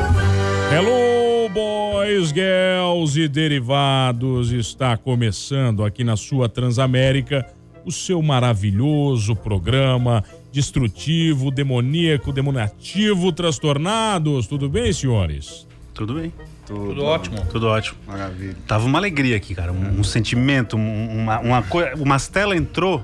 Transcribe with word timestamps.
Hello, 0.79 1.47
boys, 1.53 2.33
girls 2.33 3.17
e 3.17 3.29
derivados. 3.29 4.51
Está 4.51 4.97
começando 4.97 5.85
aqui 5.85 6.03
na 6.03 6.17
sua 6.17 6.49
Transamérica 6.49 7.45
o 7.85 7.91
seu 7.93 8.21
maravilhoso 8.21 9.37
programa 9.37 10.21
destrutivo, 10.51 11.49
demoníaco, 11.49 12.33
demonativo, 12.33 13.31
transtornados. 13.31 14.47
Tudo 14.47 14.67
bem, 14.67 14.91
senhores? 14.91 15.65
Tudo 15.93 16.15
bem. 16.15 16.33
Tudo 16.65 17.05
ótimo. 17.05 17.37
Tudo 17.49 17.67
ótimo. 17.67 17.97
Maravilha. 18.05 18.57
Tava 18.67 18.85
uma 18.85 18.97
alegria 18.99 19.37
aqui, 19.37 19.55
cara. 19.55 19.71
Um, 19.71 19.99
um 19.99 20.03
sentimento, 20.03 20.75
um- 20.75 21.19
uma, 21.21 21.39
uma 21.39 21.63
coisa. 21.63 21.95
O 21.95 22.05
Mastela 22.05 22.53
entrou. 22.53 23.01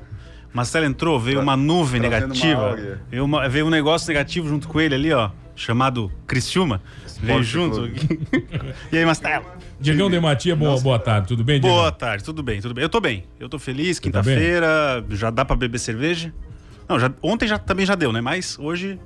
Mastela 0.54 0.86
entrou, 0.86 1.18
veio 1.18 1.40
uma 1.40 1.56
nuvem 1.56 2.02
uma 2.02 2.10
negativa. 2.10 2.62
áurea. 2.72 3.02
veio, 3.10 3.24
uma- 3.24 3.48
veio 3.48 3.66
um 3.66 3.70
negócio 3.70 4.10
negativo 4.10 4.50
junto 4.50 4.68
com 4.68 4.82
ele 4.82 4.94
ali, 4.96 5.14
ó. 5.14 5.30
Chamado 5.62 6.12
Criciúma. 6.26 6.82
veio 7.22 7.44
junto. 7.44 7.88
e 8.92 8.98
aí, 8.98 9.06
Mastela? 9.06 9.46
Diegão 9.80 10.10
Dematia, 10.10 10.56
boa, 10.56 10.80
boa 10.80 10.98
tarde. 10.98 11.28
Tudo 11.28 11.44
bem, 11.44 11.60
Diegão? 11.60 11.78
Boa 11.78 11.92
tarde, 11.92 12.24
tudo 12.24 12.42
bem, 12.42 12.60
tudo 12.60 12.74
bem. 12.74 12.84
Eu 12.84 12.90
tô 12.90 13.00
bem. 13.00 13.26
Eu 13.40 13.48
tô 13.48 13.60
feliz, 13.60 14.00
tá 14.00 14.04
quinta-feira, 14.04 15.06
já 15.12 15.30
dá 15.30 15.46
pra 15.46 15.56
beber 15.56 15.78
cerveja. 15.78 16.34
Não, 16.90 17.00
já, 17.00 17.14
ontem 17.22 17.48
já, 17.48 17.60
também 17.60 17.86
já 17.86 17.94
deu, 17.94 18.12
né? 18.12 18.22
Mas 18.22 18.58
hoje 18.58 19.00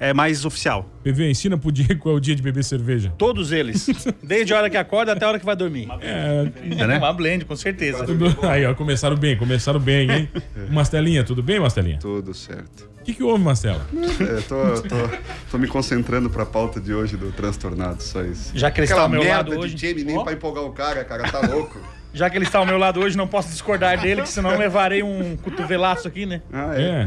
é 0.00 0.12
mais 0.14 0.44
oficial. 0.44 0.88
PV, 1.04 1.30
ensina 1.30 1.56
pro 1.58 1.70
Diego 1.70 1.96
qual 2.00 2.14
é 2.14 2.18
o 2.18 2.20
dia 2.20 2.34
de 2.34 2.42
beber 2.42 2.64
cerveja. 2.64 3.12
Todos 3.18 3.52
eles. 3.52 3.86
Desde 4.22 4.52
a 4.54 4.56
hora 4.58 4.70
que 4.70 4.76
acorda 4.76 5.12
até 5.12 5.24
a 5.24 5.28
hora 5.28 5.38
que 5.38 5.44
vai 5.46 5.54
dormir. 5.54 5.86
É, 6.00 6.50
É, 6.78 6.86
né? 6.86 6.98
Uma 6.98 7.12
blend, 7.12 7.44
com 7.44 7.54
certeza. 7.54 8.04
Aí, 8.50 8.64
ó, 8.66 8.74
começaram 8.74 9.16
bem, 9.16 9.36
começaram 9.36 9.78
bem, 9.78 10.10
hein? 10.10 10.28
Mastelinha, 10.70 11.22
tudo 11.22 11.42
bem, 11.42 11.60
Mastelinha? 11.60 11.98
Tudo 11.98 12.32
certo. 12.34 12.88
O 13.00 13.02
que, 13.02 13.14
que 13.14 13.22
houve, 13.22 13.42
Mastela? 13.42 13.86
É, 14.20 14.40
tô, 14.42 14.82
tô, 14.82 15.18
tô 15.52 15.58
me 15.58 15.66
concentrando 15.66 16.28
pra 16.28 16.44
pauta 16.44 16.78
de 16.80 16.92
hoje 16.92 17.16
do 17.16 17.32
transtornado, 17.32 18.02
só 18.02 18.22
isso. 18.22 18.52
Já 18.54 18.70
que 18.70 18.80
ele 18.80 18.84
está 18.84 18.96
Aquela 18.96 19.06
ao 19.06 19.10
meu 19.10 19.20
merda 19.22 19.36
lado 19.36 19.50
de 19.52 19.56
hoje. 19.56 19.76
Jamie 19.76 20.04
nem 20.04 20.18
Ó. 20.18 20.22
pra 20.22 20.32
empolgar 20.34 20.64
o 20.64 20.72
cara, 20.72 21.02
cara, 21.04 21.22
tá 21.30 21.40
louco. 21.46 21.78
Já 22.12 22.28
que 22.28 22.36
ele 22.36 22.44
está 22.44 22.58
ao 22.58 22.66
meu 22.66 22.76
lado 22.76 22.98
hoje, 22.98 23.16
não 23.16 23.28
posso 23.28 23.50
discordar 23.50 24.00
dele, 24.00 24.22
que 24.22 24.28
senão 24.28 24.58
levarei 24.58 25.00
um 25.00 25.36
cotovelaço 25.36 26.08
aqui, 26.08 26.26
né? 26.26 26.42
Ah, 26.52 26.74
É. 26.76 27.06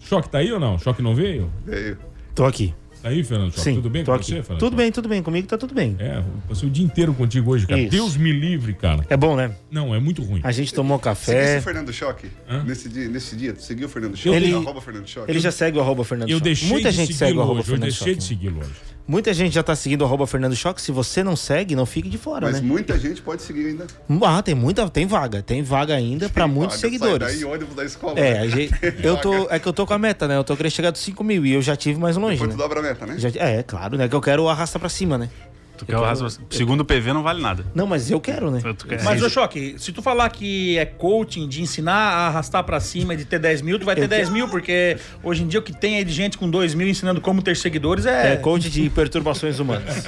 Choque 0.00 0.28
tá 0.28 0.38
aí 0.38 0.52
ou 0.52 0.60
não? 0.60 0.78
Choque 0.78 1.02
não 1.02 1.14
veio? 1.14 1.50
Veio. 1.64 1.98
Tô 2.34 2.44
aqui. 2.44 2.74
Tá 3.02 3.10
aí, 3.10 3.22
Fernando 3.22 3.50
Choque? 3.50 3.60
Sim, 3.62 3.74
tudo 3.76 3.90
bem 3.90 4.04
com 4.04 4.12
aqui. 4.12 4.24
você, 4.24 4.42
Fernando? 4.42 4.58
Tudo 4.58 4.70
Choque? 4.72 4.76
bem, 4.76 4.92
tudo 4.92 5.08
bem. 5.08 5.22
Comigo 5.22 5.46
tá 5.46 5.56
tudo 5.58 5.74
bem. 5.74 5.94
É, 5.98 6.18
eu 6.18 6.24
passei 6.48 6.68
o 6.68 6.72
dia 6.72 6.84
inteiro 6.84 7.14
contigo 7.14 7.50
hoje, 7.52 7.66
cara. 7.66 7.80
Isso. 7.80 7.90
Deus 7.90 8.16
me 8.16 8.32
livre, 8.32 8.72
cara. 8.74 9.04
É 9.08 9.16
bom, 9.16 9.36
né? 9.36 9.54
Não, 9.70 9.94
é 9.94 10.00
muito 10.00 10.22
ruim. 10.22 10.40
A 10.42 10.50
gente 10.50 10.74
tomou 10.74 10.98
Seguisse 10.98 11.26
café. 11.26 11.58
o 11.58 11.62
Fernando 11.62 11.92
Choque 11.92 12.28
Hã? 12.48 12.64
nesse 12.64 12.88
dia, 12.88 13.08
nesse 13.08 13.36
dia. 13.36 13.52
Tu 13.52 13.62
seguiu 13.62 13.86
o 13.86 13.90
Fernando 13.90 14.16
Choque? 14.16 14.34
Ele- 14.36 14.54
Arroba 14.54 14.80
Fernando 14.80 15.06
Choque. 15.06 15.30
Ele 15.30 15.38
já 15.38 15.52
segue 15.52 15.78
o 15.78 15.80
arroba 15.80 16.04
Fernando 16.04 16.30
Eu 16.30 16.38
Choque. 16.38 16.44
deixei 16.44 16.68
Muita 16.68 16.90
de 16.90 16.96
gente 16.96 17.12
segue 17.14 17.14
o 17.14 17.18
segui-lo 17.28 17.42
arroba 17.42 17.60
hoje, 17.60 17.60
eu 17.60 17.64
Fernando 17.72 17.82
deixei 17.90 18.14
de 18.14 18.22
Choque. 18.22 18.28
segui-lo 18.28 18.58
hoje. 18.60 18.70
Muita 19.08 19.32
gente 19.32 19.54
já 19.54 19.62
tá 19.62 19.76
seguindo 19.76 20.02
o 20.02 20.04
arroba 20.04 20.26
Fernando 20.26 20.56
Choque. 20.56 20.80
Se 20.82 20.90
você 20.90 21.22
não 21.22 21.36
segue, 21.36 21.76
não 21.76 21.86
fique 21.86 22.08
de 22.08 22.18
fora, 22.18 22.48
Mas 22.48 22.60
né? 22.60 22.66
muita 22.66 22.98
gente 22.98 23.22
pode 23.22 23.40
seguir 23.42 23.66
ainda. 23.66 23.86
Ah, 24.22 24.42
tem 24.42 24.52
muita, 24.54 24.88
tem 24.90 25.06
vaga. 25.06 25.42
Tem 25.42 25.62
vaga 25.62 25.94
ainda 25.94 26.28
pra 26.28 26.48
muitos 26.48 26.76
Vaga, 26.76 26.80
sai 26.80 26.90
seguidores. 26.90 27.28
Daí 27.34 27.44
ônibus 27.44 27.76
da 27.76 27.84
escola. 27.84 28.18
É, 28.18 28.34
né? 28.34 28.38
a 28.40 28.46
gente, 28.48 28.74
eu 29.04 29.16
tô, 29.18 29.48
é 29.48 29.60
que 29.60 29.68
eu 29.68 29.72
tô 29.72 29.86
com 29.86 29.94
a 29.94 29.98
meta, 29.98 30.26
né? 30.26 30.36
Eu 30.36 30.42
tô 30.42 30.56
querendo 30.56 30.72
chegar 30.72 30.90
dos 30.90 31.00
5 31.02 31.22
mil 31.22 31.46
e 31.46 31.52
eu 31.52 31.62
já 31.62 31.76
tive 31.76 32.00
mais 32.00 32.16
longe, 32.16 32.32
Depois 32.34 32.50
né? 32.50 32.56
tu 32.56 32.58
dobra 32.58 32.80
a 32.80 32.82
meta, 32.82 33.06
né? 33.06 33.14
Já- 33.16 33.30
é, 33.36 33.62
claro, 33.62 33.96
né? 33.96 34.08
Que 34.08 34.14
eu 34.16 34.20
quero 34.20 34.48
arrastar 34.48 34.80
pra 34.80 34.88
cima, 34.88 35.16
né? 35.16 35.30
Tu 35.76 35.84
quer 35.86 35.96
o 35.96 36.00
rasgo- 36.02 36.28
Segundo 36.50 36.80
o 36.80 36.84
PV 36.84 37.12
não 37.12 37.22
vale 37.22 37.40
nada. 37.42 37.64
Não, 37.74 37.86
mas 37.86 38.10
eu 38.10 38.20
quero, 38.20 38.50
né? 38.50 38.60
Tu 38.76 38.86
quer- 38.86 39.02
Mas, 39.02 39.22
ô 39.22 39.28
Choque, 39.28 39.76
se 39.78 39.92
tu 39.92 40.00
falar 40.02 40.28
que 40.30 40.78
é 40.78 40.84
coaching 40.86 41.46
de 41.48 41.60
ensinar 41.62 41.92
a 41.94 42.26
arrastar 42.28 42.64
pra 42.64 42.80
cima 42.80 43.14
e 43.14 43.16
de 43.16 43.24
ter 43.24 43.38
10 43.38 43.60
mil, 43.62 43.78
tu 43.78 43.84
vai 43.84 43.94
ter 43.94 44.04
Eu 44.04 44.08
10 44.08 44.28
mil, 44.30 44.48
porque 44.48 44.96
hoje 45.22 45.42
em 45.42 45.46
dia 45.46 45.60
o 45.60 45.62
que 45.62 45.72
tem 45.72 45.96
aí 45.96 46.04
de 46.04 46.12
gente 46.12 46.38
com 46.38 46.48
2 46.48 46.74
mil 46.74 46.88
ensinando 46.88 47.20
como 47.20 47.42
ter 47.42 47.56
seguidores 47.56 48.06
é. 48.06 48.32
É, 48.32 48.36
coach 48.36 48.70
de 48.70 48.88
perturbações 48.90 49.58
humanas. 49.58 50.06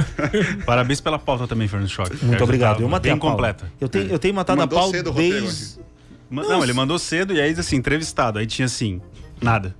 Parabéns 0.64 1.00
pela 1.00 1.18
pauta 1.18 1.46
também, 1.46 1.68
Fernando 1.68 1.88
Choque. 1.88 2.16
Muito 2.24 2.38
Já 2.38 2.44
obrigado. 2.44 2.80
Eu 2.82 2.88
matei 2.88 3.10
Bem 3.10 3.18
a 3.18 3.20
pau. 3.20 3.30
completa. 3.30 3.70
Eu 3.80 3.88
tenho, 3.88 4.06
eu 4.08 4.18
tenho 4.18 4.34
matado 4.34 4.58
Mandou 4.58 4.78
a 4.78 4.82
pau 4.82 4.90
cedo 4.90 5.10
roteiro 5.10 5.40
desde... 5.42 5.78
Ma- 6.30 6.42
Não, 6.44 6.62
ele 6.62 6.72
mandou 6.72 6.98
cedo 6.98 7.34
e 7.34 7.40
aí, 7.40 7.52
assim, 7.52 7.76
entrevistado. 7.76 8.38
Aí 8.38 8.46
tinha 8.46 8.64
assim, 8.66 9.00
nada. 9.40 9.74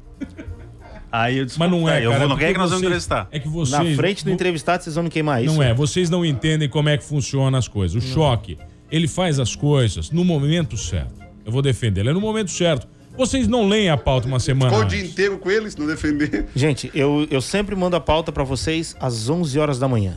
Aí 1.12 1.37
eu 1.39 1.45
disse, 1.45 1.59
Mas 1.59 1.71
não 1.71 1.87
é, 1.89 1.99
eu 2.05 2.11
cara. 2.11 2.21
vou, 2.21 2.28
não 2.28 2.28
porque 2.37 2.47
quer 2.47 2.53
que 2.55 2.59
nós 2.59 2.71
vamos 2.71 2.81
vocês- 2.81 3.05
entrevistar. 3.05 3.28
É 3.31 3.39
que 3.39 3.47
vocês... 3.49 3.91
Na 3.91 3.97
frente 3.97 4.25
do 4.25 4.31
entrevistado, 4.31 4.83
vocês 4.83 4.95
vão 4.95 5.05
me 5.05 5.11
queimar 5.11 5.45
isso. 5.45 5.55
Não 5.55 5.62
é, 5.62 5.75
vocês 5.75 6.09
não 6.09 6.25
entendem 6.25 6.69
como 6.71 6.89
é 6.89 6.97
que 6.97 7.05
funcionam 7.05 7.59
as 7.59 7.69
coisas. 7.69 8.03
O 8.03 8.06
choque, 8.06 8.56
ele 8.91 9.06
faz 9.06 9.39
as 9.39 9.55
coisas 9.55 10.11
no 10.11 10.25
momento 10.25 10.77
certo. 10.77 11.12
Eu 11.45 11.53
vou 11.53 11.61
defender 11.61 12.00
ele 12.00 12.09
é 12.11 12.12
no 12.15 12.21
momento 12.21 12.50
certo. 12.50 12.89
Vocês 13.15 13.47
não 13.47 13.69
leem 13.69 13.91
a 13.91 13.97
pauta 13.99 14.27
uma 14.27 14.41
semana 14.41 14.71
Ficou 14.71 14.87
o 14.87 14.89
dia 14.89 15.05
inteiro 15.05 15.37
com 15.37 15.50
eles, 15.50 15.77
não 15.77 15.87
defender. 15.87 16.47
Gente, 16.56 16.91
eu, 16.95 17.27
eu 17.31 17.43
sempre 17.43 17.77
mando 17.77 17.94
a 17.94 18.00
pauta 18.00 18.33
pra 18.33 18.43
vocês 18.43 18.97
às 18.99 19.29
11 19.29 19.59
horas 19.59 19.79
da 19.79 19.87
manhã, 19.87 20.17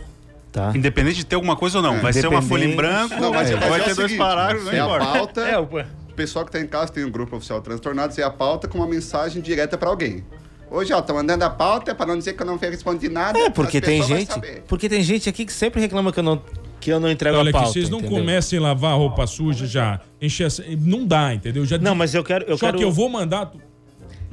tá? 0.50 0.72
Independente 0.74 1.18
de 1.18 1.26
ter 1.26 1.36
alguma 1.36 1.58
coisa 1.58 1.80
ou 1.80 1.84
não. 1.84 2.00
Vai 2.00 2.14
ser 2.14 2.26
uma 2.28 2.42
folha 2.42 2.64
em 2.64 2.74
branco, 2.74 3.20
Não, 3.20 3.34
mas, 3.34 3.50
vai 3.50 3.70
mas 3.70 3.80
é 3.80 3.82
o 3.82 3.86
ter 3.88 3.96
dois 3.96 4.14
parágrafos, 4.14 4.66
não 4.68 4.72
é 4.72 4.80
a 4.80 4.86
importa. 4.86 5.06
pauta. 5.06 5.42
É, 5.42 5.60
o- 5.60 5.64
O 5.64 6.14
pessoal 6.16 6.46
que 6.46 6.52
tá 6.54 6.62
em 6.62 6.68
casa 6.68 6.94
tem 6.94 7.04
um 7.04 7.12
grupo 7.12 7.36
oficial 7.36 7.62
Transtornados 7.62 8.18
e 8.18 8.24
a 8.24 8.30
pauta 8.30 8.66
com 8.70 8.78
uma 8.78 8.88
mensagem 8.88 9.42
direta 9.42 9.78
pra 9.78 9.90
alguém. 9.90 10.24
Hoje, 10.70 10.92
ó, 10.94 11.02
tô 11.02 11.14
mandando 11.14 11.44
a 11.46 11.50
pauta 11.50 11.94
pra 11.96 12.06
não 12.06 12.18
dizer 12.18 12.34
que 12.34 12.42
eu 12.42 12.46
não 12.46 12.58
respondi 12.58 13.08
nada. 13.10 13.38
É, 13.40 13.50
porque 13.50 13.80
tem 13.80 14.02
gente, 14.04 14.34
porque 14.68 14.90
tem 14.90 15.02
gente 15.04 15.30
aqui 15.30 15.46
que 15.46 15.54
sempre 15.54 15.80
reclama 15.82 16.12
que 16.12 16.20
eu 16.20 16.24
não 16.24 16.42
que 16.82 16.92
eu 16.92 17.00
não 17.00 17.10
entrego 17.10 17.38
Olha 17.38 17.50
a 17.50 17.52
pauta. 17.52 17.70
aqui, 17.70 17.74
vocês 17.80 17.90
não 17.90 17.98
entendeu? 18.00 18.20
comecem 18.20 18.60
a 18.60 18.62
lavar 18.62 18.92
a 18.92 18.96
roupa 18.96 19.26
suja 19.26 19.66
já. 19.66 20.00
Encher 20.22 20.46
essa... 20.48 20.64
Não 20.80 21.04
dá, 21.08 21.34
entendeu? 21.34 21.66
Já 21.66 21.80
Não, 21.80 21.96
mas 21.96 22.14
eu 22.14 22.24
quero 22.24 22.46
eu 22.46 22.58
Só 22.60 22.68
quero 22.68 22.78
que 22.78 22.84
eu 22.84 22.92
vou 22.92 23.10
mandar... 23.10 23.52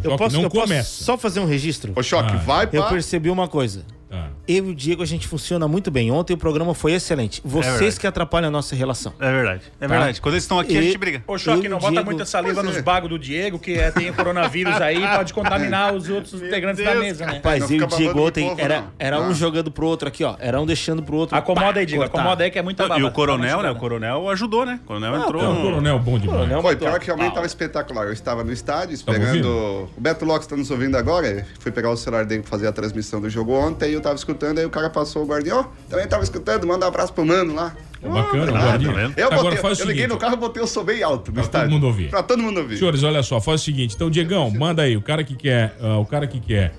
eu 0.05 0.11
que 0.11 0.19
posso, 0.19 0.37
não 0.37 0.43
eu 0.43 0.51
posso 0.51 0.67
começa. 0.67 1.05
só 1.05 1.17
fazer 1.17 1.41
um 1.41 1.47
registro. 1.47 1.93
Ô, 1.97 2.03
Choque, 2.03 2.33
Ah. 2.35 2.37
vai 2.39 2.65
Eu 2.67 2.83
pra... 2.83 2.91
percebi 2.91 3.31
uma 3.31 3.49
coisa. 3.49 3.87
Tá. 4.13 4.29
Eu 4.47 4.67
e 4.67 4.71
o 4.73 4.75
Diego, 4.75 5.03
a 5.03 5.07
gente 5.07 5.27
funciona 5.27 5.67
muito 5.67 5.91
bem. 5.91 6.11
Ontem 6.11 6.35
o 6.35 6.37
programa 6.37 6.75
foi 6.75 6.93
excelente. 6.93 7.41
Vocês 7.43 7.79
verdade. 7.79 8.01
que 8.01 8.07
atrapalham 8.07 8.49
a 8.49 8.51
nossa 8.51 8.77
relação. 8.77 9.15
É 9.19 9.33
verdade, 9.33 9.63
é 9.81 9.89
verdade. 9.89 10.21
Quando 10.21 10.35
eles 10.35 10.45
estão 10.45 10.59
aqui, 10.59 10.77
a 10.77 10.81
E- 10.83 10.85
gente 10.85 10.99
briga. 10.99 11.25
Ô, 11.27 11.39
Choque, 11.39 11.67
não 11.67 11.79
bota 11.79 11.93
Diego- 11.93 12.05
muita 12.11 12.27
saliva 12.27 12.63
nos 12.63 12.77
é. 12.77 12.83
bagos 12.83 13.09
do 13.09 13.19
Diego, 13.19 13.59
que 13.59 13.73
é, 13.73 13.91
tem 13.91 14.11
o 14.11 14.13
coronavírus 14.15 14.79
aí, 14.83 15.01
pode 15.17 15.33
contaminar 15.33 15.95
os 15.95 16.11
outros 16.11 16.35
integrantes 16.43 16.85
da 16.85 16.91
Deus, 16.93 17.03
mesa, 17.05 17.25
né? 17.25 17.33
Rapaz, 17.37 17.71
eu 17.71 17.79
e 17.79 17.83
o 17.83 17.87
Diego 17.87 18.21
ontem 18.27 18.49
povo, 18.51 18.61
era, 18.61 18.81
não. 18.83 18.89
era 18.99 19.19
um 19.19 19.31
Ah. 19.31 19.33
jogando 19.33 19.71
pro 19.71 19.87
outro 19.87 20.07
aqui, 20.09 20.23
ó. 20.25 20.37
Era 20.39 20.61
um 20.61 20.67
deixando 20.67 21.03
pro 21.03 21.17
outro. 21.17 21.35
Acomoda 21.35 21.81
aí, 21.81 21.87
Diego. 21.87 22.03
cortar. 22.03 22.19
Acomoda 22.19 22.45
aí 22.45 22.51
que 22.51 22.59
é 22.59 22.63
muita 22.63 22.85
E 22.85 22.89
baba. 22.89 23.07
o 23.07 23.11
coronel, 23.13 23.57
Tá 23.57 23.63
né? 23.63 23.71
O 23.71 23.77
coronel 23.77 24.29
ajudou, 24.29 24.67
né? 24.67 24.79
O 24.85 24.87
coronel 24.89 25.17
entrou. 25.17 25.43
É 25.43 25.49
um 25.49 25.55
no- 25.55 25.63
coronel 25.63 25.99
bom 25.99 26.19
demais. 26.19 26.39
Coronel 26.39 26.61
Foi, 26.61 26.77
pior 26.77 26.97
a 26.97 26.99
que 26.99 27.07
realmente 27.07 27.33
tava 27.33 27.47
espetacular. 27.47 28.05
Eu 28.09 28.13
estava 28.13 28.45
no 28.45 28.53
estádio 28.53 28.93
esperando. 28.93 29.89
O 29.97 30.01
Beto 30.01 30.27
Locke 30.27 30.45
está 30.45 30.55
nos 30.55 30.71
ouvindo 30.71 30.99
agora. 30.99 31.47
Fui 31.61 31.73
pegar 31.73 31.89
o 31.91 31.97
celular 31.97 32.27
dele 32.27 32.43
pra 32.43 32.51
fazer 32.51 32.67
a 32.67 32.73
transmissão 32.73 33.19
do 33.19 33.31
jogo 33.31 33.53
ontem 33.55 33.93
e 33.93 34.02
tava 34.03 34.15
escutando 34.17 34.59
aí 34.59 34.67
o 34.67 34.71
cara 34.71 34.91
passou 34.91 35.23
o 35.23 35.27
guardinha, 35.27 35.57
ó, 35.57 35.65
também 35.89 36.07
tava 36.07 36.23
escutando, 36.23 36.67
manda 36.67 36.85
um 36.85 36.89
abraço 36.89 37.13
pro 37.13 37.25
mano 37.25 37.55
lá. 37.55 37.75
É 38.03 38.09
bacana, 38.09 38.51
Ah, 38.59 38.63
guardinha. 38.63 38.93
tá 38.93 38.99
vendo? 38.99 39.15
Eu, 39.17 39.27
Agora 39.29 39.43
botei, 39.45 39.59
faz 39.59 39.79
o 39.79 39.83
eu 39.83 39.87
liguei 39.87 40.03
seguinte, 40.03 40.13
no 40.15 40.19
carro 40.21 40.35
e 40.35 40.37
botei 40.37 40.63
o 40.63 40.67
som 40.67 40.83
bem 40.85 41.03
alto 41.05 41.29
no 41.31 41.35
Pra 41.35 41.43
todo 41.45 41.45
estádio. 41.45 41.71
mundo 41.71 41.87
ouvir. 41.87 42.11
Pra 42.11 42.23
todo 42.23 42.43
mundo 42.43 42.59
ouvir. 42.61 42.77
Senhores, 42.77 43.03
olha 43.05 43.23
só, 43.23 43.41
faz 43.41 43.61
o 43.61 43.65
seguinte. 43.65 43.95
Então, 43.95 44.11
Diegão, 44.11 44.51
manda 44.51 44.83
aí. 44.83 44.97
O 44.97 45.03
cara 45.03 45.23
que 45.23 45.37
quer. 45.37 45.77
ah, 45.81 45.99
o 45.99 46.05
cara 46.05 46.27
que 46.27 46.41
quer. 46.41 46.75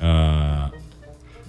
ah, 0.00 0.70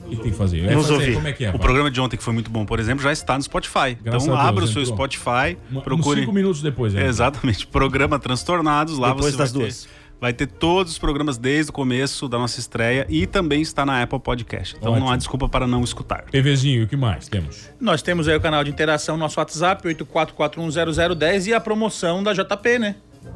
o 0.06 0.10
que 0.10 0.16
tem 0.18 0.32
que 0.32 0.38
fazer? 0.38 0.60
É 0.66 0.74
Nos 0.76 0.84
fazer- 0.88 0.94
ouvir. 0.94 1.14
Como 1.14 1.28
é 1.28 1.32
que 1.34 1.46
é? 1.46 1.50
o 1.50 1.52
vai? 1.54 1.62
programa 1.62 1.90
de 1.92 2.02
ontem, 2.02 2.18
que 2.18 2.24
foi 2.24 2.34
muito 2.34 2.50
bom, 2.52 2.66
por 2.66 2.80
exemplo, 2.80 3.04
já 3.04 3.12
está 3.12 3.36
no 3.38 3.44
Spotify. 3.44 3.96
Graças 4.02 4.24
então 4.28 4.36
abra 4.38 4.64
o 4.64 4.68
seu 4.68 4.82
entrou. 4.82 4.96
Spotify, 4.98 5.58
Um- 5.72 5.78
uns 5.78 5.84
procure. 5.84 6.20
cinco 6.22 6.34
minutos 6.34 6.62
depois, 6.62 6.94
né? 6.94 7.06
Exatamente. 7.08 7.66
Programa 7.68 8.20
Transtornados. 8.20 8.98
Lá 8.98 9.10
Depois 9.14 9.34
você 9.34 9.38
das 9.38 9.52
vai 9.52 9.62
duas. 9.62 9.84
Ter, 9.84 9.90
vai 10.20 10.34
ter 10.34 10.48
todos 10.48 10.94
os 10.94 10.98
programas 10.98 11.38
desde 11.38 11.70
o 11.70 11.74
começo 11.74 12.28
da 12.28 12.38
nossa 12.38 12.60
estreia 12.60 13.06
e 13.10 13.28
também 13.28 13.62
está 13.62 13.86
na 13.86 14.02
Apple 14.02 14.20
Podcast. 14.20 14.76
Então 14.78 14.92
Ótimo. 14.94 15.06
não 15.06 15.14
há 15.14 15.18
desculpa 15.18 15.50
para 15.50 15.68
não 15.68 15.84
escutar. 15.84 16.24
PVzinho, 16.32 16.86
o 16.86 16.88
que 16.88 16.96
mais 16.96 17.28
temos? 17.28 17.70
Nós 17.80 18.02
temos 18.02 18.28
aí 18.28 18.36
o 18.36 18.42
canal 18.42 18.64
de 18.64 18.70
interação, 18.70 19.18
nosso 19.18 19.40
WhatsApp, 19.40 19.88
84410010 19.88 21.48
e 21.48 21.54
a 21.54 21.60
promoção 21.60 22.24
da 22.24 22.34
JP, 22.34 22.80
né? 22.80 22.96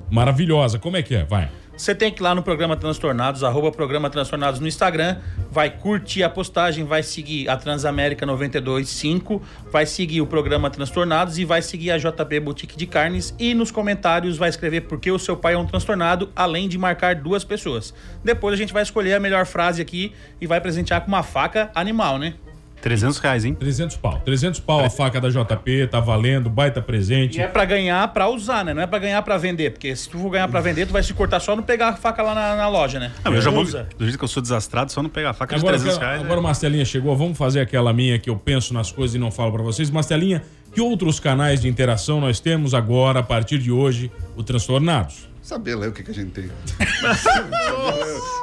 Maravilhosa. 0.10 0.80
Como 0.80 0.98
é 0.98 1.04
que 1.04 1.16
é? 1.16 1.26
Vai. 1.26 1.50
Você 1.78 1.94
tem 1.94 2.12
que 2.12 2.20
ir 2.20 2.24
lá 2.24 2.34
no 2.34 2.42
Programa 2.42 2.76
Transtornados, 2.76 3.44
arroba 3.44 3.72
Programa 3.72 4.10
Transtornados 4.10 4.60
no 4.60 4.68
Instagram, 4.68 5.18
vai 5.52 5.70
curtir 5.70 6.24
a 6.24 6.30
postagem, 6.30 6.84
vai 6.84 7.04
seguir 7.04 7.48
a 7.48 7.56
Transamérica 7.56 8.26
925, 8.26 9.40
vai 9.72 9.86
seguir 9.86 10.20
o 10.20 10.26
Programa 10.26 10.72
Transtornados 10.72 11.38
e 11.38 11.46
vai 11.46 11.62
seguir 11.62 11.92
a 11.92 11.98
JP 12.00 12.40
Boutique 12.40 12.76
de 12.76 12.88
Carnes 12.88 13.32
e 13.38 13.54
nos 13.54 13.70
comentários 13.70 14.38
vai 14.38 14.50
escrever 14.50 14.82
por 14.82 15.00
que 15.00 15.12
o 15.12 15.20
seu 15.20 15.38
pai 15.38 15.54
é 15.54 15.58
um 15.58 15.68
transtornado, 15.68 16.32
além 16.36 16.68
de 16.68 16.80
marcar 16.80 17.14
duas 17.14 17.44
pessoas. 17.44 17.94
Depois 18.24 18.56
a 18.56 18.58
gente 18.58 18.74
vai 18.74 18.82
escolher 18.82 19.14
a 19.14 19.20
melhor 19.20 19.46
frase 19.46 19.80
aqui 19.80 20.12
e 20.42 20.48
vai 20.48 20.60
presentear 20.60 21.02
com 21.02 21.10
uma 21.10 21.22
faca 21.22 21.70
animal, 21.76 22.18
né? 22.18 22.34
300 22.82 23.18
reais, 23.20 23.44
hein? 23.46 23.54
300 23.54 23.98
pau. 23.98 24.22
300 24.24 24.60
pau 24.60 24.84
a 24.86 24.90
faca 24.90 25.20
da 25.20 25.30
JP, 25.30 25.88
tá 25.88 26.00
valendo, 26.00 26.50
baita 26.50 26.82
presente. 26.82 27.38
E 27.38 27.42
é 27.42 27.48
pra 27.48 27.66
ganhar 27.66 28.08
pra 28.14 28.30
usar, 28.30 28.64
né? 28.64 28.74
Não 28.74 28.82
é 28.82 28.88
pra 28.88 29.00
ganhar 29.00 29.22
pra 29.24 29.38
vender, 29.38 29.72
porque 29.72 29.96
se 29.96 30.10
tu 30.10 30.18
for 30.20 30.30
ganhar 30.30 30.48
pra 30.48 30.62
vender, 30.62 30.86
tu 30.86 30.94
vai 30.94 31.04
se 31.04 31.14
cortar 31.14 31.40
só 31.40 31.56
não 31.56 31.64
pegar 31.64 31.90
a 31.90 31.94
faca 31.96 32.22
lá 32.22 32.34
na, 32.36 32.56
na 32.56 32.70
loja, 32.70 33.00
né? 33.00 33.12
Não, 33.26 33.34
eu 33.34 33.42
já 33.42 33.50
vou. 33.50 33.64
Usa. 33.64 33.88
Do 33.98 34.06
jeito 34.06 34.18
que 34.18 34.24
eu 34.24 34.28
sou 34.28 34.42
desastrado, 34.42 34.92
só 34.92 35.02
não 35.02 35.10
pegar 35.10 35.32
a 35.32 35.34
faca 35.34 35.56
Agora, 35.56 35.76
de 35.78 35.84
300 35.84 35.98
agora, 35.98 36.12
reais. 36.12 36.26
agora 36.26 36.40
o 36.40 36.44
Marcelinha 36.44 36.86
chegou, 36.86 37.16
vamos 37.18 37.38
fazer 37.38 37.60
aquela 37.62 37.92
minha 37.92 38.18
que 38.20 38.30
eu 38.30 38.38
penso 38.38 38.74
nas 38.74 38.92
coisas 38.92 39.16
e 39.16 39.20
não 39.20 39.32
falo 39.32 39.52
pra 39.52 39.64
vocês. 39.64 39.90
Marcelinha, 39.90 40.44
que 40.74 40.80
outros 40.80 41.20
canais 41.20 41.62
de 41.62 41.68
interação 41.68 42.22
nós 42.22 42.40
temos 42.40 42.74
agora, 42.74 43.20
a 43.20 43.24
partir 43.24 43.58
de 43.58 43.72
hoje, 43.72 44.12
o 44.36 44.44
Transtornados? 44.44 45.28
Saber 45.48 45.76
ler 45.78 45.88
o 45.88 45.92
que, 45.94 46.04
que 46.04 46.12
a 46.12 46.14
gente 46.14 46.32
tem. 46.32 46.50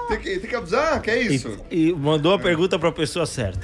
tem, 0.09 0.19
que, 0.21 0.39
tem 0.41 0.49
que 0.49 0.57
avisar, 0.57 1.03
que 1.03 1.11
é 1.11 1.21
isso? 1.21 1.55
E, 1.71 1.89
e 1.91 1.93
mandou 1.93 2.33
a 2.33 2.39
pergunta 2.39 2.79
pra 2.79 2.91
pessoa 2.91 3.27
certa. 3.27 3.61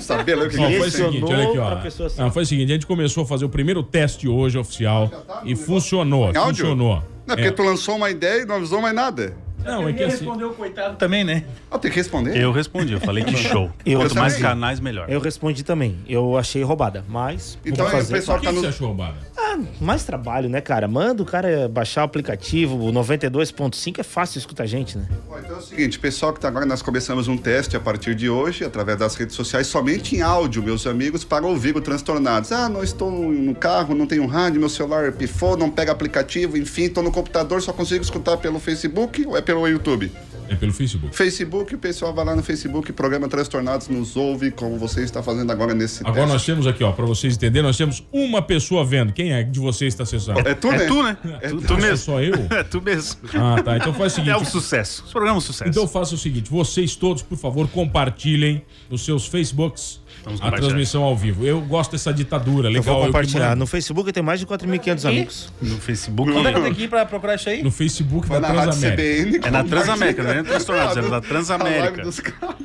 Saber 0.00 0.36
ler 0.36 0.46
o 0.46 0.50
que, 0.50 0.56
Ó, 0.58 0.66
que 0.66 0.76
a 0.76 0.78
foi 0.78 0.80
o 0.80 0.84
gente 0.90 0.96
tem. 0.96 1.12
seguinte, 1.12 1.32
olha 1.34 1.48
aqui, 1.48 1.58
ó. 1.58 2.22
Não, 2.22 2.32
foi 2.32 2.42
o 2.44 2.46
seguinte, 2.46 2.70
a 2.70 2.74
gente 2.74 2.86
começou 2.86 3.24
a 3.24 3.26
fazer 3.26 3.44
o 3.44 3.48
primeiro 3.50 3.82
teste 3.82 4.26
hoje 4.26 4.56
oficial 4.56 5.10
e 5.44 5.54
funcionou, 5.54 6.32
funcionou. 6.32 7.02
Não 7.26 7.34
é 7.34 7.36
porque 7.36 7.48
É. 7.48 7.50
tu 7.52 7.62
lançou 7.62 7.96
uma 7.96 8.08
ideia 8.08 8.40
e 8.40 8.46
não 8.46 8.54
avisou 8.56 8.80
mais 8.80 8.94
nada. 8.94 9.36
Não, 9.64 9.88
é 9.88 9.92
que 9.92 10.02
assim, 10.02 10.18
respondeu 10.18 10.50
o 10.50 10.54
coitado 10.54 10.96
também, 10.96 11.24
né? 11.24 11.44
Ah, 11.70 11.78
tem 11.78 11.90
que 11.90 11.96
responder? 11.96 12.36
Eu 12.36 12.52
respondi, 12.52 12.92
eu 12.92 13.00
falei 13.00 13.24
que 13.24 13.36
show. 13.38 13.70
Eu 13.84 14.00
Quanto 14.00 14.14
mais 14.16 14.34
também. 14.34 14.48
canais, 14.48 14.80
melhor. 14.80 15.08
Eu 15.10 15.20
respondi 15.20 15.62
também. 15.62 15.98
Eu 16.08 16.36
achei 16.36 16.62
roubada, 16.62 17.04
mas. 17.08 17.58
Então, 17.64 17.86
o 17.86 17.90
pessoal 18.06 18.38
o 18.38 18.40
que 18.40 18.46
que 18.46 18.52
tá 18.52 18.58
você 18.58 18.66
no... 18.66 18.68
achou, 18.68 18.86
roubada? 18.88 19.16
Ah, 19.36 19.58
mais 19.80 20.04
trabalho, 20.04 20.48
né, 20.48 20.60
cara? 20.60 20.86
Manda 20.88 21.22
o 21.22 21.26
cara 21.26 21.68
baixar 21.68 22.02
o 22.02 22.04
aplicativo. 22.04 22.76
O 22.76 22.92
92.5 22.92 23.98
é 23.98 24.02
fácil 24.02 24.38
escutar 24.38 24.64
a 24.64 24.66
gente, 24.66 24.96
né? 24.96 25.06
Ó, 25.28 25.38
Então 25.38 25.56
é 25.56 25.58
o 25.58 25.62
seguinte, 25.62 25.98
pessoal 25.98 26.32
que 26.32 26.40
tá 26.40 26.48
agora, 26.48 26.64
nós 26.64 26.82
começamos 26.82 27.28
um 27.28 27.36
teste 27.36 27.76
a 27.76 27.80
partir 27.80 28.14
de 28.14 28.28
hoje, 28.28 28.64
através 28.64 28.98
das 28.98 29.14
redes 29.14 29.34
sociais, 29.36 29.66
somente 29.66 30.16
em 30.16 30.22
áudio, 30.22 30.62
meus 30.62 30.86
amigos, 30.86 31.24
para 31.24 31.46
ouvir 31.46 31.76
o 31.76 31.80
Transtornados. 31.80 32.52
Ah, 32.52 32.68
não 32.68 32.82
estou 32.82 33.10
no 33.10 33.54
carro, 33.54 33.94
não 33.94 34.06
tenho 34.06 34.26
rádio, 34.26 34.60
meu 34.60 34.68
celular 34.68 35.12
pifou, 35.12 35.56
não 35.56 35.70
pega 35.70 35.92
aplicativo, 35.92 36.56
enfim, 36.56 36.84
estou 36.84 37.02
no 37.02 37.10
computador, 37.12 37.60
só 37.60 37.72
consigo 37.72 38.02
escutar 38.02 38.36
pelo 38.38 38.58
Facebook 38.58 39.26
ou 39.26 39.36
é 39.36 39.42
pelo 39.42 39.51
YouTube? 39.68 40.10
É 40.48 40.54
pelo 40.54 40.72
Facebook. 40.72 41.16
Facebook, 41.16 41.74
o 41.74 41.78
pessoal 41.78 42.12
vai 42.12 42.26
lá 42.26 42.36
no 42.36 42.42
Facebook, 42.42 42.92
programa 42.92 43.26
Transtornados, 43.26 43.88
nos 43.88 44.16
ouve, 44.16 44.50
como 44.50 44.76
você 44.76 45.02
está 45.02 45.22
fazendo 45.22 45.50
agora 45.50 45.72
nesse 45.72 46.00
Agora 46.02 46.14
teste. 46.16 46.32
nós 46.32 46.44
temos 46.44 46.66
aqui, 46.66 46.84
ó, 46.84 46.92
pra 46.92 47.06
vocês 47.06 47.34
entenderem, 47.36 47.62
nós 47.66 47.76
temos 47.78 48.06
uma 48.12 48.42
pessoa 48.42 48.84
vendo. 48.84 49.14
Quem 49.14 49.32
é 49.32 49.42
de 49.42 49.58
vocês 49.58 49.94
está 49.94 50.02
acessando? 50.02 50.40
É 50.46 50.52
tu, 50.54 50.70
né? 50.70 50.84
É 50.84 50.86
tu, 50.86 51.02
né? 51.02 51.16
tu, 51.48 51.60
tu 51.62 51.72
Ah, 51.72 51.76
mesmo. 51.78 51.96
só 51.96 52.20
eu? 52.20 52.34
É 52.50 52.62
tu 52.64 52.82
mesmo. 52.82 53.20
Ah, 53.34 53.62
tá. 53.62 53.78
Então 53.78 53.94
faz 53.94 54.12
o 54.18 54.20
É 54.20 54.24
seguinte. 54.24 54.42
um 54.42 54.44
sucesso. 54.44 55.02
Esse 55.04 55.12
programa 55.12 55.36
é 55.36 55.38
um 55.38 55.40
sucesso. 55.40 55.70
Então 55.70 55.88
faça 55.88 56.14
o 56.14 56.18
seguinte, 56.18 56.50
vocês 56.50 56.94
todos, 56.96 57.22
por 57.22 57.38
favor, 57.38 57.66
compartilhem 57.68 58.62
nos 58.90 59.04
seus 59.06 59.26
Facebooks 59.26 60.01
Vamos 60.24 60.40
a 60.40 60.50
transmissão 60.52 61.02
ao 61.02 61.16
vivo. 61.16 61.44
Eu 61.44 61.60
gosto 61.60 61.92
dessa 61.92 62.12
ditadura, 62.12 62.68
Eu 62.68 62.72
legal. 62.74 62.94
vou 62.94 63.00
que 63.02 63.06
compartilhar. 63.08 63.48
mando. 63.50 63.58
No 63.60 63.66
Facebook 63.66 64.12
tem 64.12 64.22
mais 64.22 64.38
de 64.40 64.46
4.500 64.46 65.08
amigos. 65.08 65.52
no 65.60 65.76
Facebook. 65.78 66.30
Onde 66.30 66.46
é 66.48 66.52
que 66.52 66.58
eu 66.58 66.62
tenho 66.62 66.74
que 66.74 66.82
ir 66.84 66.88
pra 66.88 67.04
procurar 67.04 67.34
isso 67.34 67.48
aí? 67.48 67.62
No 67.62 67.70
Facebook 67.70 68.28
Vai 68.28 68.40
da 68.40 68.48
na 68.48 68.54
Rádio 68.54 68.78
Transamérica. 68.80 69.02
CBN. 69.02 69.40
É 69.46 69.50
na 69.50 69.64
Transamérica, 69.64 70.22
não 70.22 70.30
é. 70.30 70.42
Transtornados, 70.42 70.96
é 70.96 71.02
na 71.02 71.16
A 71.16 71.20
Transamérica. 71.20 71.80
live 71.82 72.02
dos 72.02 72.20
caras. 72.20 72.56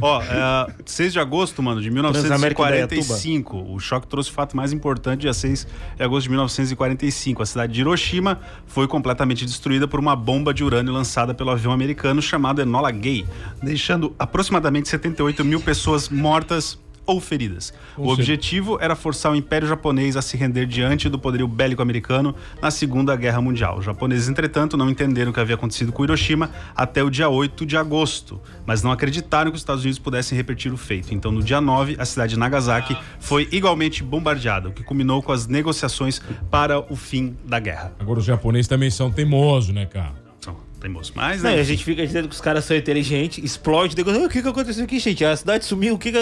Ó, 0.00 0.20
é, 0.20 0.66
6 0.84 1.12
de 1.12 1.20
agosto, 1.20 1.62
mano, 1.62 1.80
de 1.80 1.88
Transamérica 1.90 2.62
da 2.64 2.70
1945. 2.70 3.56
O 3.72 3.78
choque 3.78 4.06
trouxe 4.08 4.30
o 4.30 4.32
fato 4.32 4.56
mais 4.56 4.72
importante, 4.72 5.20
dia 5.20 5.32
6 5.32 5.66
de 5.96 6.02
agosto 6.02 6.24
de 6.24 6.30
1945. 6.30 7.42
A 7.42 7.46
cidade 7.46 7.72
de 7.72 7.80
Hiroshima 7.82 8.40
foi 8.66 8.88
completamente 8.88 9.44
destruída 9.44 9.86
por 9.86 10.00
uma 10.00 10.16
bomba 10.16 10.52
de 10.52 10.64
urânio 10.64 10.92
lançada 10.92 11.32
pelo 11.34 11.50
avião 11.50 11.72
americano 11.72 12.20
chamado 12.20 12.60
Enola 12.60 12.90
Gay, 12.90 13.24
deixando 13.62 14.12
aproximadamente 14.18 14.88
78 14.88 15.44
mil 15.44 15.60
pessoas 15.60 16.08
mortas 16.08 16.78
ou 17.06 17.20
feridas. 17.20 17.72
Ou 17.96 18.04
o 18.06 18.08
seja- 18.10 18.22
objetivo 18.22 18.78
era 18.80 18.94
forçar 18.94 19.32
o 19.32 19.36
Império 19.36 19.66
Japonês 19.66 20.16
a 20.16 20.22
se 20.22 20.36
render 20.36 20.66
diante 20.66 21.08
do 21.08 21.18
poderio 21.18 21.48
bélico 21.48 21.82
americano 21.82 22.34
na 22.60 22.70
Segunda 22.70 23.14
Guerra 23.16 23.40
Mundial. 23.40 23.78
Os 23.78 23.84
japoneses, 23.84 24.28
entretanto, 24.28 24.76
não 24.76 24.88
entenderam 24.88 25.30
o 25.30 25.34
que 25.34 25.40
havia 25.40 25.54
acontecido 25.56 25.92
com 25.92 26.04
Hiroshima 26.04 26.50
até 26.76 27.02
o 27.02 27.10
dia 27.10 27.28
8 27.28 27.66
de 27.66 27.76
agosto, 27.76 28.40
mas 28.64 28.82
não 28.82 28.92
acreditaram 28.92 29.50
que 29.50 29.56
os 29.56 29.60
Estados 29.60 29.82
Unidos 29.82 29.98
pudessem 29.98 30.36
repetir 30.36 30.72
o 30.72 30.76
feito. 30.76 31.12
Então, 31.14 31.32
no 31.32 31.42
dia 31.42 31.60
9, 31.60 31.96
a 31.98 32.04
cidade 32.04 32.34
de 32.34 32.38
Nagasaki 32.38 32.96
foi 33.18 33.48
igualmente 33.50 34.02
bombardeada, 34.02 34.68
o 34.68 34.72
que 34.72 34.82
culminou 34.82 35.22
com 35.22 35.32
as 35.32 35.46
negociações 35.46 36.20
para 36.50 36.78
o 36.92 36.96
fim 36.96 37.36
da 37.44 37.58
guerra. 37.58 37.92
Agora 37.98 38.18
os 38.20 38.24
japoneses 38.24 38.68
também 38.68 38.90
são 38.90 39.10
teimosos, 39.10 39.74
né, 39.74 39.86
cara? 39.86 40.21
São 40.82 40.90
teimosos. 40.90 41.12
Mas, 41.14 41.42
Não, 41.42 41.50
né, 41.50 41.60
a 41.60 41.62
gente 41.62 41.84
fica 41.84 42.04
dizendo 42.04 42.28
que 42.28 42.34
os 42.34 42.40
caras 42.40 42.64
são 42.64 42.76
inteligentes, 42.76 43.42
explode, 43.42 43.94
depois, 43.94 44.16
"Ah, 44.16 44.26
o 44.26 44.28
que 44.28 44.42
que 44.42 44.48
aconteceu 44.48 44.84
aqui, 44.84 44.98
gente? 44.98 45.24
A 45.24 45.36
cidade 45.36 45.64
sumiu, 45.64 45.94
o 45.94 45.98
que 45.98 46.10
que, 46.10 46.18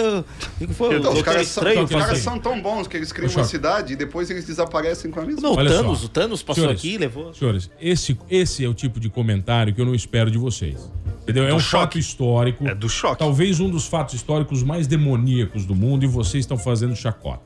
que, 0.59 0.67
que 0.67 0.73
foi? 0.73 0.97
Então, 0.97 1.13
os 1.13 1.21
caras, 1.21 1.47
são, 1.47 1.63
estranho, 1.63 1.85
os 1.85 1.91
caras 1.91 2.19
são 2.19 2.39
tão 2.39 2.61
bons 2.61 2.87
que 2.87 2.97
eles 2.97 3.11
criam 3.11 3.31
uma 3.31 3.43
cidade 3.43 3.93
e 3.93 3.95
depois 3.95 4.29
eles 4.29 4.45
desaparecem 4.45 5.09
com 5.09 5.19
a 5.19 5.25
mesma. 5.25 5.41
Não, 5.41 5.53
o 5.53 5.57
Olha 5.57 5.69
Thanos, 5.69 5.99
só. 5.99 6.05
o 6.05 6.09
Thanos 6.09 6.43
passou 6.43 6.63
Senhores, 6.63 6.79
aqui 6.79 6.93
e 6.93 6.97
levou. 6.97 7.33
Senhores, 7.33 7.69
esse, 7.79 8.17
esse 8.29 8.63
é 8.63 8.67
o 8.67 8.73
tipo 8.73 8.99
de 8.99 9.09
comentário 9.09 9.73
que 9.73 9.81
eu 9.81 9.85
não 9.85 9.95
espero 9.95 10.29
de 10.29 10.37
vocês. 10.37 10.91
Entendeu? 11.23 11.47
É 11.47 11.53
um 11.53 11.59
choque. 11.59 11.71
fato 11.83 11.99
histórico. 11.99 12.67
É 12.67 12.75
do 12.75 12.89
choque. 12.89 13.19
Talvez 13.19 13.59
um 13.59 13.69
dos 13.69 13.85
fatos 13.87 14.15
históricos 14.15 14.63
mais 14.63 14.87
demoníacos 14.87 15.65
do 15.65 15.75
mundo 15.75 16.03
e 16.03 16.07
vocês 16.07 16.43
estão 16.43 16.57
fazendo 16.57 16.95
chacota. 16.95 17.41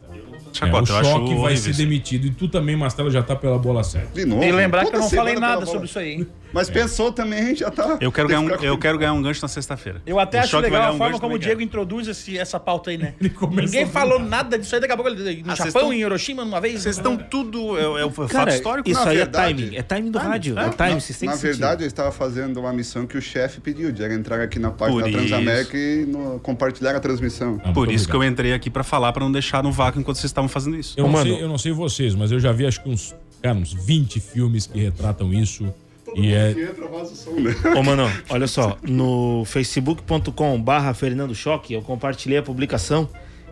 chacota, 0.54 0.92
é, 0.94 1.02
o 1.02 1.04
choque 1.04 1.36
vai 1.36 1.58
ser 1.58 1.74
demitido. 1.76 2.26
E 2.28 2.32
tu 2.32 2.48
também, 2.48 2.76
Marcelo, 2.76 3.12
já 3.12 3.22
tá 3.22 3.36
pela 3.36 3.60
bola 3.60 3.84
certa. 3.84 4.14
De 4.14 4.26
novo. 4.26 4.44
E 4.44 4.52
lembrar 4.52 4.86
que 4.86 4.96
eu 4.96 5.00
não 5.00 5.10
falei 5.10 5.36
nada 5.36 5.66
sobre 5.66 5.86
isso 5.86 6.00
aí. 6.00 6.26
Mas 6.56 6.70
pensou 6.70 7.12
também, 7.12 7.56
já 7.56 7.70
tá. 7.70 7.98
Eu 8.02 8.12
quero, 8.12 8.28
ganhar 8.30 8.40
um, 8.40 8.50
eu 8.64 8.78
quero 8.78 8.98
ganhar 8.98 9.14
um 9.14 9.22
gancho 9.22 9.42
na 9.42 9.48
sexta-feira. 9.48 10.02
Eu 10.08 10.20
até 10.20 10.40
acho 10.40 10.58
legal 10.58 10.92
a 10.92 10.92
um 10.94 10.98
forma 10.98 11.20
como 11.20 11.36
o 11.36 11.38
Diego 11.40 11.58
quero. 11.60 11.68
introduz 11.68 12.08
esse- 12.08 12.38
essa 12.38 12.60
pauta 12.60 12.90
aí, 12.90 12.98
né? 12.98 13.14
Ninguém 13.20 13.86
falou 13.86 14.18
nada. 14.20 14.58
disso 14.58 14.74
aí, 14.74 14.80
daqui 14.82 14.94
a 14.94 14.96
pouco 14.96 15.12
ele 15.12 15.44
no 15.44 15.52
Ah, 15.52 15.56
vocês 15.56 15.68
Japão, 15.74 15.90
tão- 15.90 15.94
em 15.94 16.00
Hiroshima, 16.00 16.44
uma 16.44 16.62
vez. 16.62 16.82
Vocês 16.82 16.96
estão 16.98 17.18
tudo. 17.18 17.78
É, 17.78 18.02
é 18.02 18.06
o 18.06 18.10
fato 18.10 18.30
Cara, 18.32 18.56
histórico. 18.56 18.90
isso 18.90 19.04
na 19.04 19.10
aí 19.10 19.18
verdade- 19.18 19.54
é 19.54 19.64
timing. 19.64 19.76
É 19.76 19.82
timing 19.84 20.12
do 20.12 20.18
rádio. 20.18 20.58
É, 20.58 20.70
timing, 20.70 21.00
vocês 21.00 21.20
têm 21.20 21.28
Na 21.30 21.36
verdade, 21.36 21.84
eu 21.84 21.88
estava 21.88 22.12
fazendo 22.12 22.58
uma 22.60 22.72
missão 22.72 23.06
que 23.06 23.18
o 23.18 23.22
chefe 23.22 23.60
pediu, 23.60 23.92
de 23.92 24.04
entrar 24.06 24.40
aqui 24.40 24.58
na 24.58 24.72
página 24.72 25.02
da 25.04 25.10
Transamérica 25.12 25.78
e 25.78 26.08
compartilhar 26.42 26.96
a 26.96 27.00
transmissão. 27.00 27.60
Ah, 27.64 27.74
Por 27.74 27.92
isso 27.92 28.08
que 28.08 28.16
eu 28.16 28.24
entrei 28.24 28.54
aqui 28.54 28.70
pra 28.70 28.84
falar, 28.84 29.12
pra 29.12 29.24
não 29.24 29.32
deixar 29.32 29.62
no 29.62 29.72
vácuo 29.72 30.00
enquanto 30.00 30.18
vocês 30.18 30.30
estavam 30.30 30.48
fazendo 30.48 30.78
isso. 30.78 30.94
Eu, 30.98 31.04
não 31.06 31.12
Mano. 31.12 31.26
sei, 31.34 31.44
eu 31.44 31.48
não 31.50 31.58
sei 31.58 31.72
vocês, 31.74 32.16
mas 32.16 32.32
eu 32.32 32.40
já 32.40 32.52
vi 32.52 32.66
acho 32.66 32.82
que 32.82 32.90
uns, 32.90 33.14
cara, 33.42 33.56
uns 33.58 33.74
20 33.74 34.20
filmes 34.20 34.68
que 34.68 34.80
retratam 34.80 35.34
isso. 35.34 35.74
E 36.16 36.34
é. 36.34 36.52
entra, 36.52 36.88
vaza 36.88 37.12
o 37.12 37.16
som, 37.16 37.32
né? 37.32 37.54
Ô, 37.78 37.84
mano, 37.84 38.10
olha 38.30 38.48
só. 38.48 38.78
No 38.82 39.44
facebook.com 39.46 40.62
barra 40.62 40.94
Fernando 40.94 41.36
Choque, 41.36 41.74
eu 41.74 41.82
compartilhei 41.82 42.38
a 42.38 42.44
publicação 42.44 43.10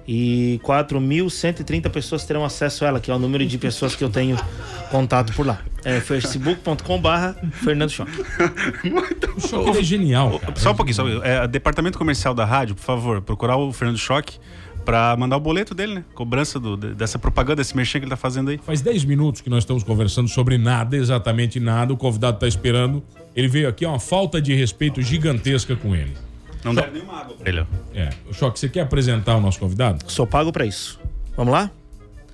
e 0.07 0.59
4.130 0.63 1.89
pessoas 1.89 2.25
terão 2.25 2.43
acesso 2.43 2.83
a 2.83 2.87
ela, 2.87 2.99
que 2.99 3.11
é 3.11 3.13
o 3.13 3.19
número 3.19 3.45
de 3.45 3.57
pessoas 3.57 3.95
que 3.95 4.03
eu 4.03 4.09
tenho 4.09 4.37
contato 4.89 5.33
por 5.33 5.45
lá. 5.45 5.61
É 5.83 5.99
facebook.com 5.99 7.01
barra 7.01 7.35
Fernando 7.51 7.89
Choque. 7.89 8.11
O 9.35 9.39
choque 9.41 9.79
é 9.79 9.83
genial, 9.83 10.39
cara. 10.39 10.55
Só 10.55 10.71
um 10.71 10.75
pouquinho, 10.75 10.95
só 10.95 11.03
um 11.03 11.11
pouquinho. 11.11 11.25
É, 11.25 11.47
departamento 11.47 11.97
comercial 11.97 12.33
da 12.33 12.45
rádio, 12.45 12.75
por 12.75 12.83
favor, 12.83 13.21
procurar 13.21 13.57
o 13.57 13.73
Fernando 13.73 13.97
Choque 13.97 14.39
pra 14.83 15.15
mandar 15.17 15.37
o 15.37 15.39
boleto 15.39 15.73
dele, 15.73 15.95
né? 15.95 16.05
Cobrança 16.13 16.59
do- 16.59 16.75
de- 16.77 16.93
dessa 16.93 17.17
propaganda, 17.17 17.57
desse 17.57 17.75
merchan 17.75 17.99
que 17.99 18.05
ele 18.05 18.09
tá 18.11 18.17
fazendo 18.17 18.49
aí. 18.49 18.59
Faz 18.63 18.81
10 18.81 19.03
minutos 19.05 19.41
que 19.41 19.49
nós 19.49 19.63
estamos 19.63 19.83
conversando 19.83 20.27
sobre 20.27 20.57
nada, 20.57 20.95
exatamente 20.97 21.59
nada. 21.59 21.93
O 21.93 21.97
convidado 21.97 22.35
está 22.37 22.47
esperando. 22.47 23.03
Ele 23.35 23.47
veio 23.47 23.67
aqui, 23.67 23.85
é 23.85 23.87
uma 23.87 23.99
falta 23.99 24.41
de 24.41 24.53
respeito 24.53 25.01
gigantesca 25.01 25.75
com 25.75 25.95
ele. 25.95 26.13
Não 26.63 26.73
dá 26.73 26.87
nenhuma 26.87 27.19
água 27.19 27.35
pra 27.35 27.49
ele. 27.49 27.59
ó. 27.61 27.65
É. 27.93 28.09
O 28.29 28.33
Choque, 28.33 28.59
você 28.59 28.69
quer 28.69 28.81
apresentar 28.81 29.35
o 29.35 29.41
nosso 29.41 29.59
convidado? 29.59 30.03
Sou 30.11 30.25
pago 30.25 30.51
pra 30.51 30.65
isso. 30.65 30.99
Vamos 31.35 31.51
lá? 31.53 31.69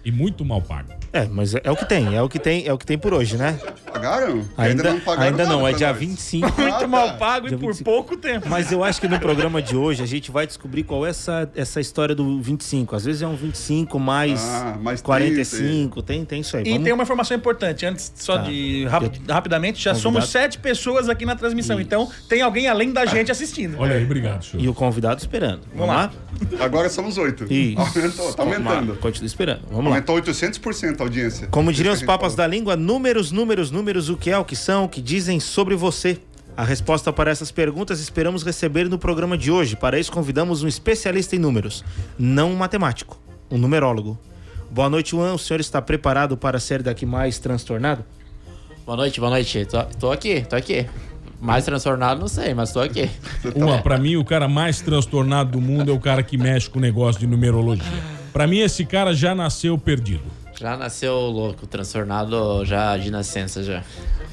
E 0.06 0.12
muito 0.12 0.44
mal 0.46 0.62
pago. 0.62 0.90
É, 1.12 1.26
mas 1.26 1.56
é, 1.56 1.62
é 1.64 1.72
o 1.72 1.76
que 1.76 1.86
tem, 1.86 2.16
é 2.16 2.22
o 2.22 2.30
que 2.30 2.38
tem, 2.40 2.68
é 2.68 2.74
o 2.74 2.78
que 2.78 2.86
tem 2.86 2.98
por 2.98 3.14
hoje, 3.14 3.36
né? 3.38 3.60
Pagaram? 3.92 4.46
Ainda, 4.58 4.84
não 4.84 5.00
pagaram 5.00 5.28
ainda 5.30 5.46
não, 5.46 5.68
é 5.68 5.74
dia 5.74 5.88
nós. 5.90 5.98
25. 5.98 6.48
Ah, 6.48 6.62
Muito 6.62 6.80
tá. 6.80 6.88
mal 6.88 7.18
pago 7.18 7.48
e 7.48 7.50
Dia 7.50 7.58
por 7.58 7.68
25. 7.68 7.84
pouco 7.90 8.16
tempo. 8.18 8.48
Mas 8.48 8.72
eu 8.72 8.84
acho 8.84 9.02
que 9.02 9.08
no 9.08 9.20
programa 9.20 9.62
de 9.62 9.76
hoje 9.76 10.04
a 10.04 10.06
gente 10.06 10.30
vai 10.30 10.46
descobrir 10.46 10.84
qual 10.84 11.06
é 11.06 11.10
essa, 11.10 11.50
essa 11.56 11.82
história 11.82 12.14
do 12.14 12.40
25. 12.42 12.96
Às 12.96 13.06
vezes 13.06 13.22
é 13.24 13.28
um 13.28 13.36
25 13.36 13.98
mais, 14.00 14.40
Ah, 14.44 14.78
mais 14.80 15.02
45, 15.02 16.02
tem, 16.04 16.24
tem 16.26 16.42
isso 16.42 16.56
aí. 16.56 16.64
E 16.64 16.70
Vamos- 16.72 16.84
tem 16.84 16.94
uma 16.94 17.04
informação 17.04 17.36
importante, 17.36 17.86
antes 17.86 18.12
só 18.16 18.38
Tá. 18.38 18.44
de 18.44 18.86
rapi- 18.86 19.22
rapidamente, 19.28 19.82
já 19.82 19.92
Convidado. 19.92 20.14
somos 20.16 20.30
sete 20.30 20.60
pessoas 20.60 21.10
aqui 21.10 21.26
na 21.26 21.36
transmissão, 21.36 21.80
então 21.82 22.10
tem 22.28 22.42
alguém 22.42 22.68
além 22.68 22.92
da 22.94 23.06
gente 23.06 23.32
assistindo. 23.32 23.78
Olha 23.80 23.96
aí, 23.96 24.04
obrigado, 24.04 24.44
senhor. 24.46 24.64
E 24.64 24.70
o 24.70 24.74
convidado 24.74 25.20
esperando. 25.20 25.62
Vamos, 25.74 25.88
lá. 25.88 26.12
lá? 26.58 26.64
Agora 26.64 26.90
somos 26.90 27.18
oito. 27.18 27.52
Isso. 27.52 27.80
Aumentou, 27.80 28.34
tá 28.34 28.44
aumentando. 28.44 28.96
Continua 28.98 29.26
esperando. 29.28 29.62
Vamos 29.70 29.86
lá. 29.86 29.90
Aumentou 29.92 30.16
800% 30.16 30.99
audiência. 31.04 31.48
Como 31.48 31.72
diriam 31.72 31.94
os 31.94 32.04
papas 32.04 32.36
da 32.36 32.46
língua, 32.48 32.76
números, 32.76 33.32
números, 33.32 33.72
números, 33.72 34.10
o 34.10 34.18
que 34.18 34.30
é, 34.30 34.38
o 34.38 34.46
que 34.46 34.56
são, 34.56 34.86
o 34.86 34.90
que 34.90 35.02
dizem 35.02 35.40
sobre 35.40 35.76
você. 35.76 36.20
A 36.56 36.64
resposta 36.64 37.14
para 37.14 37.32
essas 37.32 37.52
perguntas 37.52 38.02
esperamos 38.02 38.44
receber 38.44 38.90
no 38.90 39.00
programa 39.00 39.38
de 39.38 39.50
hoje. 39.50 39.76
Para 39.76 39.98
isso, 39.98 40.12
convidamos 40.12 40.62
um 40.62 40.68
especialista 40.68 41.36
em 41.36 41.40
números, 41.40 41.86
não 42.18 42.52
um 42.52 42.56
matemático, 42.56 43.18
um 43.50 43.58
numerólogo. 43.58 44.20
Boa 44.70 44.90
noite, 44.90 45.12
Juan. 45.12 45.34
O 45.34 45.40
senhor 45.40 45.60
está 45.60 45.82
preparado 45.82 46.36
para 46.36 46.60
ser 46.60 46.84
daqui 46.84 47.06
mais 47.06 47.40
transtornado? 47.40 48.04
Boa 48.86 48.98
noite, 48.98 49.20
boa 49.20 49.30
noite. 49.30 49.66
Tô, 49.66 49.84
tô 49.84 50.12
aqui, 50.12 50.42
tô 50.42 50.56
aqui. 50.56 50.86
Mais 51.40 51.64
transtornado, 51.64 52.20
não 52.20 52.28
sei, 52.28 52.54
mas 52.54 52.74
tô 52.74 52.82
aqui. 52.82 53.10
Uma, 53.56 53.82
pra 53.82 53.98
mim, 53.98 54.18
o 54.18 54.26
cara 54.26 54.48
mais 54.50 54.82
transtornado 54.82 55.52
do 55.52 55.62
mundo 55.62 55.92
é 55.92 55.94
o 55.94 56.00
cara 56.00 56.22
que 56.22 56.38
mexe 56.38 56.70
com 56.70 56.78
o 56.78 56.82
negócio 56.82 57.20
de 57.20 57.26
numerologia. 57.26 57.86
Pra 58.34 58.46
mim, 58.46 58.60
esse 58.60 58.86
cara 58.86 59.14
já 59.14 59.34
nasceu 59.34 59.78
perdido. 59.78 60.24
Já 60.60 60.76
nasceu 60.76 61.14
louco, 61.16 61.66
transtornado 61.66 62.66
já 62.66 62.98
de 62.98 63.10
nascença 63.10 63.64
já. 63.64 63.82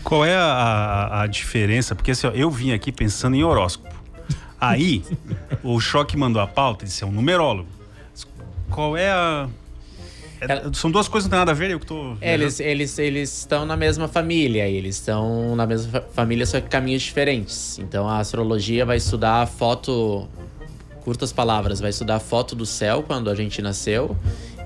Qual 0.02 0.24
é 0.24 0.34
a, 0.34 1.20
a- 1.22 1.26
diferença? 1.28 1.94
Porque 1.94 2.10
assim, 2.10 2.26
ó, 2.26 2.30
eu 2.30 2.50
vim 2.50 2.72
aqui 2.72 2.90
pensando 2.90 3.36
em 3.36 3.44
horóscopo. 3.44 3.94
Aí, 4.60 5.04
o 5.62 5.78
Choque 5.78 6.16
mandou 6.16 6.42
a 6.42 6.46
pauta 6.46 6.84
e 6.84 6.88
disse, 6.88 7.04
é 7.04 7.06
um 7.06 7.12
numerólogo. 7.12 7.68
Qual 8.70 8.96
é 8.96 9.08
a... 9.08 9.48
é- 10.40 10.62
são 10.72 10.90
duas 10.90 11.06
coisas 11.06 11.28
que 11.28 11.30
não 11.30 11.38
tem 11.38 11.46
nada 11.46 11.52
a 11.52 11.54
ver, 11.54 11.70
eu 11.70 11.78
que 11.78 11.86
tô... 11.86 12.16
Eles 12.20 12.58
eles 12.58 12.98
eles 12.98 13.38
estão 13.38 13.64
na 13.64 13.76
mesma 13.76 14.08
família, 14.08 14.66
eles 14.68 14.96
estão 14.96 15.54
na 15.54 15.64
mesma 15.64 15.92
fa- 15.92 16.06
família, 16.12 16.44
só 16.44 16.60
que 16.60 16.68
caminhos 16.68 17.02
diferentes. 17.02 17.78
Então 17.78 18.08
a 18.08 18.18
astrologia 18.18 18.84
vai 18.84 18.96
estudar 18.96 19.42
a 19.42 19.46
foto 19.46 20.26
curtas 21.04 21.32
palavras, 21.32 21.78
vai 21.78 21.90
estudar 21.90 22.16
a 22.16 22.20
foto 22.20 22.56
do 22.56 22.66
céu 22.66 23.04
quando 23.04 23.30
a 23.30 23.34
gente 23.36 23.62
nasceu. 23.62 24.16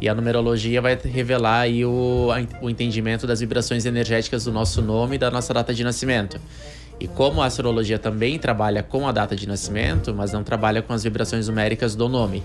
E 0.01 0.09
a 0.09 0.15
numerologia 0.15 0.81
vai 0.81 0.97
revelar 0.97 1.61
aí 1.61 1.85
o, 1.85 2.29
o 2.63 2.71
entendimento 2.71 3.27
das 3.27 3.41
vibrações 3.41 3.85
energéticas 3.85 4.45
do 4.45 4.53
nosso 4.53 4.81
nome 4.81 5.17
e 5.17 5.19
da 5.19 5.31
nossa 5.31 5.53
data 5.53 5.75
de 5.75 5.85
nascimento. 5.85 6.41
E 6.99 7.07
como 7.07 7.43
a 7.43 7.47
astrologia 7.47 7.99
também 7.99 8.39
trabalha 8.39 8.83
com 8.83 9.07
a 9.07 9.13
data 9.13 9.37
de 9.37 9.47
nascimento, 9.47 10.15
mas 10.15 10.33
não 10.33 10.43
trabalha 10.43 10.81
com 10.83 10.93
as 10.93 11.03
vibrações 11.05 11.49
numéricas 11.49 11.95
do 11.95 12.09
nome. 12.09 12.43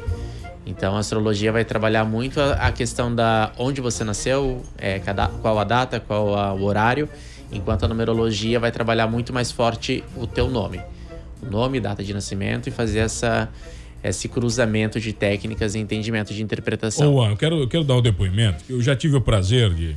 Então 0.65 0.95
a 0.95 0.99
astrologia 0.99 1.51
vai 1.51 1.63
trabalhar 1.63 2.03
muito 2.03 2.41
a, 2.41 2.53
a 2.53 2.71
questão 2.71 3.13
da 3.13 3.51
onde 3.57 3.79
você 3.81 4.03
nasceu, 4.03 4.63
é, 4.77 4.99
cada- 4.99 5.27
qual 5.27 5.57
a 5.59 5.63
data, 5.63 5.99
qual 5.99 6.35
a- 6.37 6.53
o 6.53 6.63
horário, 6.63 7.07
enquanto 7.51 7.83
a 7.85 7.87
numerologia 7.87 8.59
vai 8.59 8.71
trabalhar 8.71 9.07
muito 9.07 9.31
mais 9.31 9.51
forte 9.51 10.03
o 10.17 10.25
teu 10.25 10.49
nome. 10.49 10.81
O 11.41 11.45
nome, 11.49 11.79
data 11.79 12.03
de 12.03 12.13
nascimento 12.13 12.67
e 12.67 12.71
fazer 12.71 12.99
essa, 12.99 13.47
esse 14.09 14.27
cruzamento 14.27 14.99
de 14.99 15.11
técnicas 15.13 15.75
e 15.75 15.79
entendimento 15.79 16.33
de 16.33 16.41
interpretação. 16.43 17.11
Juan, 17.13 17.29
eu 17.31 17.37
quero, 17.37 17.59
eu 17.59 17.67
quero 17.67 17.83
dar 17.83 17.95
um 17.95 18.01
depoimento. 18.01 18.63
Eu 18.69 18.81
já 18.81 18.95
tive 18.95 19.15
o 19.15 19.21
prazer 19.21 19.73
de, 19.73 19.95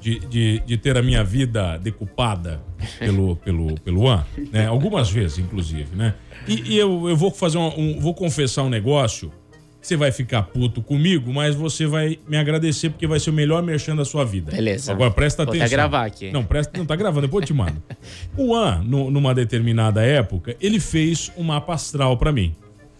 de, 0.00 0.18
de, 0.20 0.58
de 0.66 0.76
ter 0.76 0.96
a 0.96 1.02
minha 1.02 1.22
vida 1.24 1.76
decupada 1.78 2.60
pelo, 2.98 3.36
pelo, 3.36 3.74
pelo 3.80 4.00
Juan, 4.02 4.24
né? 4.52 4.66
Algumas 4.66 5.10
vezes, 5.10 5.38
inclusive, 5.38 5.94
né? 5.96 6.14
E, 6.46 6.74
e 6.74 6.78
eu, 6.78 7.08
eu 7.08 7.16
vou 7.16 7.30
fazer 7.30 7.58
um, 7.58 7.66
um- 7.78 8.00
Vou 8.00 8.14
confessar 8.14 8.62
um 8.62 8.70
negócio. 8.70 9.32
Você 9.80 9.96
vai 9.96 10.10
ficar 10.12 10.42
puto 10.42 10.82
comigo, 10.82 11.32
mas 11.32 11.54
você 11.54 11.86
vai 11.86 12.18
me 12.28 12.36
agradecer 12.36 12.90
porque 12.90 13.06
vai 13.06 13.18
ser 13.20 13.30
o 13.30 13.32
melhor 13.32 13.62
merchan 13.62 13.94
da 13.96 14.04
sua 14.04 14.24
vida. 14.24 14.50
Beleza. 14.50 14.92
Agora 14.92 15.10
presta 15.10 15.44
Vou 15.44 15.52
até 15.54 15.60
atenção. 15.62 15.76
gravar 15.78 16.04
aqui. 16.04 16.30
Não, 16.32 16.44
presta, 16.44 16.76
não 16.76 16.84
tá 16.84 16.96
gravando, 16.96 17.26
depois 17.26 17.42
eu 17.42 17.46
te 17.46 17.54
mando. 17.54 17.80
O 18.36 18.48
Juan, 18.48 18.82
no- 18.84 19.10
numa 19.10 19.34
determinada 19.34 20.02
época, 20.04 20.56
ele 20.60 20.78
fez 20.80 21.30
um 21.38 21.44
mapa 21.44 21.74
astral 21.74 22.16
pra 22.18 22.32
mim. 22.32 22.54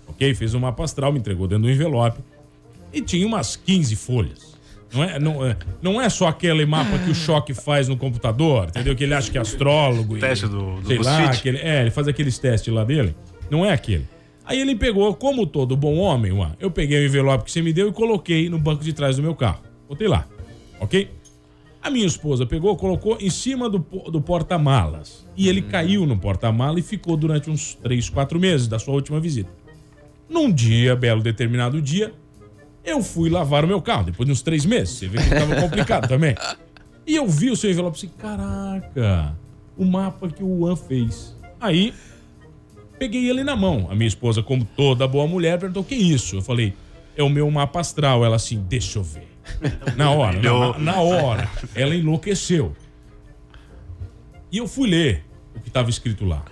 Ok? 0.09 0.35
Fez 0.35 0.55
um 0.55 0.61
mapa 0.61 0.85
astral, 0.85 1.12
me 1.12 1.19
entregou 1.19 1.47
dentro 1.47 1.65
do 1.65 1.71
envelope. 1.71 2.21
E 2.93 3.00
tinha 3.03 3.27
umas 3.27 3.57
15 3.57 3.95
folhas. 3.97 4.57
Não 4.93 5.05
é, 5.05 5.19
não, 5.19 5.45
é, 5.47 5.57
não 5.83 6.00
é 6.00 6.09
só 6.09 6.29
aquele 6.29 6.65
mapa 6.65 6.99
que 6.99 7.11
o 7.11 7.15
choque 7.15 7.53
faz 7.53 7.88
no 7.88 7.97
computador, 7.97 8.69
entendeu? 8.69 8.97
Que 8.97 9.05
ele 9.05 9.12
acha 9.12 9.31
que 9.31 9.37
é 9.37 9.41
astrólogo. 9.41 10.17
e- 10.17 10.21
Teste 10.21 10.47
do- 10.47 10.81
do 10.81 10.87
Sei 10.87 10.97
lá, 10.99 11.19
aquele, 11.38 11.59
é, 11.59 11.83
ele 11.83 11.91
faz 11.91 12.09
aqueles 12.09 12.38
testes 12.38 12.73
lá 12.73 12.85
dele. 12.85 13.15
Não 13.50 13.65
é 13.67 13.73
aquele. 13.73 14.09
Aí 14.47 14.59
ele 14.59 14.75
pegou, 14.75 15.15
como 15.15 15.47
todo 15.47 15.77
bom 15.77 15.97
homem, 15.97 16.33
eu 16.59 16.71
peguei 16.71 17.03
o 17.03 17.07
envelope 17.07 17.45
que 17.45 17.53
você 17.53 17.61
me 17.61 17.71
deu 17.71 17.88
e 17.91 17.93
coloquei 17.93 18.49
no 18.49 18.59
banco 18.59 18.83
de 18.83 18.95
trás 18.95 19.17
do 19.17 19.23
meu 19.23 19.35
carro. 19.35 19.61
Botei 19.87 20.09
lá, 20.09 20.27
ok? 20.81 21.11
A 21.83 21.91
minha 21.91 22.07
esposa 22.07 22.47
pegou, 22.47 22.75
colocou 22.75 23.19
em 23.21 23.29
cima 23.29 23.69
do, 23.69 23.79
do 24.11 24.23
porta-malas. 24.23 25.27
E 25.37 25.49
ele 25.50 25.61
caiu 25.62 26.07
no 26.07 26.17
porta-mala 26.17 26.79
e 26.81 26.83
ficou 26.83 27.15
durante 27.15 27.50
uns 27.50 27.75
3, 27.75 28.09
4 28.09 28.41
meses 28.41 28.67
da 28.67 28.79
sua 28.79 28.95
última 28.95 29.21
visita. 29.21 29.50
Num 30.28 30.52
dia, 30.52 30.94
belo 30.94 31.23
determinado 31.23 31.80
dia, 31.80 32.12
eu 32.85 33.02
fui 33.02 33.30
lavar 33.30 33.64
o 33.64 33.68
meu 33.68 33.80
carro, 33.80 34.04
depois 34.04 34.26
de 34.26 34.32
uns 34.32 34.42
três 34.42 34.64
meses. 34.64 34.90
Você 34.90 35.08
vê 35.08 35.18
que 35.18 35.25
estava 35.25 35.56
complicado 35.61 36.08
também. 36.08 36.35
E 37.06 37.16
eu 37.16 37.26
vi 37.26 37.50
o 37.50 37.56
seu 37.56 37.70
envelope 37.70 37.97
e 37.97 38.06
assim, 38.06 38.14
caraca, 38.18 39.37
o 39.76 39.85
mapa 39.85 40.28
que 40.28 40.42
o 40.42 40.58
Juan 40.58 40.76
fez. 40.76 41.37
Aí, 41.61 41.94
peguei 42.99 43.28
ele 43.28 43.42
na 43.42 43.56
mão. 43.56 43.88
A 43.90 43.94
minha 43.94 44.08
esposa, 44.08 44.42
como 44.42 44.64
toda 44.64 45.08
boa 45.08 45.26
mulher, 45.26 45.58
perguntou, 45.58 45.82
que 45.82 45.94
isso? 45.94 46.37
Eu 46.37 46.42
falei, 46.42 46.75
é 47.16 47.23
o 47.23 47.28
meu 47.28 47.50
mapa 47.50 47.80
astral. 47.80 48.25
Ela 48.25 48.37
assim, 48.37 48.62
deixa 48.68 48.99
eu 48.99 49.02
ver. 49.02 49.28
Na 49.97 50.11
hora, 50.12 50.40
na, 50.40 50.78
na 50.78 51.00
hora. 51.00 51.49
Ela 51.75 51.94
enlouqueceu. 51.94 52.76
E 54.50 54.58
eu 54.58 54.68
fui 54.68 54.88
ler 54.88 55.25
o 55.54 55.61
que 55.61 55.68
estava 55.68 55.90
escrito 55.90 56.25
lá. 56.25 56.44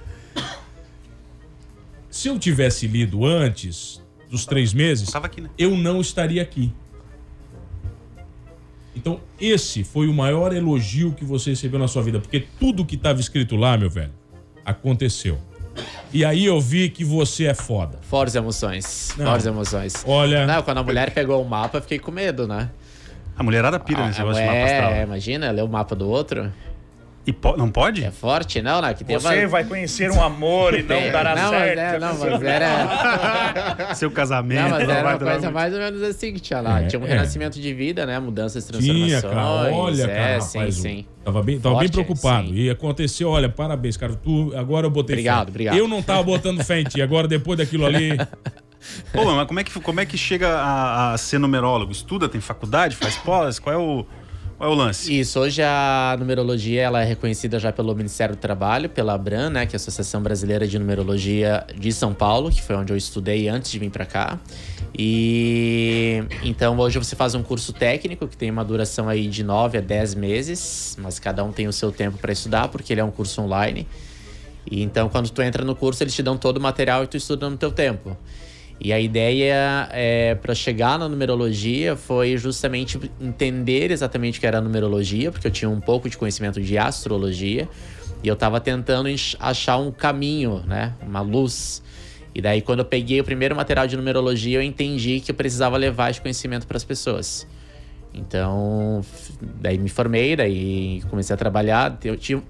Se 2.16 2.28
eu 2.28 2.38
tivesse 2.38 2.86
lido 2.86 3.26
antes 3.26 4.02
dos 4.30 4.46
três 4.46 4.72
meses, 4.72 5.12
né? 5.12 5.50
eu 5.58 5.76
não 5.76 6.00
estaria 6.00 6.40
aqui. 6.40 6.72
Então, 8.96 9.20
esse 9.38 9.84
foi 9.84 10.08
o 10.08 10.14
maior 10.14 10.54
elogio 10.54 11.12
que 11.12 11.26
você 11.26 11.50
recebeu 11.50 11.78
na 11.78 11.86
sua 11.86 12.02
vida, 12.02 12.18
porque 12.18 12.40
tudo 12.58 12.86
que 12.86 12.94
estava 12.94 13.20
escrito 13.20 13.54
lá, 13.54 13.76
meu 13.76 13.90
velho, 13.90 14.14
aconteceu. 14.64 15.36
E 16.10 16.24
aí 16.24 16.46
eu 16.46 16.58
vi 16.58 16.88
que 16.88 17.04
você 17.04 17.44
é 17.48 17.54
foda. 17.54 17.98
Fortes 18.00 18.34
emoções. 18.34 19.12
Não. 19.18 19.26
Fortes 19.26 19.44
emoções. 19.46 20.02
Olha. 20.06 20.46
Não, 20.46 20.62
quando 20.62 20.78
a 20.78 20.82
mulher 20.82 21.10
pegou 21.12 21.42
o 21.42 21.46
mapa, 21.46 21.76
eu 21.76 21.82
fiquei 21.82 21.98
com 21.98 22.10
medo, 22.10 22.48
né? 22.48 22.70
A 23.36 23.42
mulherada 23.42 23.78
pira 23.78 24.04
Ah, 24.04 24.06
nesse 24.06 24.20
negócio 24.20 24.40
de 24.42 24.48
mapa 24.48 24.64
astral. 24.64 24.90
mulher, 24.90 25.06
imagina, 25.06 25.50
ler 25.50 25.64
o 25.64 25.68
mapa 25.68 25.94
do 25.94 26.08
outro. 26.08 26.50
E 27.26 27.34
não 27.58 27.68
pode? 27.68 28.04
É 28.04 28.10
forte, 28.12 28.62
não, 28.62 28.80
né? 28.80 28.94
Que 28.94 29.02
tem 29.02 29.18
Você 29.18 29.40
uma- 29.40 29.48
vai 29.48 29.64
conhecer 29.64 30.10
um 30.12 30.22
amor 30.22 30.78
e 30.78 30.82
não 30.84 31.10
dará 31.10 31.34
não, 31.34 31.50
mas 31.50 31.60
certo. 31.60 31.78
é, 31.80 31.98
não, 31.98 32.18
mas 32.18 32.42
era- 32.42 33.94
Seu 33.96 34.10
casamento. 34.12 34.62
Não, 34.62 34.70
mas 34.70 34.82
era 34.88 35.02
vai 35.02 35.02
uma 35.02 35.18
coisa 35.18 35.40
muito. 35.40 35.52
mais 35.54 35.74
ou 35.74 35.80
menos 35.80 36.02
assim 36.02 36.32
que 36.32 36.38
tinha 36.38 36.60
lá. 36.60 36.82
É, 36.82 36.86
tinha 36.86 37.00
um 37.00 37.04
é. 37.04 37.08
renascimento 37.08 37.60
de 37.60 37.74
vida, 37.74 38.06
né? 38.06 38.18
Mudanças, 38.20 38.64
Tinha, 38.64 39.20
transformações. 39.20 39.22
cara. 39.22 39.74
Olha, 39.74 40.02
é, 40.04 40.06
cara, 40.06 40.40
sim, 40.40 40.58
rapaz, 40.58 40.74
sim. 40.76 41.04
Tava 41.24 41.42
bem, 41.42 41.58
tava 41.58 41.74
bem 41.74 41.88
Forte, 41.88 41.92
preocupado. 41.92 42.54
E 42.54 42.70
aconteceu, 42.70 43.28
olha, 43.28 43.48
parabéns, 43.48 43.96
cara. 43.96 44.14
Tu, 44.14 44.52
agora 44.56 44.86
eu 44.86 44.90
botei 44.90 45.14
Obrigado, 45.16 45.46
fé. 45.46 45.50
obrigado. 45.50 45.76
Eu 45.76 45.88
não 45.88 46.00
tava 46.02 46.22
botando 46.22 46.62
fé 46.62 46.80
em 46.80 46.84
ti. 46.84 47.02
Agora, 47.02 47.26
depois 47.26 47.58
daquilo 47.58 47.84
ali. 47.86 48.12
Ô, 49.12 49.24
mas 49.32 49.48
como 49.48 49.58
é 49.58 49.64
que, 49.64 49.80
como 49.80 50.00
é 50.00 50.06
que 50.06 50.16
chega 50.16 50.48
a, 50.48 51.12
a 51.14 51.18
ser 51.18 51.38
numerólogo? 51.38 51.90
Estuda, 51.90 52.28
tem 52.28 52.40
faculdade, 52.40 52.94
faz 52.94 53.16
pós? 53.16 53.58
Qual 53.58 53.74
é 53.74 53.76
o, 53.78 54.06
qual 54.56 54.70
é 54.70 54.72
o 54.72 54.76
lance? 54.76 55.18
Isso, 55.18 55.38
hoje 55.38 55.62
a 55.62 56.16
numerologia 56.18 56.82
ela 56.82 57.02
é 57.02 57.04
reconhecida 57.04 57.58
já 57.58 57.72
pelo 57.72 57.94
Ministério 57.94 58.34
do 58.34 58.38
Trabalho, 58.38 58.88
pela 58.88 59.14
ABRAN, 59.14 59.50
né, 59.50 59.66
que 59.66 59.74
é 59.74 59.76
a 59.76 59.78
Associação 59.78 60.22
Brasileira 60.22 60.66
de 60.66 60.78
Numerologia 60.78 61.66
de 61.78 61.92
São 61.92 62.14
Paulo, 62.14 62.50
que 62.50 62.62
foi 62.62 62.74
onde 62.76 62.92
eu 62.92 62.96
estudei 62.96 63.48
antes 63.48 63.70
de 63.70 63.78
vir 63.78 63.90
para 63.90 64.06
cá. 64.06 64.40
E 64.98 66.22
então 66.42 66.78
hoje 66.78 66.98
você 66.98 67.14
faz 67.14 67.34
um 67.34 67.42
curso 67.42 67.72
técnico 67.72 68.26
que 68.26 68.36
tem 68.36 68.50
uma 68.50 68.64
duração 68.64 69.08
aí 69.08 69.28
de 69.28 69.44
9 69.44 69.78
a 69.78 69.80
10 69.80 70.14
meses, 70.14 70.96
mas 71.00 71.18
cada 71.18 71.44
um 71.44 71.52
tem 71.52 71.68
o 71.68 71.72
seu 71.72 71.92
tempo 71.92 72.16
para 72.16 72.32
estudar, 72.32 72.68
porque 72.68 72.92
ele 72.94 73.00
é 73.00 73.04
um 73.04 73.10
curso 73.10 73.42
online. 73.42 73.86
E 74.70 74.82
então 74.82 75.08
quando 75.10 75.28
tu 75.28 75.42
entra 75.42 75.64
no 75.64 75.76
curso, 75.76 76.02
eles 76.02 76.14
te 76.14 76.22
dão 76.22 76.36
todo 76.36 76.56
o 76.56 76.60
material 76.60 77.04
e 77.04 77.06
tu 77.06 77.16
estuda 77.16 77.50
no 77.50 77.58
teu 77.58 77.70
tempo. 77.70 78.16
E 78.78 78.92
a 78.92 79.00
ideia 79.00 79.88
é, 79.90 80.34
para 80.34 80.54
chegar 80.54 80.98
na 80.98 81.08
numerologia 81.08 81.96
foi 81.96 82.36
justamente 82.36 83.00
entender 83.20 83.90
exatamente 83.90 84.38
o 84.38 84.40
que 84.40 84.46
era 84.46 84.58
a 84.58 84.60
numerologia, 84.60 85.32
porque 85.32 85.46
eu 85.46 85.50
tinha 85.50 85.70
um 85.70 85.80
pouco 85.80 86.10
de 86.10 86.16
conhecimento 86.18 86.60
de 86.60 86.76
astrologia 86.76 87.68
e 88.22 88.28
eu 88.28 88.34
estava 88.34 88.60
tentando 88.60 89.08
achar 89.40 89.78
um 89.78 89.90
caminho, 89.90 90.62
né, 90.66 90.94
uma 91.02 91.20
luz. 91.20 91.82
E 92.34 92.42
daí, 92.42 92.60
quando 92.60 92.80
eu 92.80 92.84
peguei 92.84 93.18
o 93.18 93.24
primeiro 93.24 93.56
material 93.56 93.86
de 93.86 93.96
numerologia, 93.96 94.58
eu 94.58 94.62
entendi 94.62 95.20
que 95.20 95.30
eu 95.30 95.34
precisava 95.34 95.76
levar 95.78 96.10
esse 96.10 96.20
conhecimento 96.20 96.66
para 96.66 96.76
as 96.76 96.84
pessoas. 96.84 97.46
Então, 98.12 99.02
daí 99.40 99.78
me 99.78 99.88
formei, 99.88 100.36
daí 100.36 101.02
comecei 101.08 101.32
a 101.32 101.36
trabalhar. 101.36 101.98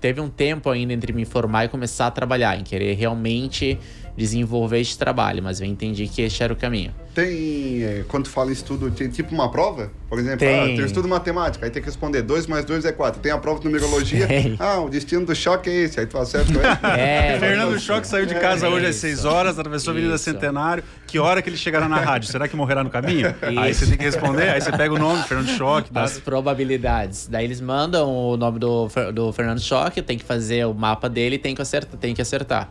Teve 0.01 0.21
um 0.21 0.29
tempo 0.29 0.71
ainda 0.71 0.93
entre 0.93 1.13
me 1.13 1.25
formar 1.25 1.67
e 1.67 1.69
começar 1.69 2.09
a 2.09 2.11
trabalhar, 2.11 2.59
em 2.59 2.65
querer 2.65 2.95
realmente 2.95 3.79
desenvolver 4.17 4.81
esse 4.81 4.97
trabalho, 4.99 5.43
mas 5.43 5.61
eu 5.61 5.67
entendi 5.67 6.09
que 6.09 6.23
esse 6.23 6.43
era 6.43 6.53
o 6.53 6.57
caminho. 6.57 6.95
Tem, 7.15 7.83
é, 7.83 8.05
quando 8.09 8.25
tu 8.25 8.31
fala 8.31 8.51
em 8.51 8.53
estudo, 8.53 8.91
tem 8.91 9.09
tipo 9.09 9.35
uma 9.35 9.51
prova? 9.51 9.91
Por 10.09 10.19
exemplo, 10.19 10.41
Tem. 10.41 10.61
ah, 10.61 10.65
tem 10.67 10.85
estudo 10.85 11.09
matemática, 11.09 11.65
aí 11.65 11.71
tem 11.71 11.83
que 11.83 11.89
responder 11.89 12.23
2 12.23 12.47
mais 12.47 12.65
2 12.65 12.85
é 12.85 12.93
4. 12.93 13.21
Tem 13.21 13.33
a 13.33 13.39
prova 13.39 13.59
de 13.59 13.65
numerologia, 13.65 14.27
Tem. 14.29 14.55
ah, 14.59 14.81
o 14.81 14.89
destino 14.91 15.25
do 15.25 15.35
choque 15.35 15.71
é 15.71 15.75
esse, 15.83 15.99
aí 15.99 16.07
tu 16.07 16.19
acerta 16.19 16.53
com 16.53 16.59
ele. 16.59 17.01
É, 17.01 17.37
Fernando 17.41 17.79
Choque 17.81 18.07
saiu 18.07 18.27
de 18.27 18.35
casa 18.35 18.67
É 18.67 18.69
hoje 18.69 18.87
às 18.87 18.97
isso. 18.97 19.01
6 19.01 19.25
horas, 19.25 19.59
atravessou 19.59 19.93
a 19.93 19.95
Avenida 19.95 20.15
Isso. 20.15 20.25
Centenário. 20.25 20.85
Que 21.07 21.19
hora 21.19 21.41
que 21.41 21.49
ele 21.49 21.57
chegará 21.57 21.89
na 21.89 21.97
rádio? 21.97 22.29
Será 22.31 22.47
que 22.47 22.55
morrerá 22.55 22.85
no 22.85 22.91
caminho? 22.91 23.35
Aí 23.43 23.73
você 23.73 23.87
tem 23.87 23.97
que 23.97 24.05
responder, 24.05 24.51
aí 24.51 24.61
você 24.61 24.71
pega 24.71 24.93
o 24.95 24.99
nome, 24.99 25.23
Fernando 25.23 25.49
Choque, 25.49 25.93
dá... 25.93 26.03
As 26.03 26.19
probabilidades. 26.19 27.29
Daí 27.29 27.45
eles 27.45 27.61
mandam 27.61 28.09
o 28.11 28.37
nome 28.37 28.59
do, 28.59 28.89
do 29.15 29.33
Fernando 29.33 29.61
Choque, 29.61 30.03
tem 30.03 30.19
que 30.19 30.25
fazer 30.25 30.67
o 30.67 30.75
mapa 30.75 31.09
dele 31.09 31.37
e 31.37 31.39
tem 31.39 31.55
que 31.55 31.63
acertar. 31.63 31.99
Tem 31.99 32.15
que 32.15 32.21
acertar. 32.23 32.71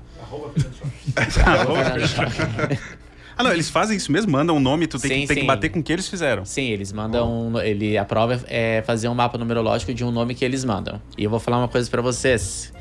Choque. 2.08 2.78
Ah, 3.38 3.44
não, 3.44 3.52
eles 3.52 3.70
fazem 3.70 3.98
isso 3.98 4.14
mesmo, 4.14 4.32
mandam 4.32 4.56
um 4.56 4.62
nome, 4.62 4.88
tu 4.88 4.98
tem, 4.98 5.10
Sim, 5.12 5.22
que, 5.24 5.28
tem 5.28 5.38
que 5.42 5.44
bater 5.46 5.68
com 5.68 5.80
o 5.80 5.84
que 5.84 5.92
eles 5.92 6.08
fizeram. 6.08 6.46
Sim, 6.46 6.70
eles 6.70 6.94
mandam. 6.94 7.50
um- 7.50 7.60
Ele, 7.60 7.98
a 7.98 8.06
prova 8.06 8.42
é 8.48 8.82
fazer 8.84 9.10
um 9.10 9.14
mapa 9.14 9.38
numerológico 9.38 9.94
de 9.94 10.06
um 10.06 10.12
nome 10.12 10.34
que 10.34 10.46
eles 10.46 10.64
mandam. 10.64 11.02
E 11.18 11.26
eu 11.26 11.30
vou 11.30 11.38
falar 11.38 11.58
uma 11.58 11.68
coisa 11.68 11.90
pra 11.90 12.02
vocês. 12.02 12.72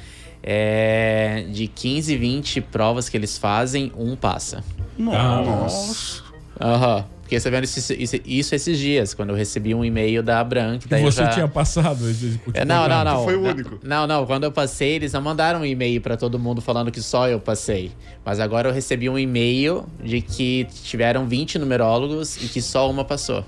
É, 0.41 1.45
de 1.51 1.67
15, 1.67 2.17
20 2.17 2.61
provas 2.61 3.09
que 3.09 3.17
eles 3.17 3.37
fazem, 3.37 3.91
um 3.97 4.15
passa. 4.15 4.63
Nossa. 4.97 6.23
Aham. 6.61 7.05
Fiquei 7.25 7.41
sabendo 7.41 7.65
isso, 7.65 7.93
isso, 7.95 8.17
isso 8.25 8.55
esses 8.55 8.79
dias, 8.79 9.13
quando 9.15 9.31
eu 9.31 9.35
recebi 9.35 9.75
um 9.75 9.85
e-mail 9.85 10.23
da 10.23 10.45
Branca. 10.45 10.87
Que 10.89 11.03
você 11.03 11.23
já- 11.23 11.29
tinha 11.31 11.49
passado. 11.49 11.99
É, 12.53 12.65
não, 12.65 12.87
não, 12.89 13.03
não. 13.05 13.25
foi 13.25 13.35
o 13.37 13.41
Não, 13.41 13.51
único. 13.51 13.79
Não, 13.83 14.07
não. 14.07 14.27
Quando 14.27 14.45
eu 14.45 14.53
passei, 14.53 14.93
eles 14.93 15.13
não 15.13 15.23
mandaram 15.23 15.61
um 15.61 15.65
e-mail 15.65 16.01
pra 16.01 16.17
todo 16.17 16.39
mundo 16.39 16.61
falando 16.61 16.91
que 16.93 17.01
só 17.03 17.27
eu 17.29 17.41
passei. 17.41 17.91
Mas 18.25 18.39
agora 18.41 18.69
eu 18.69 18.73
recebi 18.73 19.09
um 19.09 19.19
e-mail 19.19 19.85
de 20.03 20.21
que 20.21 20.67
tiveram 20.85 21.27
20 21.27 21.59
numerólogos 21.59 22.37
e 22.37 22.49
que 22.49 22.61
só 22.63 22.89
uma 22.91 23.05
passou. 23.05 23.45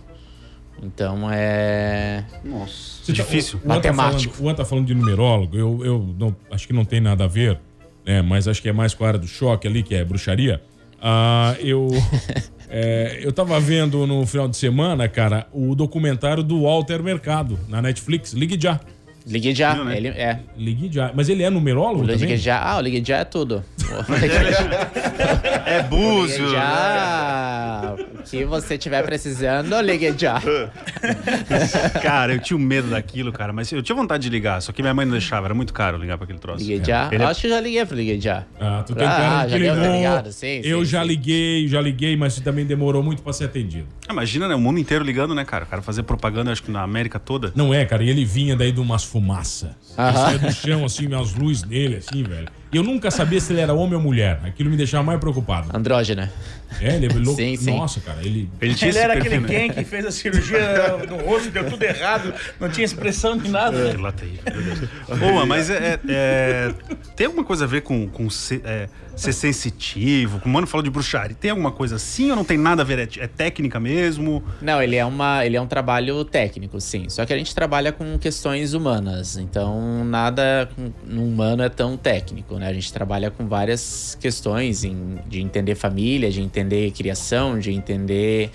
Então 0.83 1.29
é. 1.31 2.25
Nossa. 2.45 2.73
Você 3.05 3.13
tá- 3.13 3.23
Difícil. 3.23 3.59
O, 3.59 3.61
o, 3.61 3.63
Juan 3.69 3.81
tá 3.81 3.93
Matemático. 3.93 4.33
falando, 4.35 4.41
o 4.41 4.43
Juan 4.49 4.55
tá 4.55 4.65
falando 4.65 4.87
de 4.87 4.95
numerólogo. 4.95 5.57
Eu, 5.57 5.81
eu 5.85 6.15
não, 6.19 6.35
acho 6.51 6.67
que 6.67 6.73
não 6.73 6.85
tem 6.85 7.01
nada 7.01 7.25
a 7.25 7.29
ver, 7.29 7.59
né? 8.07 8.21
Mas 8.23 8.49
acho 8.49 8.61
que 8.61 8.69
é 8.69 8.73
mais 8.73 8.95
com 8.95 9.05
a 9.05 9.09
área 9.09 9.21
do 9.21 9.27
choque 9.29 9.67
ali, 9.69 9.83
que 9.83 9.95
é 9.95 10.05
bruxaria. 10.05 10.63
Ah, 11.01 11.55
eu, 11.61 11.89
é, 12.69 13.21
eu 13.23 13.33
tava 13.33 13.59
vendo 13.61 14.07
no 14.07 14.27
final 14.27 14.49
de 14.49 14.57
semana, 14.57 15.09
cara, 15.09 15.47
o 15.53 15.75
documentário 15.75 16.43
do 16.43 16.63
Walter 16.63 17.03
Mercado 17.03 17.59
na 17.69 17.81
Netflix. 17.81 18.33
Ligue 18.33 18.59
já. 18.61 18.81
Ligue 19.27 19.53
já. 19.55 19.75
Viu, 19.75 19.85
né? 19.85 19.97
Ele 19.97 20.09
é. 20.09 20.39
Ligue 20.57 20.89
já. 20.93 21.11
Mas 21.15 21.29
ele 21.29 21.43
é 21.43 21.51
numerólogo 21.51 22.05
O 22.05 22.07
também? 22.07 22.17
Ligue 22.21 22.37
já. 22.37 22.61
Ah, 22.63 22.77
o 22.77 22.81
Ligue 22.81 23.03
já 23.05 23.19
é 23.19 23.25
tudo. 23.25 23.65
É 25.67 25.83
búzio. 25.83 26.45
Ligue 26.45 26.53
já. 26.57 27.95
O 28.19 28.23
que 28.23 28.45
você 28.45 28.77
tiver 28.79 29.03
precisando, 29.05 29.81
ligue 29.81 30.15
já. 30.17 30.41
Cara, 32.03 32.35
eu 32.35 32.39
tinha 32.41 32.57
um 32.57 32.61
medo 32.61 32.89
daquilo, 32.89 33.33
cara, 33.33 33.53
mas 33.53 33.71
eu 33.73 33.83
tinha 33.83 33.95
vontade 33.95 34.25
de 34.25 34.31
ligar, 34.31 34.61
só 34.63 34.73
que 34.73 34.83
minha 34.83 34.95
mãe 34.95 35.05
não 35.07 35.13
deixava, 35.13 35.47
era 35.47 35.55
muito 35.55 35.73
caro 35.73 35.97
ligar 35.99 36.17
pra 36.19 36.25
aquele 36.25 36.39
troço. 36.39 36.65
Ligue 36.65 36.85
já. 36.85 37.09
Ele 37.13 37.23
é- 37.23 37.27
Acho 37.27 37.41
que 37.43 37.47
eu 37.47 37.51
já 37.51 37.61
liguei 37.61 37.85
pro 37.87 37.97
Ligue 37.97 38.21
já. 38.21 38.45
Ah, 38.61 38.83
tu 38.87 38.95
tem 38.95 39.07
Ah, 39.07 39.11
cara 39.11 39.49
já 39.49 39.59
deu, 39.59 39.75
tá 39.75 39.81
ligou. 39.81 39.97
ligado? 39.97 40.33
Sim, 40.33 40.61
eu 40.65 40.81
sim, 40.81 40.85
já 40.91 41.03
sim. 41.03 41.09
liguei, 41.09 41.69
já 41.69 41.81
liguei, 41.81 42.17
mas 42.17 42.39
também 42.41 42.65
demorou 42.65 43.03
muito 43.03 43.23
pra 43.23 43.33
ser 43.33 43.45
atendido. 43.45 43.87
Ah, 44.09 44.13
Imagina, 44.13 44.49
né? 44.49 44.55
O 44.55 44.61
mundo 44.61 44.79
inteiro 44.79 45.05
ligando, 45.05 45.35
né, 45.35 45.45
cara? 45.45 45.65
O 45.65 45.67
cara 45.67 45.83
fazer 45.83 46.03
propaganda, 46.03 46.51
acho 46.53 46.63
que 46.63 46.71
na 46.71 46.83
América 46.83 47.19
toda. 47.19 47.53
Não 47.55 47.73
é, 47.75 47.85
cara, 47.85 48.03
e 48.03 48.09
ele 48.09 48.25
vinha 48.25 48.57
daí 48.57 48.73
de 48.73 48.81
umas 48.81 49.05
fumaças. 49.17 49.71
Aham. 49.99 50.13
Saia 50.13 50.39
do 50.39 50.53
chão, 50.53 50.85
assim, 50.85 51.15
as 51.15 51.35
luzes 51.35 51.65
nele, 51.65 51.97
assim, 51.97 52.23
velho. 52.23 52.49
E 52.73 52.77
eu 52.77 52.83
nunca 52.83 53.11
sabia 53.11 53.41
se 53.41 53.53
ele 53.53 53.61
era 53.61 53.73
homem 53.73 53.95
ou 53.95 54.01
mulher. 54.01 54.41
Aquilo 54.45 54.69
me 54.69 54.77
deixava 54.77 55.03
mais 55.05 55.21
preocupado. 55.21 55.69
Andrógena. 55.77 56.33
É, 56.81 56.97
ele 56.97 57.07
é 57.07 57.09
louco. 57.11 57.37
Sim, 57.41 57.57
sim. 57.57 57.71
Nossa, 57.77 58.01
cara, 58.01 58.19
ele. 58.23 58.51
Ele 58.61 58.75
tinha 58.75 58.91
Ele 58.91 58.99
era 58.99 59.13
perfil, 59.15 59.39
aquele 59.39 59.53
né? 59.53 59.61
quem 59.61 59.71
que 59.73 59.85
fez 59.85 60.05
a 60.05 60.11
cirurgia 60.11 60.59
no 61.09 61.17
rosto, 61.19 61.51
deu 61.51 61.71
tudo 61.71 61.83
errado, 61.85 62.35
não 62.59 62.69
tinha 62.69 62.85
expressão 62.85 63.37
de 63.39 63.49
nada. 63.49 63.77
né? 63.79 63.89
Aquilo 63.91 64.03
lá 64.03 64.11
Deus. 64.11 65.19
Boa, 65.21 65.47
mas 65.47 65.71
é, 65.71 65.95
é- 65.95 66.01
é- 66.09 66.75
tem 67.15 67.27
alguma 67.27 67.45
coisa 67.45 67.65
a 67.65 67.69
ver 67.69 67.83
com, 67.83 68.09
com 68.09 68.29
ser, 68.29 68.61
é, 68.65 68.89
ser 69.15 69.33
sensitivo? 69.33 70.41
Como 70.41 70.51
o 70.51 70.55
Mano 70.55 70.67
falou 70.67 70.83
de 70.83 70.91
bruxaria, 70.91 71.37
tem 71.39 71.51
alguma 71.53 71.71
coisa 71.71 71.97
assim 71.97 72.31
ou 72.31 72.37
não 72.37 72.45
tem 72.45 72.59
nada 72.59 72.83
a 72.83 72.85
ver? 72.85 72.99
É, 72.99 73.09
é 73.25 73.27
técnica 73.27 73.79
mesmo? 73.81 74.43
Não, 74.61 74.83
ele 74.83 74.97
é, 74.97 75.05
uma, 75.05 75.47
ele 75.47 75.57
é 75.57 75.61
um 75.61 75.67
trabalho 75.67 76.25
técnico, 76.25 76.81
sim. 76.81 77.09
Só 77.09 77.25
que 77.25 77.33
a 77.33 77.39
gente 77.39 77.55
trabalha 77.55 77.93
com 77.93 78.19
questões 78.19 78.75
humanas. 78.75 79.37
Então, 79.37 80.05
nada 80.05 80.69
no 81.07 81.25
humano 81.25 81.63
é 81.63 81.69
tão 81.69 81.97
técnico, 81.97 82.56
né? 82.59 82.69
A 82.69 82.73
gente 82.73 82.93
trabalha 82.93 83.31
com 83.31 83.47
várias 83.47 84.17
questões 84.21 84.85
em- 84.85 85.19
de 85.29 85.41
entender 85.41 85.75
família, 85.75 86.31
de 86.31 86.41
entender 86.43 86.91
criação, 86.93 87.59
de 87.59 87.73
entender 87.73 88.51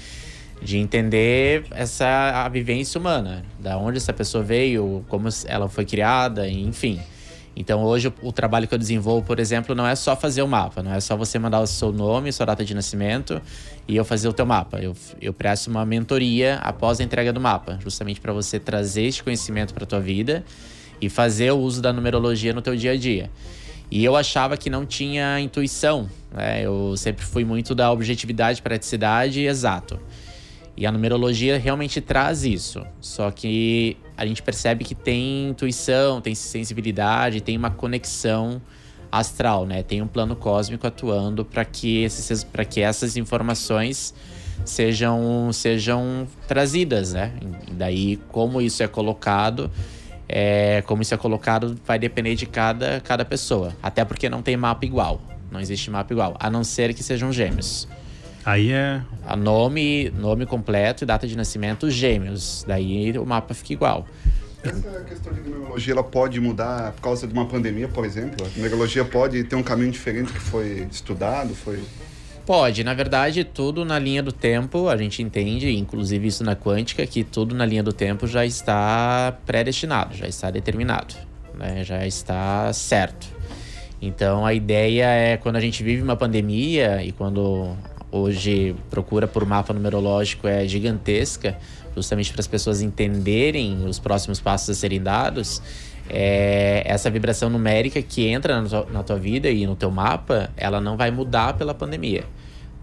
de 0.63 0.77
entender 0.77 1.65
essa 1.71 2.43
a 2.45 2.47
vivência 2.47 2.99
humana, 2.99 3.43
da 3.59 3.79
onde 3.79 3.97
essa 3.97 4.13
pessoa 4.13 4.43
veio, 4.43 5.03
como 5.09 5.27
ela 5.47 5.67
foi 5.67 5.85
criada, 5.85 6.47
enfim. 6.47 6.99
Então 7.55 7.83
hoje 7.83 8.13
o, 8.21 8.31
trabalho 8.31 8.67
que 8.67 8.73
eu 8.73 8.77
desenvolvo, 8.77 9.25
por 9.25 9.39
exemplo, 9.39 9.75
não 9.75 9.85
é 9.85 9.95
só 9.95 10.15
fazer 10.15 10.41
o 10.41 10.47
mapa, 10.47 10.81
não 10.81 10.93
é 10.93 10.99
só 10.99 11.17
você 11.17 11.37
mandar 11.37 11.59
o 11.59 11.67
seu 11.67 11.91
nome, 11.91 12.31
sua 12.31 12.45
data 12.45 12.63
de 12.63 12.73
nascimento 12.73 13.41
e 13.87 13.95
eu 13.95 14.05
fazer 14.05 14.27
o 14.29 14.33
teu 14.33 14.45
mapa. 14.45 14.79
Eu, 14.79 14.95
eu 15.19 15.33
presto 15.33 15.67
uma 15.67 15.85
mentoria 15.85 16.55
após 16.61 16.99
a 16.99 17.03
entrega 17.03 17.33
do 17.33 17.41
mapa, 17.41 17.77
justamente 17.83 18.21
para 18.21 18.31
você 18.31 18.57
trazer 18.59 19.03
este 19.03 19.23
conhecimento 19.23 19.73
para 19.73 19.85
tua 19.85 19.99
vida 19.99 20.45
e 21.01 21.09
fazer 21.09 21.51
o 21.51 21.57
uso 21.57 21.81
da 21.81 21.91
numerologia 21.91 22.53
no 22.53 22.61
teu 22.61 22.75
dia 22.75 22.91
a 22.91 22.97
dia. 22.97 23.29
E 23.91 24.05
eu 24.05 24.15
achava 24.15 24.55
que 24.55 24.69
não 24.69 24.85
tinha 24.85 25.37
intuição, 25.41 26.09
né? 26.31 26.65
Eu 26.65 26.95
sempre 26.95 27.25
fui 27.25 27.43
muito 27.43 27.75
da 27.75 27.91
objetividade, 27.91 28.61
praticidade 28.61 29.41
e 29.41 29.47
exato. 29.47 29.99
E 30.77 30.85
a 30.85 30.91
numerologia 30.91 31.59
realmente 31.59 31.99
traz 31.99 32.45
isso. 32.45 32.81
Só 33.01 33.29
que 33.29 33.97
a 34.15 34.25
gente 34.25 34.41
percebe 34.41 34.85
que 34.85 34.95
tem 34.95 35.49
intuição, 35.49 36.21
tem 36.21 36.33
sensibilidade, 36.33 37.41
tem 37.41 37.57
uma 37.57 37.69
conexão 37.69 38.61
astral, 39.11 39.65
né? 39.65 39.83
Tem 39.83 40.01
um 40.01 40.07
plano 40.07 40.37
cósmico 40.37 40.87
atuando 40.87 41.43
para 41.43 41.65
que, 41.65 42.07
que 42.69 42.81
essas 42.81 43.17
informações 43.17 44.13
sejam, 44.63 45.51
sejam 45.51 46.25
trazidas, 46.47 47.11
né? 47.11 47.33
E 47.69 47.73
daí, 47.73 48.17
como 48.29 48.61
isso 48.61 48.81
é 48.81 48.87
colocado, 48.87 49.69
é, 50.33 50.81
como 50.87 51.01
isso 51.01 51.13
é 51.13 51.17
colocado 51.17 51.77
vai 51.85 51.99
depender 51.99 52.35
de 52.35 52.45
cada, 52.45 53.01
cada 53.01 53.25
pessoa. 53.25 53.75
Até 53.83 54.05
porque 54.05 54.29
não 54.29 54.41
tem 54.41 54.55
mapa 54.55 54.85
igual. 54.85 55.21
Não 55.51 55.59
existe 55.59 55.91
mapa 55.91 56.13
igual, 56.13 56.37
a 56.39 56.49
não 56.49 56.63
ser 56.63 56.93
que 56.93 57.03
sejam 57.03 57.33
gêmeos. 57.33 57.87
Aí 58.45 58.71
é. 58.71 59.01
A 59.27 59.35
nome, 59.35 60.09
nome 60.11 60.45
completo 60.45 61.03
e 61.03 61.05
data 61.05 61.27
de 61.27 61.35
nascimento 61.35 61.89
gêmeos. 61.91 62.63
Daí 62.65 63.17
o 63.19 63.25
mapa 63.25 63.53
fica 63.53 63.73
igual. 63.73 64.07
Essa 64.63 65.03
questão 65.03 65.33
de 65.33 65.41
numerologia, 65.41 65.93
ela 65.93 66.03
pode 66.03 66.39
mudar 66.39 66.93
por 66.93 67.01
causa 67.01 67.27
de 67.27 67.33
uma 67.33 67.45
pandemia, 67.45 67.87
por 67.87 68.05
exemplo? 68.05 68.45
A 68.45 68.49
numerologia 68.57 69.03
pode 69.03 69.43
ter 69.43 69.55
um 69.55 69.63
caminho 69.63 69.91
diferente 69.91 70.31
que 70.31 70.39
foi 70.39 70.87
estudado, 70.89 71.53
foi... 71.53 71.79
Pode, 72.51 72.83
na 72.83 72.93
verdade, 72.93 73.45
tudo 73.45 73.85
na 73.85 73.97
linha 73.97 74.21
do 74.21 74.33
tempo, 74.33 74.89
a 74.89 74.97
gente 74.97 75.23
entende, 75.23 75.73
inclusive 75.73 76.27
isso 76.27 76.43
na 76.43 76.53
quântica, 76.53 77.07
que 77.07 77.23
tudo 77.23 77.55
na 77.55 77.65
linha 77.65 77.81
do 77.81 77.93
tempo 77.93 78.27
já 78.27 78.45
está 78.45 79.37
predestinado, 79.45 80.17
já 80.17 80.27
está 80.27 80.51
determinado, 80.51 81.15
né? 81.57 81.85
já 81.85 82.05
está 82.05 82.73
certo. 82.73 83.25
Então 84.01 84.45
a 84.45 84.53
ideia 84.53 85.05
é 85.05 85.37
quando 85.37 85.55
a 85.55 85.61
gente 85.61 85.81
vive 85.81 86.01
uma 86.01 86.17
pandemia 86.17 87.01
e 87.01 87.13
quando 87.13 87.73
hoje 88.11 88.75
procura 88.89 89.29
por 89.29 89.45
mapa 89.45 89.71
numerológico 89.71 90.45
é 90.45 90.67
gigantesca, 90.67 91.57
justamente 91.95 92.33
para 92.33 92.41
as 92.41 92.47
pessoas 92.47 92.81
entenderem 92.81 93.85
os 93.85 93.97
próximos 93.97 94.41
passos 94.41 94.71
a 94.71 94.73
serem 94.73 95.01
dados, 95.01 95.61
é, 96.09 96.83
essa 96.85 97.09
vibração 97.09 97.49
numérica 97.49 98.01
que 98.01 98.27
entra 98.27 98.61
na 98.61 98.67
tua, 98.67 98.87
na 98.91 99.03
tua 99.03 99.17
vida 99.17 99.49
e 99.49 99.65
no 99.65 99.77
teu 99.77 99.89
mapa, 99.89 100.51
ela 100.57 100.81
não 100.81 100.97
vai 100.97 101.11
mudar 101.11 101.53
pela 101.53 101.73
pandemia. 101.73 102.25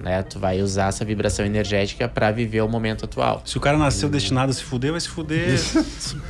Né? 0.00 0.22
Tu 0.22 0.38
vai 0.38 0.62
usar 0.62 0.88
essa 0.88 1.04
vibração 1.04 1.44
energética 1.44 2.08
para 2.08 2.30
viver 2.30 2.60
o 2.60 2.68
momento 2.68 3.04
atual. 3.04 3.42
Se 3.44 3.56
o 3.58 3.60
cara 3.60 3.76
nasceu 3.76 4.08
destinado 4.08 4.50
a 4.50 4.54
se 4.54 4.62
fuder, 4.62 4.92
vai 4.92 5.00
se 5.00 5.08
fuder 5.08 5.58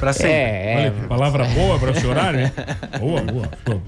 pra 0.01 0.13
sempre. 0.13 0.33
É, 0.33 0.75
Olha 0.77 0.87
é. 0.87 0.91
que 0.91 1.07
palavra 1.07 1.45
boa 1.45 1.79
pra 1.79 1.91
esse 1.91 2.07
horário, 2.07 2.41
hein? 2.41 2.53
Boa, 2.99 3.21
boa. 3.23 3.49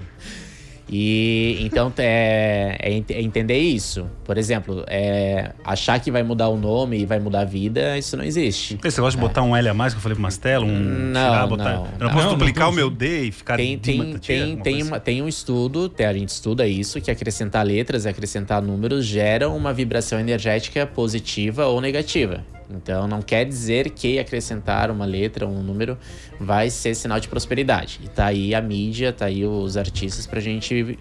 E 0.92 1.58
então 1.60 1.92
é, 1.98 2.76
é 2.80 3.02
é 3.14 3.22
entender 3.22 3.58
isso. 3.58 4.10
Por 4.24 4.36
exemplo, 4.36 4.84
é, 4.88 5.52
achar 5.64 6.00
que 6.00 6.10
vai 6.10 6.22
mudar 6.24 6.48
o 6.48 6.56
nome 6.56 6.98
e 6.98 7.06
vai 7.06 7.20
mudar 7.20 7.42
a 7.42 7.44
vida, 7.44 7.96
isso 7.96 8.16
não 8.16 8.24
existe. 8.24 8.76
Você 8.82 9.00
gosta 9.00 9.16
de 9.18 9.24
botar 9.24 9.42
um 9.42 9.54
L 9.56 9.68
a 9.68 9.74
mais 9.74 9.92
que 9.94 9.98
eu 9.98 10.02
falei 10.02 10.14
pro 10.16 10.22
Mastelo? 10.22 10.66
Um, 10.66 10.70
Não, 11.12 11.30
tirar, 11.30 11.46
botar- 11.46 11.64
não, 11.64 11.84
Eu 11.84 11.90
não 12.00 12.06
não. 12.08 12.10
posso 12.14 12.26
Não, 12.26 12.32
duplicar 12.34 12.64
não 12.66 12.72
o 12.72 12.76
meu 12.76 12.90
D 12.90 13.26
e 13.26 13.32
ficar 13.32 13.56
Tem, 13.56 13.78
tem, 13.78 13.98
Tatia, 14.14 14.18
tem, 14.36 14.56
tem, 14.56 14.82
uma- 14.82 14.98
tem 15.00 15.22
um 15.22 15.28
estudo, 15.28 15.88
tem- 15.88 16.06
a 16.06 16.12
gente 16.12 16.30
estuda 16.30 16.66
isso, 16.66 17.00
que 17.00 17.10
acrescentar 17.10 17.64
letras, 17.64 18.04
acrescentar 18.04 18.60
números 18.60 19.06
geram 19.06 19.56
uma 19.56 19.72
vibração 19.72 20.18
energética 20.18 20.84
positiva 20.86 21.66
ou 21.66 21.80
negativa. 21.80 22.44
Então 22.74 23.06
não 23.08 23.20
quer 23.20 23.44
dizer 23.44 23.90
que 23.90 24.18
acrescentar 24.18 24.90
uma 24.90 25.04
letra, 25.04 25.46
um 25.46 25.62
número, 25.62 25.98
vai 26.38 26.70
ser 26.70 26.94
sinal 26.94 27.18
de 27.18 27.28
prosperidade. 27.28 28.00
E 28.02 28.08
tá 28.08 28.26
aí 28.26 28.54
a 28.54 28.60
mídia, 28.60 29.12
tá 29.12 29.26
aí 29.26 29.44
os 29.44 29.76
artistas 29.76 30.26
pra 30.26 30.40
gente 30.40 30.98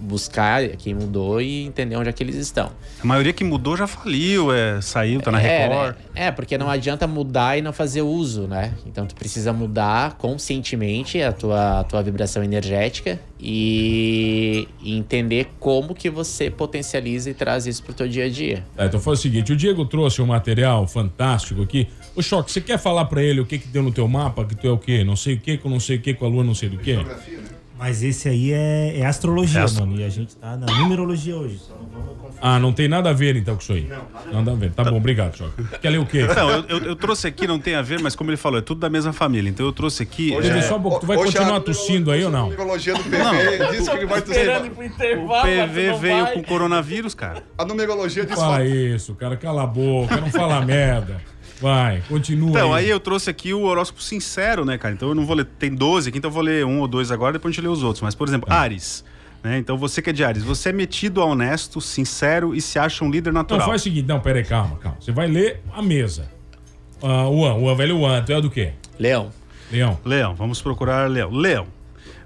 buscar 0.00 0.66
quem 0.76 0.94
mudou 0.94 1.40
e 1.40 1.64
entender 1.64 1.96
onde 1.96 2.08
é 2.08 2.12
que 2.12 2.22
eles 2.22 2.36
estão. 2.36 2.70
A 3.02 3.06
maioria 3.06 3.32
que 3.32 3.44
mudou 3.44 3.76
já 3.76 3.86
faliu, 3.86 4.52
é, 4.52 4.80
saiu, 4.80 5.20
tá 5.20 5.30
na 5.30 5.40
É, 5.40 5.66
Record. 5.68 5.96
né? 5.96 6.02
É, 6.14 6.30
porque 6.30 6.56
não 6.58 6.68
adianta 6.68 7.06
mudar 7.06 7.58
e 7.58 7.62
não 7.62 7.72
fazer 7.72 8.02
uso, 8.02 8.42
né? 8.46 8.74
Então 8.86 9.06
tu 9.06 9.14
precisa 9.14 9.52
mudar 9.52 10.14
conscientemente 10.18 11.20
a 11.22 11.32
tua, 11.32 11.80
a 11.80 11.84
tua 11.84 12.02
vibração 12.02 12.42
energética 12.42 13.18
e, 13.40 14.68
e 14.82 14.96
entender 14.96 15.48
como 15.58 15.94
que 15.94 16.08
você 16.10 16.50
potencializa 16.50 17.30
e 17.30 17.34
traz 17.34 17.66
isso 17.66 17.82
pro 17.82 17.92
teu 17.92 18.08
dia 18.08 18.26
a 18.26 18.28
dia. 18.28 18.64
Tá, 18.76 18.86
então 18.86 19.00
foi 19.00 19.14
o 19.14 19.16
seguinte, 19.16 19.52
o 19.52 19.56
Diego 19.56 19.84
trouxe 19.84 20.22
um 20.22 20.26
material 20.26 20.86
fantástico 20.86 21.62
aqui. 21.62 21.88
Ô 22.14 22.22
Choque, 22.22 22.52
você 22.52 22.60
quer 22.60 22.78
falar 22.78 23.06
pra 23.06 23.22
ele 23.22 23.40
o 23.40 23.46
que 23.46 23.58
que 23.58 23.68
deu 23.68 23.82
no 23.82 23.90
teu 23.92 24.06
mapa, 24.06 24.44
que 24.44 24.54
tu 24.54 24.66
é 24.66 24.70
o 24.70 24.78
quê? 24.78 25.02
Não 25.02 25.16
sei 25.16 25.34
o 25.34 25.40
quê, 25.40 25.56
com 25.56 25.68
não 25.68 25.80
sei 25.80 25.96
o 25.96 26.00
quê, 26.00 26.14
com 26.14 26.26
a 26.26 26.28
lua 26.28 26.44
não 26.44 26.54
sei 26.54 26.68
do 26.68 26.78
quê? 26.78 26.98
Mas 27.82 28.00
esse 28.00 28.28
aí 28.28 28.52
é, 28.52 29.00
é 29.00 29.04
astrologia, 29.06 29.66
mano. 29.80 29.98
E 29.98 30.04
a 30.04 30.08
gente 30.08 30.36
tá 30.36 30.56
na 30.56 30.66
numerologia 30.66 31.34
hoje. 31.36 31.58
Só 31.58 31.74
não 31.74 31.88
vamos. 32.14 32.36
Ah, 32.40 32.56
não 32.60 32.72
tem 32.72 32.86
nada 32.86 33.10
a 33.10 33.12
ver 33.12 33.34
então 33.34 33.56
com 33.56 33.60
isso 33.62 33.72
aí? 33.72 33.88
Não, 33.88 34.32
nada 34.38 34.52
a 34.52 34.54
ver. 34.54 34.72
Tá 34.72 34.84
bom, 34.84 34.96
obrigado, 34.98 35.36
Choque. 35.36 35.64
Quer 35.80 35.90
ler 35.90 35.98
o 35.98 36.06
quê? 36.06 36.22
Não, 36.36 36.48
eu, 36.48 36.64
eu- 36.68 36.78
eu 36.86 36.96
trouxe 36.96 37.26
aqui, 37.26 37.44
não 37.46 37.58
tem 37.58 37.74
a 37.74 37.82
ver, 37.82 38.00
mas 38.00 38.14
como 38.14 38.30
ele 38.30 38.36
falou, 38.36 38.58
é 38.60 38.62
tudo 38.62 38.78
da 38.80 38.88
mesma 38.88 39.12
família. 39.12 39.50
Então 39.50 39.66
eu 39.66 39.72
trouxe 39.72 40.02
aqui. 40.04 40.32
Hoje 40.32 40.48
é- 40.50 40.62
só 40.62 40.76
um 40.76 40.82
pouco, 40.82 41.00
tu 41.00 41.06
vai 41.06 41.16
hoje 41.16 41.26
continuar 41.32 41.56
a 41.56 41.60
tossindo 41.60 42.10
aí 42.12 42.24
ou 42.24 42.30
não? 42.30 42.44
numerologia 42.44 42.94
do 42.94 43.02
PV 43.02 43.18
Não. 43.18 43.70
diz 43.72 43.88
que 43.88 43.96
ele 43.96 44.06
vai 44.06 44.18
Esperando 44.20 44.66
ir 44.66 44.70
pro 44.70 44.84
O 44.84 45.42
PV 45.42 45.92
veio 46.00 46.24
vai. 46.24 46.34
com 46.34 46.42
coronavírus, 46.44 47.14
cara. 47.14 47.42
A 47.58 47.64
numerologia 47.64 48.24
diz 48.24 48.34
Fala 48.36 48.64
isso, 48.64 49.14
cara, 49.16 49.36
cala 49.36 49.64
a 49.64 49.66
boca, 49.66 50.16
não 50.20 50.30
fala 50.30 50.60
merda. 50.64 51.20
Vai, 51.62 52.02
continua 52.08 52.50
Então, 52.50 52.74
aí. 52.74 52.84
aí 52.86 52.90
eu 52.90 52.98
trouxe 52.98 53.30
aqui 53.30 53.54
o 53.54 53.62
horóscopo 53.62 54.02
sincero, 54.02 54.64
né, 54.64 54.76
cara? 54.76 54.92
Então 54.92 55.08
eu 55.08 55.14
não 55.14 55.24
vou 55.24 55.36
ler. 55.36 55.44
Tem 55.44 55.72
12 55.72 56.08
aqui, 56.08 56.18
então 56.18 56.28
eu 56.28 56.34
vou 56.34 56.42
ler 56.42 56.66
um 56.66 56.80
ou 56.80 56.88
dois 56.88 57.12
agora, 57.12 57.34
depois 57.34 57.52
a 57.52 57.54
gente 57.54 57.64
lê 57.64 57.70
os 57.70 57.84
outros. 57.84 58.02
Mas, 58.02 58.14
por 58.16 58.26
exemplo, 58.26 58.52
Ares. 58.52 59.04
Né? 59.44 59.58
Então 59.58 59.78
você 59.78 60.02
que 60.02 60.10
é 60.10 60.12
de 60.12 60.24
Ares, 60.24 60.42
você 60.42 60.70
é 60.70 60.72
metido 60.72 61.22
a 61.22 61.24
honesto, 61.24 61.80
sincero 61.80 62.54
e 62.54 62.60
se 62.60 62.78
acha 62.78 63.04
um 63.04 63.10
líder 63.10 63.32
Não, 63.32 63.40
natural. 63.42 63.66
faz 63.68 63.80
o 63.80 63.84
seguinte, 63.84 64.06
não, 64.08 64.20
peraí, 64.20 64.44
calma, 64.44 64.76
calma. 64.76 64.98
Você 65.00 65.12
vai 65.12 65.26
ler 65.28 65.60
a 65.72 65.80
mesa. 65.80 66.28
Ah, 67.00 67.28
o 67.28 67.44
An, 67.46 67.54
o 67.54 67.68
An, 67.70 67.74
vai 67.76 67.86
ler 67.86 67.92
o 67.94 68.04
An, 68.06 68.22
tu 68.22 68.32
é 68.32 68.40
do 68.40 68.50
quê? 68.50 68.72
Leão. 68.98 69.30
Leão. 69.70 69.98
Leão, 70.04 70.34
vamos 70.34 70.60
procurar 70.60 71.08
Leão. 71.10 71.30
Leão, 71.30 71.66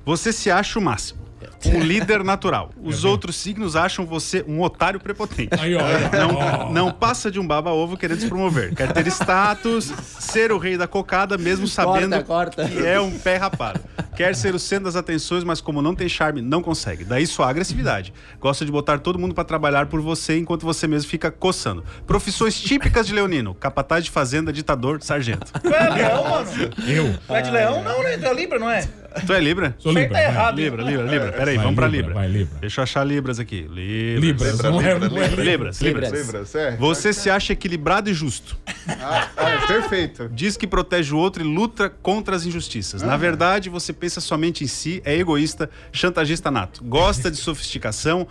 você 0.05 0.33
se 0.33 0.51
acha 0.51 0.79
o 0.79 0.83
máximo. 0.83 1.21
Um 1.65 1.81
líder 1.81 2.23
natural. 2.23 2.71
Os 2.83 3.05
outros 3.05 3.37
signos 3.37 3.75
acham 3.77 4.05
você 4.05 4.45
um 4.47 4.61
otário 4.63 5.01
prepotente. 5.01 5.59
Aí, 5.59 5.75
ó, 5.75 5.81
aí, 5.85 5.95
ó. 6.13 6.17
Não, 6.17 6.73
não 6.73 6.93
passa 6.93 7.31
de 7.31 7.41
um 7.41 7.47
baba-ovo 7.47 7.97
querendo 7.97 8.21
se 8.21 8.29
promover. 8.29 8.75
Quer 8.75 8.93
ter 8.93 9.07
status, 9.09 9.93
ser 10.19 10.53
o 10.53 10.59
rei 10.59 10.77
da 10.77 10.87
cocada, 10.87 11.37
mesmo 11.39 11.67
sabendo 11.67 12.23
corta. 12.25 12.69
que 12.69 12.87
é 12.87 13.01
um 13.01 13.19
pé 13.19 13.37
rapado. 13.37 13.81
Quer 14.15 14.35
ser 14.35 14.55
o 14.55 14.59
centro 14.59 14.85
das 14.87 14.97
atenções, 14.97 15.45
mas 15.45 15.61
como 15.61 15.83
não 15.83 15.95
tem 15.95 16.09
charme, 16.09 16.41
não 16.41 16.63
consegue. 16.63 17.05
Daí 17.05 17.27
sua 17.27 17.49
agressividade. 17.51 18.15
Gosta 18.41 18.65
de 18.65 18.73
botar 18.73 18.99
todo 18.99 19.19
mundo 19.19 19.35
pra 19.35 19.45
trabalhar 19.45 19.87
por 19.87 20.01
você 20.01 20.39
enquanto 20.39 20.63
você 20.65 20.87
mesmo 20.87 21.11
fica 21.11 21.31
coçando. 21.31 21.85
Profissões 22.07 22.59
típicas 22.59 23.07
de 23.07 23.15
leonino: 23.15 23.55
capataz 23.55 24.05
de 24.05 24.11
fazenda, 24.11 24.53
ditador, 24.53 25.03
sargento. 25.03 25.53
Tu 25.61 25.75
é 25.75 25.89
leão, 25.91 26.25
mano? 26.31 26.51
Eu? 26.87 27.19
Tu 27.27 27.35
é 27.35 27.43
de 27.43 27.51
leão? 27.51 27.85
Não, 27.85 28.03
né? 28.03 28.17
Tu 28.17 28.27
é 28.27 28.35
Libra, 28.35 28.59
não 28.59 28.71
é? 28.71 28.89
Tu 29.25 29.33
é 29.33 29.41
Libra? 29.41 29.75
Sou 29.79 29.93
Libra. 29.93 30.11
tá 30.17 30.23
errado. 30.23 30.57
Libra, 30.57 30.83
Libra, 30.83 31.07
Libra. 31.07 31.33
Peraí, 31.33 31.57
Vai, 31.57 31.65
vamos 31.65 31.77
pra 31.77 31.87
Libra, 31.87 32.09
Libra. 32.09 32.15
vai, 32.15 32.29
Libra. 32.29 32.59
Deixa 32.61 32.81
eu 32.81 32.83
achar 32.83 33.05
Libras 33.05 33.39
aqui. 33.39 33.63
Libras. 33.63 34.53
Libras, 34.53 34.59
não 34.63 34.81
é, 34.81 34.99
não 34.99 35.23
é 35.23 35.29
Libras, 35.29 35.81
Libras. 35.81 36.13
Libras, 36.13 36.55
é. 36.55 36.77
Você 36.77 37.13
se 37.13 37.31
acha 37.31 37.53
equilibrado 37.53 38.11
e 38.11 38.15
justo. 38.15 38.57
Ah, 38.89 39.29
ah, 39.37 39.67
perfeito. 39.67 40.29
Diz 40.33 40.57
que 40.57 40.67
protege 40.67 41.15
o 41.15 41.19
outro 41.19 41.43
e 41.43 41.47
luta 41.47 41.89
contra 41.89 42.37
as 42.37 42.45
injustiças. 42.45 43.03
Ah. 43.03 43.07
Na 43.07 43.17
verdade, 43.17 43.69
você 43.71 43.93
pensa 43.93 44.21
somente 44.21 44.65
em 44.65 44.67
si, 44.67 45.01
é 45.05 45.17
egoísta, 45.17 45.71
chantagista 45.93 46.51
nato. 46.51 46.83
Gosta 46.85 47.31
de 47.31 47.37
sofisticação. 47.37 48.27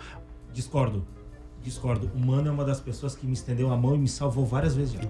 Discordo. 0.52 1.06
Discordo. 1.62 2.10
O 2.14 2.18
mano 2.20 2.48
é 2.48 2.50
uma 2.50 2.64
das 2.64 2.80
pessoas 2.80 3.14
que 3.14 3.26
me 3.26 3.32
estendeu 3.32 3.72
a 3.72 3.76
mão 3.76 3.94
e 3.94 3.98
me 3.98 4.08
salvou 4.08 4.46
várias 4.46 4.74
vezes 4.76 4.94
já. 4.94 5.00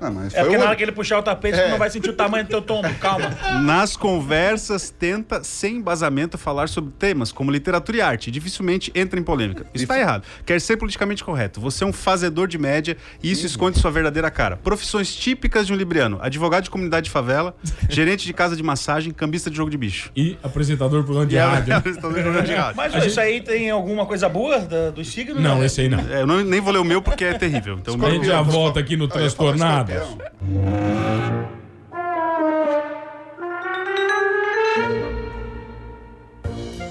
Ah, 0.00 0.10
mas 0.10 0.32
É 0.34 0.38
foi 0.38 0.40
porque 0.44 0.56
o... 0.56 0.60
na 0.60 0.66
hora 0.66 0.76
que 0.76 0.82
ele 0.82 0.92
puxar 0.92 1.18
o 1.18 1.22
tapete, 1.22 1.58
tu 1.60 1.68
não 1.70 1.78
vai 1.78 1.90
sentir 1.90 2.10
o 2.10 2.12
tamanho 2.12 2.44
do 2.44 2.48
teu 2.48 2.62
tombo. 2.62 2.88
Calma. 3.00 3.30
Nas 3.64 3.96
conversas, 3.96 4.90
tenta, 4.90 5.42
sem 5.42 5.76
embasamento, 5.76 6.36
falar 6.38 6.68
sobre 6.68 6.92
temas 6.98 7.32
como 7.32 7.50
literatura 7.50 7.98
e 7.98 8.00
arte. 8.00 8.30
Dificilmente 8.30 8.92
entra 8.94 9.18
em 9.18 9.22
polêmica. 9.22 9.66
Isso 9.74 9.84
está 9.84 9.98
errado. 9.98 10.22
Quer 10.46 10.60
ser 10.60 10.76
politicamente 10.76 11.24
correto. 11.24 11.60
Você 11.60 11.84
é 11.84 11.86
um 11.86 11.92
fazedor 11.92 12.46
de 12.46 12.58
média 12.58 12.96
e 13.22 13.30
isso 13.30 13.46
esconde 13.46 13.78
sua 13.78 13.90
verdadeira 13.90 14.30
cara. 14.30 14.56
Profissões 14.56 15.14
típicas 15.14 15.66
de 15.66 15.72
um 15.72 15.76
libriano: 15.76 16.18
advogado 16.20 16.64
de 16.64 16.70
comunidade 16.70 17.04
de 17.04 17.10
favela, 17.10 17.56
gerente 17.88 18.24
de 18.24 18.32
casa 18.32 18.54
de 18.56 18.62
massagem, 18.62 19.12
cambista 19.12 19.50
de 19.50 19.56
jogo 19.56 19.70
de 19.70 19.76
bicho. 19.76 20.10
E 20.16 20.36
apresentador 20.42 21.02
programa 21.04 21.26
de 21.26 21.36
é 21.36 21.40
apresentador 21.74 22.16
de 22.16 22.22
programa 22.22 22.46
de 22.46 22.54
rádio. 22.54 22.76
Mas 22.76 23.04
isso 23.04 23.20
aí 23.20 23.40
tem 23.40 23.70
alguma 23.70 24.06
coisa 24.06 24.28
boa 24.28 24.58
da, 24.60 24.90
dos 24.90 25.08
signos? 25.08 25.42
Não, 25.42 25.58
né? 25.58 25.66
esse 25.66 25.80
aí 25.80 25.88
não. 25.88 25.98
É, 26.00 26.22
eu 26.22 26.26
não- 26.26 26.44
nem 26.44 26.60
vou 26.60 26.72
ler 26.72 26.78
o 26.78 26.84
meu 26.84 27.02
porque 27.02 27.24
é 27.24 27.34
terrível. 27.34 27.78
Então, 27.80 27.94
A 28.06 28.10
gente 28.10 28.26
já 28.26 28.40
volta 28.42 28.80
aqui 28.80 28.96
no 28.96 29.04
Ah, 29.04 29.84
escorpião. 29.88 30.18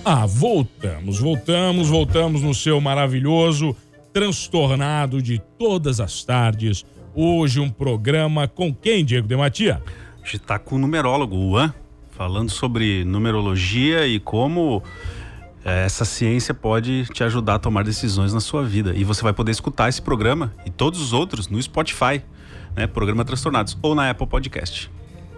Ah, 0.03 0.25
voltamos, 0.25 1.19
voltamos, 1.19 1.89
voltamos 1.89 2.41
no 2.41 2.53
seu 2.53 2.79
maravilhoso 2.79 3.75
transtornado 4.13 5.21
de 5.21 5.39
todas 5.59 5.99
as 5.99 6.23
tardes. 6.23 6.85
Hoje 7.13 7.59
um 7.59 7.69
programa 7.69 8.47
com 8.47 8.73
quem, 8.73 9.03
Diego 9.03 9.27
Dematia? 9.27 9.81
A 10.21 10.25
gente 10.25 10.39
tá 10.39 10.57
com 10.57 10.75
o 10.75 10.79
numerólogo, 10.79 11.35
Juan, 11.35 11.73
falando 12.11 12.49
sobre 12.49 13.03
numerologia 13.03 14.07
e 14.07 14.19
como 14.19 14.81
eh, 15.65 15.85
essa 15.85 16.05
ciência 16.05 16.53
pode 16.53 17.05
te 17.13 17.23
ajudar 17.23 17.55
a 17.55 17.59
tomar 17.59 17.83
decisões 17.83 18.33
na 18.33 18.39
sua 18.39 18.63
vida. 18.63 18.93
E 18.95 19.03
você 19.03 19.21
vai 19.21 19.33
poder 19.33 19.51
escutar 19.51 19.89
esse 19.89 20.01
programa 20.01 20.53
e 20.65 20.69
todos 20.69 21.01
os 21.01 21.11
outros 21.11 21.49
no 21.49 21.61
Spotify, 21.61 22.23
né? 22.77 22.87
Programa 22.87 23.25
Transtornados, 23.25 23.77
ou 23.81 23.95
na 23.95 24.09
Apple 24.09 24.27
Podcast. 24.27 24.89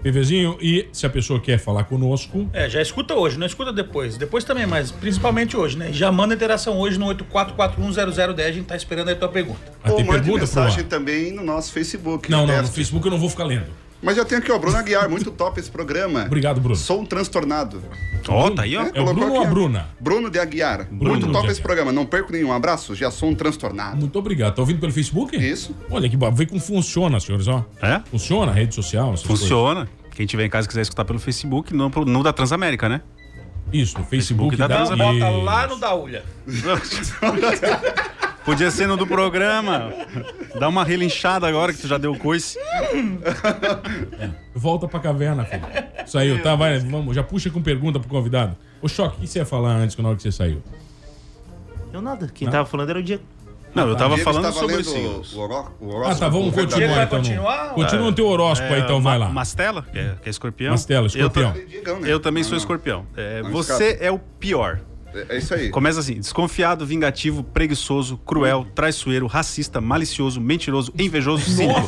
PVzinho, 0.03 0.57
e 0.61 0.87
se 0.93 1.05
a 1.05 1.09
pessoa 1.09 1.41
quer 1.41 1.57
falar 1.57 1.83
conosco, 1.83 2.49
É, 2.53 2.69
já 2.69 2.81
escuta 2.81 3.13
hoje, 3.15 3.37
não 3.37 3.45
escuta 3.45 3.73
depois. 3.73 4.15
Depois 4.17 4.45
também, 4.45 4.65
mas 4.65 4.91
principalmente 4.91 5.57
hoje, 5.57 5.77
né? 5.77 5.91
Já 5.91 6.09
manda 6.09 6.33
interação 6.33 6.77
hoje 6.77 6.97
no 6.97 7.05
84410010, 7.07 8.45
a 8.45 8.51
gente 8.51 8.65
tá 8.65 8.75
esperando 8.77 9.09
aí 9.09 9.13
a 9.13 9.17
tua 9.17 9.27
pergunta. 9.27 9.59
ah, 9.83 9.91
Ou 9.91 9.97
mande 9.99 10.11
pergunta, 10.11 10.39
mensagem 10.39 10.85
também 10.85 11.33
no 11.33 11.43
nosso 11.43 11.73
Facebook. 11.73 12.31
Não, 12.31 12.47
não, 12.47 12.61
no. 12.61 12.67
Facebook 12.67 13.05
eu 13.05 13.11
não 13.11 13.19
vou 13.19 13.29
ficar 13.29 13.43
lendo. 13.43 13.65
Mas 14.01 14.15
já 14.15 14.23
tenho 14.23 14.41
aqui, 14.41 14.51
ó, 14.51 14.57
Bruno 14.57 14.77
Aguiar, 14.77 15.09
muito 15.09 15.29
top 15.29 15.59
esse 15.59 15.69
programa. 15.69 16.25
Obrigado, 16.25 16.61
Bruno. 16.61 16.75
Sou 16.75 17.01
um 17.01 17.05
transtornado. 17.05 17.81
Ó, 18.27 18.49
tá 18.49 18.61
aí, 18.61 18.77
ó. 18.77 18.83
É 18.83 19.01
o 19.01 19.05
colocou 19.05 19.13
Bruno 19.13 19.33
ou 19.33 19.39
a 19.39 19.43
aqui. 19.43 19.53
Bruna? 19.53 19.87
Bruno 19.99 20.29
de 20.29 20.39
Aguiar. 20.39 20.87
Bruno 20.89 21.11
muito 21.11 21.25
top 21.27 21.37
Aguiar. 21.39 21.51
esse 21.51 21.61
programa. 21.61 21.91
Não 21.91 22.05
perco 22.05 22.31
nenhum 22.31 22.53
abraço, 22.53 22.95
já 22.95 23.11
sou 23.11 23.29
um 23.29 23.35
transtornado. 23.35 23.97
Muito 23.97 24.17
obrigado. 24.17 24.55
Tá 24.55 24.61
ouvindo 24.61 24.79
pelo 24.79 24.91
Facebook? 24.91 25.35
Isso. 25.35 25.75
Olha 25.89 26.09
que 26.09 26.15
bom. 26.15 26.31
Vê 26.31 26.45
como 26.45 26.61
funciona, 26.61 27.19
senhores, 27.19 27.47
ó. 27.47 27.65
É? 27.81 28.01
Funciona 28.09 28.51
a 28.51 28.55
rede 28.55 28.73
social? 28.73 29.15
Funciona. 29.17 29.87
Quem 30.11 30.25
tiver 30.25 30.45
em 30.45 30.49
casa 30.49 30.65
e 30.65 30.69
quiser 30.69 30.81
escutar 30.81 31.05
pelo 31.05 31.19
Facebook, 31.19 31.73
não, 31.73 31.89
não 32.05 32.21
da 32.21 32.33
Transamérica, 32.33 32.89
né? 32.89 32.99
coisas. 32.99 33.89
Isso, 33.89 33.97
no 33.97 34.03
Facebook, 34.03 34.55
Facebook 34.55 34.57
dá. 34.57 34.67
Não, 34.67 34.75
Transamérica. 34.85 35.25
bota 35.25 35.43
lá 35.43 35.67
no 35.67 35.77
Daulha. 35.77 36.23
Podia 38.49 38.71
ser 38.71 38.87
no 38.87 38.97
do 38.97 39.05
programa. 39.05 39.93
Dá 40.59 40.67
uma 40.67 40.83
relinchada 40.83 41.47
agora 41.47 41.71
que 41.71 41.79
tu 41.79 41.87
já 41.87 41.97
deu 41.99 42.15
coice. 42.17 42.57
Volta 44.55 44.87
pra 44.87 44.99
caverna, 44.99 45.45
filho. 45.45 45.61
Saiu, 46.07 46.41
tá? 46.41 46.55
Vai, 46.55 46.79
vamos. 46.79 47.15
Já 47.15 47.21
puxa 47.23 47.49
com 47.51 47.61
pergunta 47.61 47.99
pro 47.99 48.09
convidado. 48.09 48.57
Ô, 48.81 48.87
Choque, 48.87 49.17
o 49.17 49.19
que 49.21 49.27
você 49.27 49.39
ia 49.39 49.45
falar 49.45 49.73
antes, 49.75 49.95
na 49.97 50.07
hora 50.09 50.17
que 50.17 50.23
você 50.23 50.31
saiu? 50.31 50.63
Eu 51.93 52.01
nada. 52.01 52.27
Quem 52.33 52.49
tava 52.49 52.65
falando 52.65 52.89
era 52.89 52.99
o 52.99 53.03
Diego. 53.03 53.21
Não, 53.75 53.87
eu 53.87 53.95
tava 53.95 54.15
Diego 54.15 54.31
falando 54.33 54.51
sobre 54.51 54.77
os 54.77 54.87
signos. 54.89 55.33
o 55.35 55.39
horó- 55.41 55.69
o 55.79 55.91
Ah, 55.91 55.95
horóscopo 55.95 56.19
tá, 56.19 56.29
vamos 56.29 56.55
continuar 56.55 57.03
então. 57.03 57.19
continuar? 57.19 57.69
Continua 57.75 58.05
no 58.05 58.13
teu 58.13 58.25
horóscopo 58.25 58.73
aí, 58.73 58.81
então, 58.81 58.99
vai 58.99 59.19
lá. 59.19 59.29
Mastela, 59.29 59.83
que 59.83 59.99
é, 59.99 60.15
que 60.23 60.27
é 60.27 60.31
escorpião. 60.31 60.71
Mastela, 60.71 61.05
escorpião. 61.05 61.53
Eu, 61.85 62.05
eu 62.07 62.19
também 62.19 62.41
Não, 62.41 62.49
sou 62.49 62.55
não. 62.55 62.63
escorpião. 62.63 63.05
É, 63.15 63.43
Não 63.43 63.51
você 63.51 63.99
é 64.01 64.11
o 64.11 64.17
pior. 64.17 64.79
É, 65.13 65.35
é 65.35 65.37
isso 65.37 65.53
aí. 65.53 65.69
Começa 65.69 65.99
assim: 65.99 66.15
desconfiado, 66.15 66.85
vingativo, 66.85 67.43
preguiçoso, 67.43 68.17
cruel, 68.17 68.65
traiçoeiro, 68.75 69.27
racista, 69.27 69.81
malicioso, 69.81 70.39
mentiroso, 70.39 70.93
invejoso, 70.97 71.49
cínico. 71.49 71.79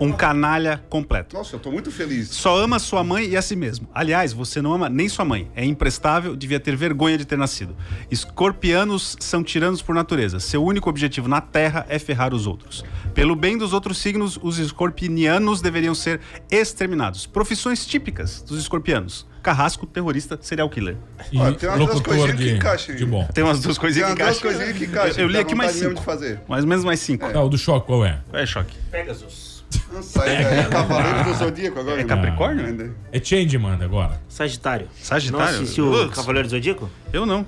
Um 0.00 0.12
canalha 0.12 0.82
completo. 0.88 1.36
Nossa, 1.36 1.56
eu 1.56 1.60
tô 1.60 1.70
muito 1.70 1.90
feliz. 1.90 2.28
Só 2.28 2.56
ama 2.56 2.78
sua 2.78 3.04
mãe 3.04 3.26
e 3.28 3.36
a 3.36 3.42
si 3.42 3.54
mesmo. 3.56 3.88
Aliás, 3.94 4.32
você 4.32 4.60
não 4.60 4.72
ama 4.72 4.88
nem 4.88 5.08
sua 5.08 5.24
mãe. 5.24 5.50
É 5.54 5.64
imprestável, 5.64 6.34
devia 6.34 6.58
ter 6.58 6.76
vergonha 6.76 7.18
de 7.18 7.24
ter 7.24 7.36
nascido. 7.36 7.76
Escorpianos 8.10 9.16
são 9.20 9.42
tiranos 9.42 9.82
por 9.82 9.94
natureza. 9.94 10.40
Seu 10.40 10.64
único 10.64 10.88
objetivo 10.88 11.28
na 11.28 11.40
Terra 11.40 11.86
é 11.88 11.98
ferrar 11.98 12.34
os 12.34 12.46
outros. 12.46 12.84
Pelo 13.14 13.36
bem 13.36 13.58
dos 13.58 13.72
outros 13.72 13.98
signos, 13.98 14.38
os 14.42 14.58
escorpianianos 14.58 15.60
deveriam 15.60 15.94
ser 15.94 16.20
exterminados. 16.50 17.26
Profissões 17.26 17.86
típicas 17.86 18.42
dos 18.42 18.58
escorpianos: 18.58 19.26
carrasco, 19.42 19.86
terrorista, 19.86 20.38
serial 20.40 20.68
killer. 20.70 20.96
E 21.32 21.38
Ó, 21.38 21.52
tem 21.52 21.68
umas 21.68 21.78
duas 21.88 22.00
coisinhas 22.00 22.30
que 22.36 22.36
de, 22.44 22.54
encaixam. 22.56 22.94
de 22.96 23.04
bom. 23.04 23.28
Tem 23.34 23.44
umas 23.44 23.60
duas 23.60 23.76
coisinhas 23.78 24.08
Tem 24.08 24.16
que 24.16 24.22
umas 24.22 24.40
duas 24.40 24.54
encaixam. 24.54 24.58
coisinhas 24.66 24.78
que 24.78 24.84
encaixam. 24.92 25.20
Eu 25.22 25.26
li 25.28 25.34
dá 25.34 25.40
aqui 25.40 25.54
mais 25.54 25.72
cinco. 25.72 25.94
de 25.94 26.02
fazer. 26.02 26.40
Mais 26.48 26.62
ou 26.64 26.68
menos 26.68 26.84
mais 26.84 27.00
cinco. 27.00 27.26
Ah, 27.34 27.42
o 27.42 27.48
do 27.48 27.58
choque 27.58 27.86
qual 27.86 28.04
é? 28.06 28.20
É 28.32 28.46
choque. 28.46 28.76
Pegasus. 28.90 29.52
Nossa, 29.92 30.24
é, 30.26 30.60
é 30.60 30.64
Cavaleiro 30.64 31.24
do 31.24 31.34
Zodíaco 31.34 31.80
agora. 31.80 32.00
É 32.00 32.04
né? 32.04 32.08
Capricórnio? 32.08 32.66
Ainda. 32.66 32.90
É 33.10 33.18
Changeman 33.22 33.78
agora. 33.82 34.20
Sagitário. 34.28 34.86
Sagitário? 35.00 35.46
Não 35.56 35.62
assistiu 35.62 35.90
Putz. 35.90 36.14
Cavaleiro 36.14 36.46
do 36.48 36.50
Zodíaco? 36.50 36.90
Eu 37.12 37.24
não. 37.26 37.46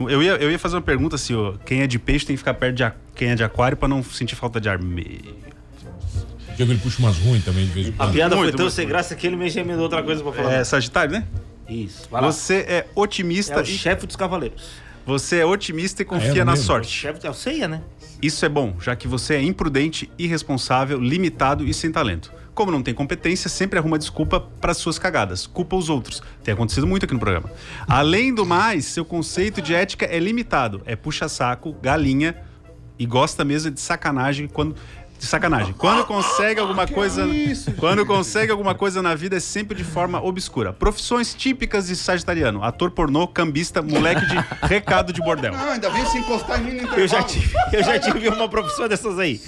Eu 0.00 0.22
ia, 0.22 0.32
eu 0.32 0.50
ia 0.50 0.58
fazer 0.58 0.76
uma 0.76 0.82
pergunta 0.82 1.16
se 1.18 1.34
ó, 1.34 1.54
quem 1.64 1.82
é 1.82 1.86
de 1.86 1.98
peixe 1.98 2.26
tem 2.26 2.34
que 2.34 2.38
ficar 2.38 2.54
perto 2.54 2.76
de 2.76 2.84
a- 2.84 2.92
quem 3.14 3.28
é 3.30 3.34
de 3.34 3.44
aquário 3.44 3.76
pra 3.76 3.86
não 3.88 4.02
sentir 4.02 4.34
falta 4.34 4.60
de 4.60 4.68
ar. 4.68 4.78
Diego 6.56 6.72
ele 6.72 6.80
puxa 6.80 6.98
umas 7.00 7.16
ruins 7.18 7.44
também 7.44 7.66
de 7.66 7.72
vez 7.72 7.86
em 7.88 7.90
A 7.90 7.94
quando. 7.96 8.12
piada 8.12 8.36
Muito, 8.36 8.48
foi 8.50 8.56
tão 8.56 8.64
muito, 8.66 8.74
sem 8.74 8.86
graça 8.86 9.14
que 9.14 9.26
ele 9.26 9.36
me 9.36 9.48
gemendo 9.48 9.82
outra 9.82 10.02
coisa 10.02 10.22
pra 10.22 10.32
falar. 10.32 10.52
É 10.52 10.64
Sagitário, 10.64 11.12
né? 11.12 11.24
Isso. 11.68 12.08
Vai 12.10 12.20
lá. 12.22 12.30
Você 12.30 12.56
é 12.68 12.86
otimista 12.94 13.54
É 13.54 13.58
o 13.58 13.62
e 13.62 13.66
chefe 13.66 14.06
dos 14.06 14.16
cavaleiros. 14.16 14.62
você 15.06 15.38
é 15.38 15.46
otimista 15.46 16.02
e 16.02 16.04
Ah, 16.04 16.08
confia 16.08 16.42
é 16.42 16.44
na 16.44 16.52
mesmo? 16.52 16.64
O 16.64 16.66
sorte. 16.66 16.88
chefe 16.90 17.26
é 17.26 17.30
o 17.30 17.34
Ceia, 17.34 17.66
né? 17.68 17.80
Isso 18.22 18.44
é 18.44 18.48
bom, 18.48 18.76
já 18.80 18.94
que 18.96 19.06
você 19.08 19.34
é 19.34 19.42
imprudente, 19.42 20.10
irresponsável, 20.18 20.98
limitado 21.00 21.66
e 21.66 21.74
sem 21.74 21.90
talento. 21.92 22.32
Como 22.54 22.70
não 22.70 22.82
tem 22.82 22.94
competência, 22.94 23.50
sempre 23.50 23.78
arruma 23.78 23.98
desculpa 23.98 24.38
para 24.40 24.72
suas 24.72 24.98
cagadas. 24.98 25.46
Culpa 25.46 25.74
os 25.74 25.88
outros. 25.90 26.22
Tem 26.44 26.54
acontecido 26.54 26.86
muito 26.86 27.04
aqui 27.04 27.12
no 27.12 27.18
programa. 27.20 27.50
Além 27.88 28.32
do 28.32 28.46
mais, 28.46 28.84
seu 28.84 29.04
conceito 29.04 29.60
de 29.60 29.74
ética 29.74 30.06
é 30.06 30.18
limitado. 30.20 30.80
É 30.86 30.94
puxa-saco, 30.94 31.72
galinha 31.82 32.36
e 32.96 33.04
gosta 33.04 33.44
mesmo 33.44 33.72
de 33.72 33.80
sacanagem 33.80 34.46
quando 34.46 34.76
de 35.18 35.26
sacanagem. 35.26 35.72
Quando 35.72 36.04
consegue 36.06 36.60
alguma 36.60 36.86
coisa, 36.86 37.26
quando 37.78 38.04
consegue 38.06 38.50
alguma 38.50 38.74
coisa 38.74 39.02
na 39.02 39.14
vida 39.14 39.36
é 39.36 39.40
sempre 39.40 39.76
de 39.76 39.84
forma 39.84 40.22
obscura. 40.22 40.72
Profissões 40.72 41.34
típicas 41.34 41.86
de 41.86 41.96
sagitariano: 41.96 42.62
ator 42.62 42.90
pornô, 42.90 43.26
cambista, 43.26 43.80
moleque 43.82 44.26
de 44.26 44.36
recado 44.66 45.12
de 45.12 45.20
bordel. 45.20 45.54
Ah, 45.54 45.72
ainda 45.72 45.90
vem 45.90 46.04
se 46.06 46.18
encostar 46.18 46.60
em 46.60 46.64
mim 46.64 46.70
no 46.72 46.76
intervalo. 46.78 47.00
Eu 47.00 47.08
já 47.08 47.22
tive, 47.22 47.54
eu 47.72 47.82
já 47.82 47.98
tive 47.98 48.28
uma 48.28 48.48
profissão 48.48 48.88
dessas 48.88 49.18
aí. 49.18 49.40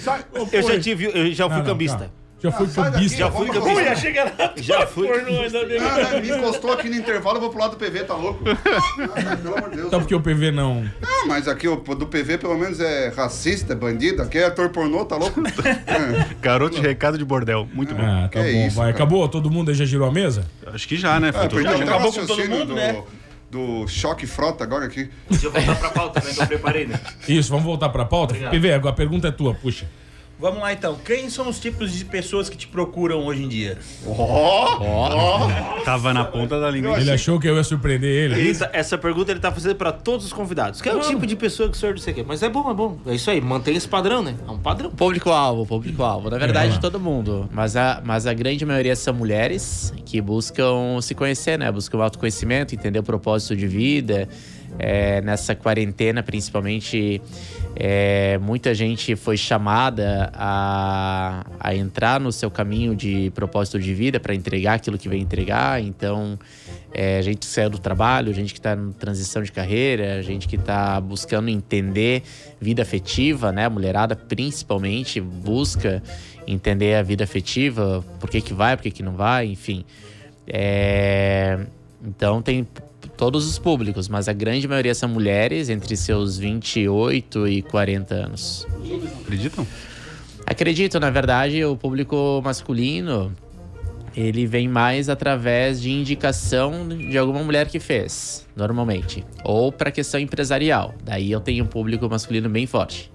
Eu 0.51 0.63
já 0.63 0.79
tive, 0.79 1.05
eu 1.13 1.31
já 1.33 1.45
fui 1.45 1.57
Não, 1.57 1.63
não, 1.63 1.71
cambista. 1.71 1.97
calma. 1.97 2.26
Já 2.39 2.51
fui 2.51 2.67
daqui, 2.67 2.75
cambista. 2.91 3.17
Já 3.17 3.31
fui 3.31 3.47
cambista. 3.49 3.95
chega 3.95 4.23
lá. 4.25 4.53
Já 4.57 4.85
fui. 4.87 5.07
Ah, 5.09 6.19
me 6.21 6.29
encostou 6.29 6.71
aqui 6.71 6.87
no 6.89 6.95
intervalo, 6.95 7.37
eu 7.37 7.41
vou 7.41 7.49
pro 7.49 7.59
lado 7.59 7.71
do 7.71 7.77
PV, 7.77 8.03
tá 8.03 8.13
louco? 8.13 8.43
Ah, 9.27 9.35
pelo 9.37 9.57
amor 9.57 9.69
de 9.71 9.75
Deus. 9.77 9.89
Só 9.89 9.99
porque 9.99 10.13
o 10.13 10.21
PV 10.21 10.51
não. 10.51 10.85
Ah, 11.01 11.25
mas 11.27 11.47
aqui 11.47 11.67
o 11.67 11.75
do 11.77 12.05
PV 12.07 12.37
pelo 12.37 12.55
menos 12.57 12.79
é 12.79 13.09
racista, 13.15 13.73
é 13.73 13.75
bandido. 13.75 14.21
Aqui 14.21 14.37
é 14.37 14.45
ator 14.45 14.69
pornô, 14.69 15.03
tá 15.05 15.15
louco? 15.15 15.41
Garoto 16.41 16.75
de 16.75 16.81
recado 16.81 17.17
de 17.17 17.25
bordel. 17.25 17.67
Muito 17.73 17.95
bom. 17.95 18.03
Ah, 18.03 18.29
tá 18.31 18.41
Que 18.43 18.51
bom, 18.53 18.67
isso, 18.67 18.75
vai. 18.75 18.85
cara. 18.93 18.95
Acabou? 19.03 19.27
Todo 19.27 19.49
mundo 19.49 19.69
aí 19.69 19.75
já 19.75 19.85
girou 19.85 20.07
a 20.07 20.11
mesa? 20.11 20.45
Acho 20.67 20.87
que 20.87 20.95
já, 20.97 21.19
né? 21.19 21.31
Foi 21.31 21.41
Ah, 21.45 21.47
todo 21.47 21.61
perdeu 21.61 21.77
mundo. 21.79 21.83
até 21.83 21.91
o 21.91 21.95
Acabou 21.95 22.13
com 22.13 22.19
todo 22.19 22.29
raciocínio 22.29 22.59
mundo, 22.59 22.67
do, 22.69 22.75
né? 22.75 23.03
do 23.49 23.87
choque 23.87 24.27
frota 24.27 24.63
agora 24.63 24.85
aqui. 24.85 25.09
Deixa 25.29 25.47
eu 25.47 25.51
voltar 25.51 25.75
pra 25.75 25.89
pauta, 25.89 26.19
né, 26.23 26.31
que 26.33 26.41
eu 26.41 26.47
preparei, 26.47 26.85
né? 26.85 26.99
Isso, 27.27 27.49
vamos 27.49 27.65
voltar 27.65 27.89
pra 27.89 28.05
pauta? 28.05 28.35
PV, 28.35 28.73
agora 28.73 28.93
a 28.93 28.95
pergunta 28.95 29.27
é 29.27 29.31
tua, 29.31 29.53
puxa. 29.55 29.87
Vamos 30.39 30.59
lá 30.61 30.71
então. 30.71 30.95
Quem 31.03 31.29
são 31.31 31.49
os 31.49 31.59
tipos 31.59 31.91
de 31.91 32.05
pessoas 32.05 32.47
que 32.47 32.55
te 32.55 32.67
procuram 32.67 33.25
hoje 33.25 33.43
em 33.43 33.47
dia? 33.47 33.77
Tava 35.83 36.13
na 36.13 36.25
ponta 36.25 36.59
da 36.59 36.69
língua. 36.69 36.99
Ele 36.99 37.09
achou 37.11 37.39
que 37.39 37.47
eu 37.49 37.55
ia 37.55 37.63
surpreender 37.63 38.09
ele. 38.09 38.39
Ele 38.39 38.55
tá- 38.55 38.69
essa 38.73 38.97
pergunta 38.97 39.31
ele 39.31 39.39
tá 39.39 39.51
fazendo 39.51 39.75
pra 39.75 39.91
todos 39.91 40.25
os 40.25 40.33
convidados. 40.33 40.81
Que 40.81 40.89
é 40.89 40.95
o 40.95 40.99
tipo 40.99 41.25
de 41.25 41.35
pessoa 41.35 41.69
que 41.69 41.75
o 41.75 41.79
senhor 41.79 41.93
não 41.93 42.01
sei 42.01 42.13
o 42.13 42.15
quê. 42.17 42.23
Mas 42.27 42.43
é 42.43 42.49
bom, 42.49 42.69
é 42.69 42.73
bom. 42.73 42.97
É 43.07 43.15
isso 43.15 43.29
aí, 43.31 43.41
mantém 43.41 43.75
esse 43.75 43.87
padrão, 43.87 44.21
né? 44.21 44.35
É 44.47 44.51
um 44.51 44.59
padrão. 44.59 44.91
Público-alvo, 44.91 45.65
público-alvo. 45.65 46.29
Na 46.29 46.37
verdade, 46.37 46.75
É. 46.75 46.79
todo 46.79 46.99
mundo. 46.99 47.49
Mas 47.51 47.75
a, 47.75 48.01
mas 48.05 48.27
a 48.27 48.33
grande 48.33 48.65
maioria 48.65 48.95
são 48.95 49.13
mulheres 49.13 49.93
que 50.05 50.21
buscam 50.21 51.01
se 51.01 51.15
conhecer, 51.15 51.57
né? 51.57 51.71
Buscam 51.71 51.97
autoconhecimento, 52.03 52.75
entender 52.75 52.99
o 52.99 53.03
propósito 53.03 53.55
de 53.55 53.65
vida. 53.67 54.27
É, 54.79 55.21
nessa 55.21 55.55
quarentena, 55.55 56.21
principalmente, 56.21 57.19
é, 57.79 58.39
muita 58.39 58.73
gente 58.73 59.15
foi 59.15 59.37
chamada 59.37 60.31
a, 60.33 61.45
a 61.59 61.75
entrar 61.75 62.19
no 62.19 62.31
seu 62.31 62.49
caminho 62.49 62.95
de 62.95 63.31
propósito 63.35 63.79
de 63.79 63.93
vida 63.93 64.19
para 64.19 64.33
entregar 64.33 64.73
aquilo 64.73 64.97
que 64.97 65.07
vem 65.07 65.21
entregar. 65.21 65.79
Então, 65.79 66.39
é, 66.91 67.21
gente 67.21 67.37
que 67.37 67.45
saiu 67.45 67.69
do 67.69 67.77
trabalho, 67.77 68.33
gente 68.33 68.51
que 68.51 68.57
está 68.57 68.73
em 68.73 68.91
transição 68.93 69.43
de 69.43 69.51
carreira, 69.51 70.23
gente 70.23 70.47
que 70.47 70.55
está 70.55 70.99
buscando 70.99 71.49
entender 71.49 72.23
vida 72.59 72.81
afetiva, 72.81 73.51
né? 73.51 73.65
A 73.65 73.69
mulherada 73.69 74.15
principalmente 74.15 75.21
busca 75.21 76.01
entender 76.47 76.95
a 76.95 77.03
vida 77.03 77.25
afetiva, 77.25 78.03
por 78.19 78.27
que 78.27 78.41
que 78.41 78.55
vai, 78.55 78.75
por 78.75 78.81
que 78.81 78.89
que 78.89 79.03
não 79.03 79.13
vai, 79.13 79.45
enfim. 79.45 79.85
É, 80.47 81.59
Então 82.03 82.41
tem 82.41 82.65
todos 83.17 83.47
os 83.47 83.57
públicos, 83.57 84.07
mas 84.07 84.29
a 84.29 84.33
grande 84.33 84.67
maioria 84.67 84.93
são 84.93 85.09
mulheres 85.09 85.69
entre 85.69 85.97
seus 85.97 86.37
28 86.37 87.47
e 87.47 87.61
40 87.63 88.13
anos. 88.13 88.67
Acreditam? 89.23 89.67
Acredito, 90.45 90.99
na 90.99 91.09
verdade, 91.09 91.65
o 91.65 91.75
público 91.75 92.41
masculino 92.43 93.35
ele 94.15 94.47
vem 94.47 94.67
mais 94.67 95.09
através 95.09 95.81
de 95.81 95.91
indicação 95.91 96.87
de 96.87 97.17
alguma 97.17 97.43
mulher 97.43 97.67
que 97.67 97.79
fez, 97.79 98.47
normalmente, 98.55 99.23
ou 99.43 99.71
para 99.71 99.91
questão 99.91 100.19
empresarial. 100.19 100.95
Daí 101.03 101.31
eu 101.31 101.39
tenho 101.39 101.65
um 101.65 101.67
público 101.67 102.09
masculino 102.09 102.49
bem 102.49 102.65
forte. 102.65 103.11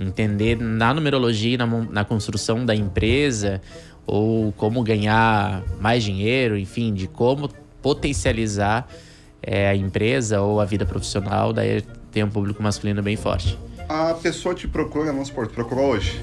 Entender 0.00 0.56
na 0.60 0.92
numerologia, 0.92 1.56
na, 1.56 1.66
na 1.66 2.04
construção 2.04 2.64
da 2.64 2.76
empresa, 2.76 3.60
ou 4.06 4.52
como 4.52 4.82
ganhar 4.84 5.64
mais 5.80 6.04
dinheiro, 6.04 6.56
enfim, 6.56 6.94
de 6.94 7.08
como 7.08 7.48
potencializar 7.82 8.88
eh, 9.46 9.68
a 9.68 9.76
empresa 9.76 10.40
ou 10.40 10.60
a 10.60 10.64
vida 10.64 10.84
profissional, 10.84 11.52
daí 11.52 11.82
tem 12.10 12.24
um 12.24 12.30
público 12.30 12.62
masculino 12.62 13.02
bem 13.02 13.16
forte. 13.16 13.56
A 13.88 14.12
pessoa 14.14 14.54
te 14.54 14.66
procura, 14.66 15.12
vamos 15.12 15.28
supor, 15.28 15.46
te 15.46 15.54
procurou 15.54 15.90
hoje. 15.90 16.20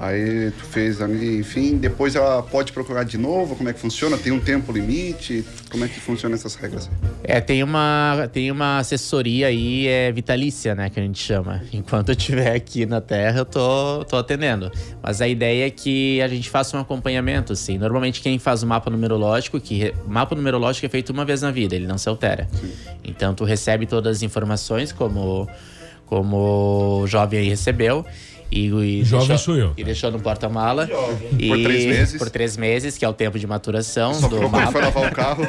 Aí 0.00 0.52
tu 0.52 0.64
fez 0.64 1.02
ali, 1.02 1.38
enfim, 1.38 1.76
depois 1.76 2.14
ela 2.14 2.40
pode 2.40 2.72
procurar 2.72 3.02
de 3.02 3.18
novo, 3.18 3.56
como 3.56 3.68
é 3.68 3.72
que 3.72 3.80
funciona? 3.80 4.16
Tem 4.16 4.32
um 4.32 4.38
tempo 4.38 4.70
limite? 4.70 5.44
Como 5.70 5.84
é 5.84 5.88
que 5.88 5.98
funciona 5.98 6.36
essas 6.36 6.54
regras? 6.54 6.88
É, 7.24 7.40
tem 7.40 7.64
uma, 7.64 8.28
tem 8.32 8.50
uma 8.52 8.78
assessoria 8.78 9.48
aí 9.48 9.88
é, 9.88 10.12
vitalícia, 10.12 10.72
né, 10.74 10.88
que 10.88 11.00
a 11.00 11.02
gente 11.02 11.20
chama. 11.20 11.62
Enquanto 11.72 12.10
eu 12.10 12.14
estiver 12.14 12.54
aqui 12.54 12.86
na 12.86 13.00
Terra, 13.00 13.40
eu 13.40 13.44
tô, 13.44 14.04
tô 14.04 14.16
atendendo. 14.16 14.70
Mas 15.02 15.20
a 15.20 15.26
ideia 15.26 15.66
é 15.66 15.70
que 15.70 16.22
a 16.22 16.28
gente 16.28 16.48
faça 16.48 16.76
um 16.76 16.80
acompanhamento, 16.80 17.52
assim. 17.52 17.76
Normalmente 17.76 18.20
quem 18.20 18.38
faz 18.38 18.62
o 18.62 18.66
mapa 18.68 18.88
numerológico, 18.90 19.60
que 19.60 19.92
mapa 20.06 20.36
numerológico 20.36 20.86
é 20.86 20.88
feito 20.88 21.10
uma 21.10 21.24
vez 21.24 21.42
na 21.42 21.50
vida, 21.50 21.74
ele 21.74 21.88
não 21.88 21.98
se 21.98 22.08
altera. 22.08 22.48
Então 23.02 23.34
tu 23.34 23.42
recebe 23.42 23.84
todas 23.84 24.18
as 24.18 24.22
informações, 24.22 24.92
como, 24.92 25.48
como 26.06 27.00
o 27.02 27.06
jovem 27.08 27.40
aí 27.40 27.48
recebeu. 27.48 28.06
E, 28.50 28.66
e 28.68 29.04
Jovem 29.04 29.36
sou 29.36 29.56
eu. 29.56 29.74
E 29.76 29.84
deixou 29.84 30.10
no 30.10 30.18
porta-mala. 30.20 30.88
E- 31.38 31.48
Por 31.48 31.58
três 31.62 31.84
meses. 31.84 32.18
Por 32.18 32.30
três 32.30 32.56
meses, 32.56 32.96
que 32.96 33.04
é 33.04 33.08
o 33.08 33.12
tempo 33.12 33.38
de 33.38 33.46
maturação 33.46 34.14
Só 34.14 34.26
do 34.28 34.36
ele 34.36 34.48
foi 34.48 34.60
mapa. 34.60 34.78
lavar 34.78 35.10
o 35.10 35.14
carro. 35.14 35.42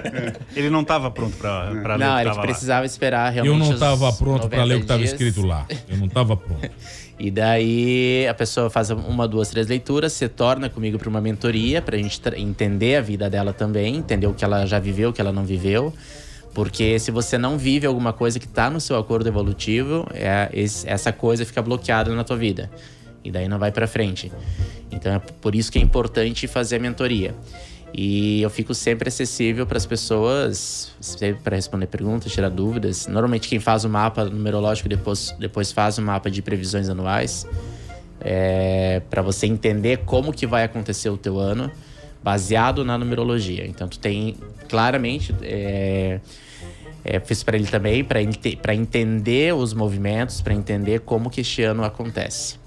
Ele 0.56 0.70
não 0.70 0.82
tava 0.82 1.10
pronto 1.10 1.36
pra, 1.36 1.70
pra 1.82 1.96
ler 1.96 2.04
Não, 2.04 2.12
o 2.12 2.16
que 2.16 2.20
ele 2.22 2.28
tava 2.30 2.36
lá. 2.40 2.42
precisava 2.46 2.86
esperar 2.86 3.30
realmente. 3.30 3.54
Eu 3.60 3.66
não 3.66 3.74
estava 3.74 4.12
pronto 4.14 4.48
pra 4.48 4.58
90 4.60 4.64
ler 4.64 4.74
o 4.74 4.78
que 4.78 4.84
estava 4.84 5.02
escrito 5.04 5.46
lá. 5.46 5.66
Eu 5.88 5.96
não 5.98 6.06
estava 6.06 6.36
pronto. 6.36 6.70
E 7.18 7.30
daí 7.30 8.26
a 8.28 8.34
pessoa 8.34 8.68
faz 8.68 8.90
uma, 8.90 9.26
duas, 9.26 9.48
três 9.48 9.66
leituras, 9.68 10.12
se 10.12 10.28
torna 10.28 10.68
comigo 10.68 10.98
para 10.98 11.08
uma 11.08 11.18
mentoria, 11.18 11.80
pra 11.80 11.96
gente 11.96 12.20
tra- 12.20 12.38
entender 12.38 12.96
a 12.96 13.00
vida 13.00 13.30
dela 13.30 13.54
também, 13.54 13.96
entender 13.96 14.26
o 14.26 14.34
que 14.34 14.44
ela 14.44 14.66
já 14.66 14.78
viveu, 14.78 15.08
o 15.08 15.12
que 15.14 15.20
ela 15.22 15.32
não 15.32 15.42
viveu. 15.42 15.94
Porque 16.56 16.98
se 16.98 17.10
você 17.10 17.36
não 17.36 17.58
vive 17.58 17.86
alguma 17.86 18.14
coisa 18.14 18.38
que 18.38 18.46
está 18.46 18.70
no 18.70 18.80
seu 18.80 18.96
acordo 18.96 19.28
evolutivo, 19.28 20.06
é, 20.14 20.48
essa 20.86 21.12
coisa 21.12 21.44
fica 21.44 21.60
bloqueada 21.60 22.14
na 22.14 22.24
tua 22.24 22.38
vida. 22.38 22.70
E 23.22 23.30
daí 23.30 23.46
não 23.46 23.58
vai 23.58 23.70
para 23.70 23.86
frente. 23.86 24.32
Então 24.90 25.12
é 25.12 25.18
por 25.18 25.54
isso 25.54 25.70
que 25.70 25.78
é 25.78 25.82
importante 25.82 26.46
fazer 26.46 26.76
a 26.76 26.78
mentoria. 26.78 27.34
E 27.92 28.40
eu 28.40 28.48
fico 28.48 28.72
sempre 28.72 29.08
acessível 29.08 29.66
para 29.66 29.76
as 29.76 29.84
pessoas, 29.84 30.92
sempre 30.98 31.42
para 31.42 31.56
responder 31.56 31.88
perguntas, 31.88 32.32
tirar 32.32 32.48
dúvidas. 32.48 33.06
Normalmente 33.06 33.48
quem 33.48 33.60
faz 33.60 33.84
o 33.84 33.88
mapa 33.90 34.24
numerológico 34.24 34.88
depois, 34.88 35.36
depois 35.38 35.72
faz 35.72 35.98
o 35.98 36.02
mapa 36.02 36.30
de 36.30 36.40
previsões 36.40 36.88
anuais. 36.88 37.46
É, 38.18 39.02
para 39.10 39.20
você 39.20 39.46
entender 39.46 39.98
como 40.06 40.32
que 40.32 40.46
vai 40.46 40.64
acontecer 40.64 41.10
o 41.10 41.18
teu 41.18 41.38
ano, 41.38 41.70
baseado 42.24 42.82
na 42.82 42.96
numerologia. 42.96 43.66
Então 43.66 43.86
tu 43.88 43.98
tem 43.98 44.36
claramente 44.66 45.34
é, 45.42 46.18
É, 47.08 47.20
fiz 47.20 47.44
para 47.44 47.56
ele 47.56 47.68
também, 47.68 48.02
para 48.02 48.20
ente 48.20 48.58
entender 48.74 49.54
os 49.54 49.72
movimentos, 49.72 50.40
para 50.40 50.52
entender 50.52 51.00
como 51.00 51.30
que 51.30 51.40
este 51.40 51.62
ano 51.62 51.84
acontece. 51.84 52.58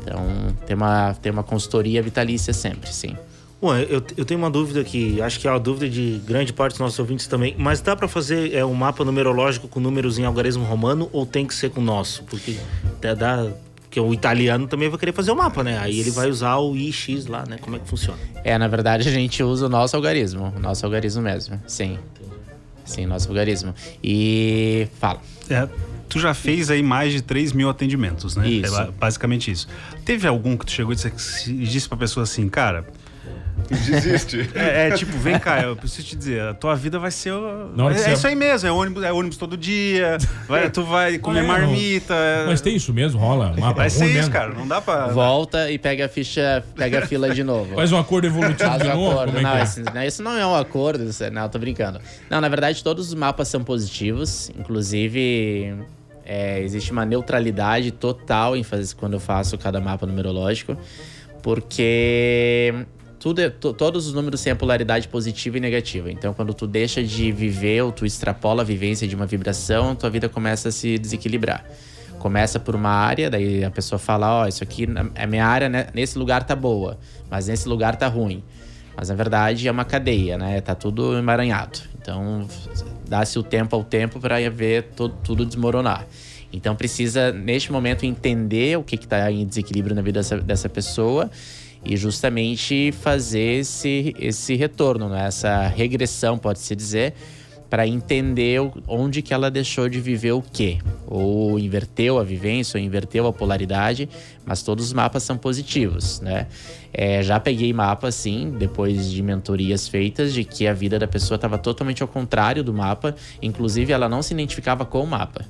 Então, 0.00 0.24
tem 0.64 0.76
uma, 0.76 1.12
tem 1.14 1.32
uma 1.32 1.42
consultoria 1.42 2.00
vitalícia 2.00 2.52
sempre, 2.52 2.92
sim. 2.92 3.16
Bom, 3.60 3.74
eu, 3.76 4.02
eu 4.16 4.24
tenho 4.24 4.38
uma 4.38 4.48
dúvida 4.48 4.82
que 4.84 5.20
acho 5.20 5.40
que 5.40 5.46
é 5.46 5.50
a 5.50 5.58
dúvida 5.58 5.88
de 5.90 6.22
grande 6.24 6.52
parte 6.52 6.74
dos 6.74 6.80
nossos 6.80 6.98
ouvintes 6.98 7.26
também. 7.26 7.54
Mas 7.58 7.80
dá 7.80 7.94
para 7.94 8.08
fazer 8.08 8.54
é, 8.54 8.64
um 8.64 8.72
mapa 8.72 9.04
numerológico 9.04 9.68
com 9.68 9.80
números 9.80 10.18
em 10.18 10.24
algarismo 10.24 10.64
romano 10.64 11.10
ou 11.12 11.26
tem 11.26 11.44
que 11.44 11.54
ser 11.54 11.70
com 11.70 11.80
o 11.80 11.84
nosso? 11.84 12.22
Porque 12.24 12.56
dá, 13.02 13.12
dá 13.12 13.48
porque 13.90 13.98
o 13.98 14.14
italiano 14.14 14.68
também 14.68 14.88
vai 14.88 14.96
querer 14.96 15.12
fazer 15.12 15.32
o 15.32 15.36
mapa, 15.36 15.64
né? 15.64 15.76
Aí 15.76 15.98
ele 15.98 16.12
vai 16.12 16.30
usar 16.30 16.56
o 16.58 16.76
IX 16.76 17.26
lá, 17.26 17.44
né? 17.44 17.58
Como 17.60 17.74
é 17.74 17.80
que 17.80 17.88
funciona? 17.88 18.16
É, 18.44 18.56
na 18.56 18.68
verdade 18.68 19.08
a 19.08 19.10
gente 19.10 19.42
usa 19.42 19.66
o 19.66 19.68
nosso 19.68 19.96
algarismo, 19.96 20.54
o 20.56 20.60
nosso 20.60 20.86
algarismo 20.86 21.20
mesmo, 21.20 21.60
sim. 21.66 21.98
Sim, 22.90 23.06
nosso 23.06 23.28
algarismo. 23.28 23.74
E 24.02 24.88
fala. 24.98 25.20
É, 25.48 25.68
tu 26.08 26.18
já 26.18 26.34
fez 26.34 26.70
aí 26.70 26.82
mais 26.82 27.12
de 27.12 27.22
3 27.22 27.52
mil 27.52 27.70
atendimentos, 27.70 28.36
né? 28.36 28.48
Isso. 28.48 28.76
É 28.76 28.90
basicamente 28.90 29.50
isso. 29.50 29.68
Teve 30.04 30.26
algum 30.26 30.56
que 30.56 30.66
tu 30.66 30.72
chegou 30.72 30.92
e 30.92 30.96
disse, 30.96 31.50
e 31.50 31.64
disse 31.64 31.88
pra 31.88 31.96
pessoa 31.96 32.24
assim, 32.24 32.48
cara, 32.48 32.86
Desiste. 33.68 34.48
É, 34.54 34.88
é, 34.88 34.90
tipo, 34.92 35.16
vem 35.18 35.38
cá, 35.38 35.62
eu 35.62 35.76
preciso 35.76 36.06
te 36.08 36.16
dizer, 36.16 36.40
a 36.42 36.54
tua 36.54 36.74
vida 36.74 36.98
vai 36.98 37.10
ser. 37.10 37.32
É, 37.32 38.10
é 38.10 38.12
isso 38.14 38.26
aí 38.26 38.34
mesmo, 38.34 38.68
é 38.68 38.72
ônibus, 38.72 39.02
é 39.02 39.12
ônibus 39.12 39.36
todo 39.36 39.56
dia, 39.56 40.16
vai- 40.48 40.70
tu 40.70 40.82
vai 40.84 41.18
comer 41.18 41.40
É, 41.44 41.46
marmita. 41.46 42.14
é- 42.14 42.46
Mas 42.46 42.60
tem 42.60 42.76
isso 42.76 42.92
mesmo, 42.92 43.20
rola. 43.20 43.54
Mapa 43.58 43.74
Vai 43.74 43.90
ser 43.90 44.06
isso, 44.06 44.14
mesmo. 44.14 44.32
cara. 44.32 44.54
Não 44.54 44.66
dá 44.66 44.80
pra. 44.80 45.08
Volta 45.08 45.70
e 45.70 45.78
pega 45.78 46.06
a 46.06 46.08
ficha, 46.08 46.64
pega 46.76 47.00
a 47.00 47.06
fila 47.06 47.30
de 47.34 47.42
novo. 47.44 47.74
Faz 47.74 47.92
um 47.92 47.98
acordo 47.98 48.26
evolutivo 48.26 48.68
Faz 48.68 48.82
de 48.82 48.88
um 48.88 48.94
novo? 48.96 49.10
acordo. 49.12 49.32
Como 49.32 49.38
é 49.38 49.42
não, 49.42 49.50
que 49.52 49.56
é? 49.58 49.62
esse- 49.62 49.82
não, 49.82 50.02
isso 50.04 50.22
não 50.22 50.32
é 50.36 50.46
um 50.46 50.54
acordo, 50.56 51.04
isso 51.04 51.30
não, 51.30 51.48
tô 51.48 51.58
brincando. 51.58 52.00
Não, 52.28 52.40
na 52.40 52.48
verdade, 52.48 52.82
todos 52.82 53.08
os 53.08 53.14
mapas 53.14 53.48
são 53.48 53.62
positivos. 53.62 54.50
Inclusive, 54.58 55.74
é, 56.24 56.60
existe 56.60 56.92
uma 56.92 57.04
neutralidade 57.04 57.90
total 57.90 58.56
em 58.56 58.62
fazer 58.62 58.94
quando 58.96 59.14
eu 59.14 59.20
faço 59.20 59.56
cada 59.58 59.80
mapa 59.80 60.06
numerológico, 60.06 60.76
porque 61.42 62.74
tudo 63.20 63.40
é- 63.40 63.50
to- 63.50 63.74
todos 63.74 64.06
os 64.06 64.14
números 64.14 64.42
têm 64.42 64.52
a 64.52 64.56
polaridade 64.56 65.06
positiva 65.06 65.58
e 65.58 65.60
negativa. 65.60 66.10
Então, 66.10 66.32
quando 66.32 66.54
tu 66.54 66.66
deixa 66.66 67.04
de 67.04 67.30
viver 67.30 67.82
ou 67.82 67.92
tu 67.92 68.06
extrapola 68.06 68.62
a 68.62 68.64
vivência 68.64 69.06
de 69.06 69.14
uma 69.14 69.26
vibração, 69.26 69.94
tua 69.94 70.08
vida 70.08 70.28
começa 70.28 70.70
a 70.70 70.72
se 70.72 70.98
desequilibrar. 70.98 71.64
Começa 72.18 72.58
por 72.58 72.74
uma 72.74 72.90
área, 72.90 73.30
daí 73.30 73.62
a 73.62 73.70
pessoa 73.70 73.98
fala, 73.98 74.42
ó, 74.42 74.46
isso 74.46 74.64
aqui, 74.64 74.86
a 75.14 75.26
minha 75.26 75.46
área 75.46 75.68
né, 75.68 75.86
nesse 75.94 76.18
lugar 76.18 76.44
tá 76.44 76.56
boa, 76.56 76.98
mas 77.30 77.46
nesse 77.46 77.68
lugar 77.68 77.94
tá 77.96 78.08
ruim. 78.08 78.42
Mas 78.96 79.08
na 79.08 79.14
verdade 79.14 79.68
é 79.68 79.70
uma 79.70 79.84
cadeia, 79.84 80.36
né? 80.36 80.60
Tá 80.60 80.74
tudo 80.74 81.16
emaranhado. 81.16 81.78
Então 82.00 82.46
dá-se 83.08 83.38
o 83.38 83.42
tempo 83.42 83.74
ao 83.76 83.84
tempo 83.84 84.18
para 84.18 84.36
ver 84.50 84.90
tudo 85.24 85.46
desmoronar. 85.46 86.06
Então 86.52 86.74
precisa, 86.74 87.32
neste 87.32 87.70
momento, 87.70 88.04
entender 88.04 88.76
o 88.76 88.82
que 88.82 88.96
está 88.96 89.30
em 89.30 89.46
desequilíbrio 89.46 89.94
na 89.94 90.02
vida 90.02 90.20
dessa, 90.20 90.36
dessa 90.38 90.68
pessoa 90.68 91.30
e 91.84 91.96
justamente 91.96 92.92
fazer 92.92 93.60
esse, 93.60 94.14
esse 94.18 94.54
retorno, 94.54 95.08
né? 95.08 95.26
essa 95.26 95.66
regressão, 95.66 96.38
pode-se 96.38 96.76
dizer, 96.76 97.14
para 97.70 97.86
entender 97.86 98.60
onde 98.88 99.22
que 99.22 99.32
ela 99.32 99.48
deixou 99.48 99.88
de 99.88 100.00
viver 100.00 100.32
o 100.32 100.42
quê. 100.42 100.78
Ou 101.06 101.56
inverteu 101.56 102.18
a 102.18 102.24
vivência, 102.24 102.78
ou 102.78 102.84
inverteu 102.84 103.28
a 103.28 103.32
polaridade, 103.32 104.08
mas 104.44 104.60
todos 104.62 104.86
os 104.86 104.92
mapas 104.92 105.22
são 105.22 105.38
positivos, 105.38 106.20
né? 106.20 106.48
É, 106.92 107.22
já 107.22 107.38
peguei 107.38 107.72
mapa, 107.72 108.10
sim, 108.10 108.52
depois 108.58 109.08
de 109.08 109.22
mentorias 109.22 109.86
feitas, 109.86 110.34
de 110.34 110.42
que 110.42 110.66
a 110.66 110.74
vida 110.74 110.98
da 110.98 111.06
pessoa 111.06 111.36
estava 111.36 111.56
totalmente 111.56 112.02
ao 112.02 112.08
contrário 112.08 112.64
do 112.64 112.74
mapa, 112.74 113.14
inclusive 113.40 113.92
ela 113.92 114.08
não 114.08 114.20
se 114.20 114.34
identificava 114.34 114.84
com 114.84 115.04
o 115.04 115.06
mapa. 115.06 115.46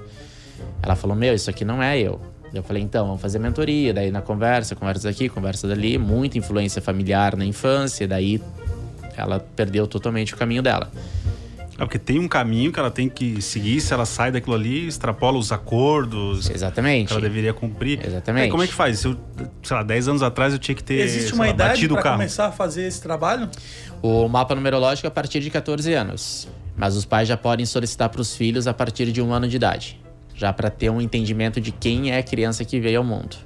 Ela 0.82 0.94
falou: 0.94 1.16
Meu, 1.16 1.34
isso 1.34 1.48
aqui 1.48 1.64
não 1.64 1.82
é 1.82 1.98
eu. 1.98 2.20
Eu 2.52 2.62
falei: 2.62 2.82
Então, 2.82 3.06
vamos 3.06 3.20
fazer 3.20 3.38
mentoria. 3.38 3.94
Daí 3.94 4.10
na 4.10 4.22
conversa, 4.22 4.74
conversa 4.74 5.08
daqui, 5.08 5.28
conversa 5.28 5.68
dali, 5.68 5.98
muita 5.98 6.38
influência 6.38 6.82
familiar 6.82 7.36
na 7.36 7.44
infância, 7.44 8.06
daí 8.08 8.40
ela 9.16 9.40
perdeu 9.40 9.86
totalmente 9.86 10.34
o 10.34 10.36
caminho 10.36 10.62
dela. 10.62 10.90
É 11.80 11.84
porque 11.84 11.98
tem 11.98 12.18
um 12.18 12.28
caminho 12.28 12.70
que 12.70 12.78
ela 12.78 12.90
tem 12.90 13.08
que 13.08 13.40
seguir, 13.40 13.80
se 13.80 13.94
ela 13.94 14.04
sai 14.04 14.30
daquilo 14.30 14.54
ali, 14.54 14.86
extrapola 14.86 15.38
os 15.38 15.50
acordos 15.50 16.50
Exatamente. 16.50 17.06
que 17.06 17.12
ela 17.14 17.22
deveria 17.22 17.54
cumprir. 17.54 18.04
Exatamente. 18.04 18.44
Aí, 18.44 18.50
como 18.50 18.62
é 18.62 18.66
que 18.66 18.74
faz? 18.74 18.98
Se 18.98 19.06
eu, 19.06 19.16
sei 19.62 19.76
lá, 19.78 19.82
10 19.82 20.08
anos 20.08 20.22
atrás 20.22 20.52
eu 20.52 20.58
tinha 20.58 20.74
que 20.74 20.84
ter 20.84 21.00
Existe 21.00 21.32
uma 21.32 21.44
lá, 21.44 21.50
idade 21.50 21.88
para 21.88 22.12
começar 22.12 22.48
a 22.48 22.52
fazer 22.52 22.86
esse 22.86 23.00
trabalho? 23.00 23.48
O 24.02 24.28
mapa 24.28 24.54
numerológico 24.54 25.06
é 25.06 25.08
a 25.08 25.10
partir 25.10 25.40
de 25.40 25.48
14 25.48 25.94
anos, 25.94 26.48
mas 26.76 26.96
os 26.96 27.06
pais 27.06 27.26
já 27.26 27.38
podem 27.38 27.64
solicitar 27.64 28.10
para 28.10 28.20
os 28.20 28.36
filhos 28.36 28.66
a 28.66 28.74
partir 28.74 29.10
de 29.10 29.22
um 29.22 29.32
ano 29.32 29.48
de 29.48 29.56
idade, 29.56 29.98
já 30.40 30.54
para 30.54 30.70
ter 30.70 30.88
um 30.88 31.02
entendimento 31.02 31.60
de 31.60 31.70
quem 31.70 32.12
é 32.12 32.18
a 32.18 32.22
criança 32.22 32.64
que 32.64 32.80
veio 32.80 33.00
ao 33.00 33.04
mundo. 33.04 33.36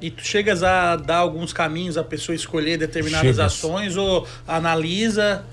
E 0.00 0.08
tu 0.08 0.24
chegas 0.24 0.62
a 0.62 0.94
dar 0.94 1.16
alguns 1.16 1.52
caminhos 1.52 1.98
a 1.98 2.04
pessoa 2.04 2.36
escolher 2.36 2.76
determinadas 2.76 3.36
Chegas. 3.36 3.40
ações 3.40 3.96
ou 3.96 4.24
analisa. 4.46 5.44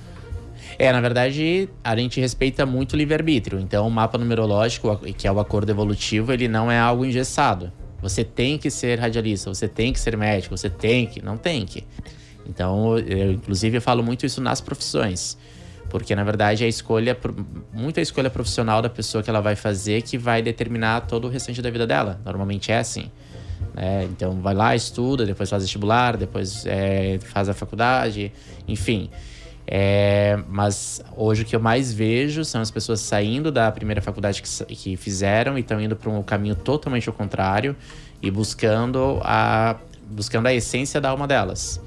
É, 0.77 0.91
na 0.91 1.01
verdade, 1.01 1.67
a 1.83 1.95
gente 1.97 2.19
respeita 2.19 2.67
muito 2.67 2.93
o 2.93 2.97
livre-arbítrio. 2.97 3.59
Então, 3.59 3.87
o 3.87 3.89
mapa 3.89 4.15
numerológico, 4.19 4.95
que 5.17 5.27
é 5.27 5.31
o 5.31 5.39
acordo 5.39 5.71
evolutivo, 5.71 6.31
ele 6.31 6.47
não 6.47 6.71
é 6.71 6.77
algo 6.77 7.03
engessado. 7.03 7.71
Você 7.99 8.23
tem 8.23 8.59
que 8.59 8.69
ser 8.69 8.99
radialista, 8.99 9.51
você 9.51 9.67
tem 9.67 9.91
que 9.91 9.99
ser 9.99 10.15
médico, 10.15 10.55
você 10.55 10.69
tem 10.69 11.07
que, 11.07 11.19
não 11.19 11.35
tem 11.35 11.65
que. 11.65 11.83
Então, 12.47 12.97
eu, 12.99 13.31
inclusive, 13.31 13.77
eu 13.77 13.81
falo 13.81 14.03
muito 14.03 14.23
isso 14.23 14.39
nas 14.39 14.61
profissões. 14.61 15.35
Porque, 15.91 16.15
na 16.15 16.23
verdade, 16.23 16.63
é 16.63 16.67
a 16.67 16.69
escolha, 16.69 17.17
muito 17.73 17.99
a 17.99 18.01
escolha 18.01 18.29
profissional 18.29 18.81
da 18.81 18.89
pessoa 18.89 19.21
que 19.21 19.29
ela 19.29 19.41
vai 19.41 19.57
fazer 19.57 20.01
que 20.01 20.17
vai 20.17 20.41
determinar 20.41 21.01
todo 21.01 21.25
o 21.27 21.29
restante 21.29 21.61
da 21.61 21.69
vida 21.69 21.85
dela. 21.85 22.17
Normalmente 22.23 22.71
é 22.71 22.77
assim. 22.77 23.11
né? 23.73 24.05
Então, 24.05 24.39
vai 24.39 24.53
lá, 24.53 24.73
estuda, 24.73 25.25
depois 25.25 25.49
faz 25.49 25.63
vestibular, 25.63 26.15
depois 26.15 26.65
é, 26.65 27.19
faz 27.19 27.49
a 27.49 27.53
faculdade, 27.53 28.31
enfim. 28.65 29.09
É, 29.67 30.39
mas 30.47 31.03
hoje 31.15 31.43
o 31.43 31.45
que 31.45 31.55
eu 31.55 31.59
mais 31.59 31.93
vejo 31.93 32.45
são 32.45 32.61
as 32.61 32.71
pessoas 32.71 33.01
saindo 33.01 33.51
da 33.51 33.69
primeira 33.69 34.01
faculdade 34.01 34.41
que, 34.41 34.75
que 34.75 34.95
fizeram 34.95 35.57
e 35.57 35.61
estão 35.61 35.79
indo 35.79 35.95
para 35.97 36.09
um 36.09 36.23
caminho 36.23 36.55
totalmente 36.55 37.07
ao 37.09 37.13
contrário 37.13 37.75
e 38.21 38.31
buscando 38.31 39.19
a, 39.23 39.75
buscando 40.09 40.47
a 40.47 40.53
essência 40.53 41.01
da 41.01 41.09
alma 41.09 41.27
delas. 41.27 41.81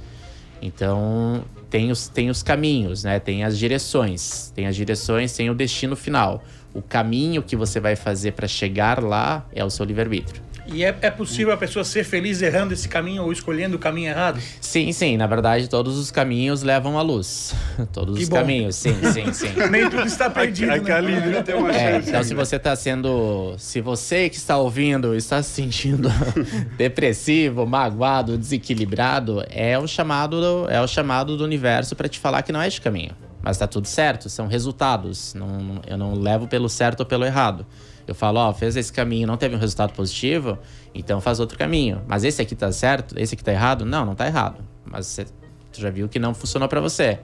Então, 0.63 1.45
tem 1.75 1.91
os, 1.91 2.07
tem 2.07 2.31
os 2.31 2.41
caminhos, 2.41 3.03
né? 3.03 3.19
Tem 3.19 3.43
as 3.43 3.59
direções. 3.59 4.53
Tem 4.55 4.69
as 4.69 4.77
direções, 4.77 5.33
tem 5.33 5.51
o 5.51 5.55
destino 5.57 5.97
final. 5.97 6.45
O 6.73 6.81
caminho 6.81 7.43
que 7.43 7.57
você 7.57 7.81
vai 7.81 7.97
fazer 7.97 8.31
para 8.31 8.47
chegar 8.47 9.03
lá 9.03 9.45
é 9.53 9.65
o 9.65 9.69
seu 9.69 9.85
livre-arbítrio. 9.85 10.41
E 10.67 10.83
é, 10.85 10.97
é 11.03 11.11
possível 11.11 11.53
a 11.53 11.57
pessoa 11.57 11.85
ser 11.85 12.05
feliz 12.05 12.41
errando 12.41 12.73
esse 12.73 12.89
caminho 12.89 13.23
ou 13.25 13.33
escolhendo 13.33 13.77
o 13.77 13.79
caminho 13.79 14.09
errado? 14.11 14.41
Sim, 14.61 14.93
sim. 14.93 15.17
Na 15.17 15.27
verdade, 15.27 15.69
todos 15.69 15.99
os 15.99 16.11
caminhos 16.11 16.63
levam 16.63 16.99
à 16.99 17.03
luz. 17.03 17.55
Todos 17.93 18.17
Que 18.17 18.23
os 18.25 18.29
bom. 18.29 18.37
caminhos, 18.37 18.75
sim, 18.77 18.95
sim, 19.13 19.33
sim. 19.33 19.49
Nem 19.71 19.91
tudo 19.91 20.07
está 20.07 20.31
perdido. 20.31 20.69
Né? 20.83 20.93
ali, 20.93 21.13
né, 21.15 21.43
tem 21.43 21.55
uma 21.55 21.71
É, 21.71 21.95
chance 21.97 22.09
então, 22.09 22.25
se 22.25 22.35
você 22.35 22.57
está 22.57 22.75
sendo. 22.75 23.55
Se 23.59 23.81
você 23.81 24.29
que 24.31 24.37
está 24.37 24.57
ouvindo 24.57 25.15
está 25.15 25.43
se 25.43 25.51
sentindo 25.51 26.09
depressivo, 26.79 27.67
magoado, 27.67 28.37
desequilibrado, 28.39 29.45
é 29.51 29.79
o 29.79 29.87
chamado, 29.87 30.69
é 30.71 30.81
o 30.81 30.87
chamado 30.87 31.37
do 31.37 31.45
universo 31.45 31.95
para 31.95 32.09
te 32.09 32.19
falar 32.19 32.43
que 32.43 32.53
não 32.53 32.61
é 32.61 32.69
este 32.69 32.81
caminho. 32.81 33.13
Mas 33.43 33.59
tá 33.59 33.67
tudo 33.67 33.87
certo, 33.87 34.31
são 34.31 34.47
resultados. 34.47 35.35
Não, 35.35 35.81
eu 35.87 35.99
não 35.99 36.15
levo 36.15 36.49
pelo 36.49 36.69
certo 36.69 37.01
ou 37.01 37.07
pelo 37.07 37.25
errado. 37.25 37.67
Eu 38.07 38.15
falo, 38.15 38.39
ó, 38.39 38.53
fez 38.53 38.77
esse 38.77 38.93
caminho, 38.93 39.27
não 39.27 39.37
teve 39.37 39.57
um 39.57 39.59
resultado 39.59 39.93
positivo, 39.93 40.59
então 40.95 41.21
faz 41.21 41.41
outro 41.41 41.57
caminho. 41.57 42.03
Mas 42.07 42.25
esse 42.25 42.41
aqui 42.43 42.55
tá 42.55 42.71
certo, 42.71 43.19
esse 43.19 43.35
aqui 43.35 43.43
tá 43.43 43.53
errado? 43.53 43.85
Não, 43.85 44.05
não 44.05 44.15
tá 44.15 44.27
errado. 44.27 44.63
Mas 44.85 45.07
você, 45.07 45.27
já 45.73 45.91
viu 45.91 46.09
que 46.09 46.19
não 46.19 46.35
funcionou 46.35 46.69
para 46.69 46.81
você. 46.81 47.19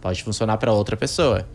Pode 0.00 0.22
funcionar 0.22 0.56
para 0.56 0.72
outra 0.72 0.96
pessoa, 0.96 1.46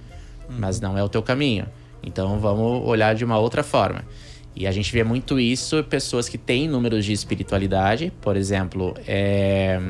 mas 0.47 0.79
não 0.79 0.97
é 0.97 1.03
o 1.03 1.09
teu 1.09 1.23
caminho. 1.23 1.65
Então 2.03 2.39
vamos 2.39 2.87
olhar 2.87 3.15
de 3.15 3.25
uma 3.25 3.37
outra 3.37 3.63
forma. 3.63 4.03
E 4.55 4.67
a 4.67 4.71
gente 4.71 4.91
vê 4.91 5.03
muito 5.03 5.39
isso, 5.39 5.83
pessoas 5.83 6.29
que 6.29 6.37
têm 6.37 6.67
números 6.67 7.03
de 7.03 7.11
espiritualidade, 7.11 8.13
por 8.21 8.37
exemplo, 8.37 8.93
é, 9.05 9.81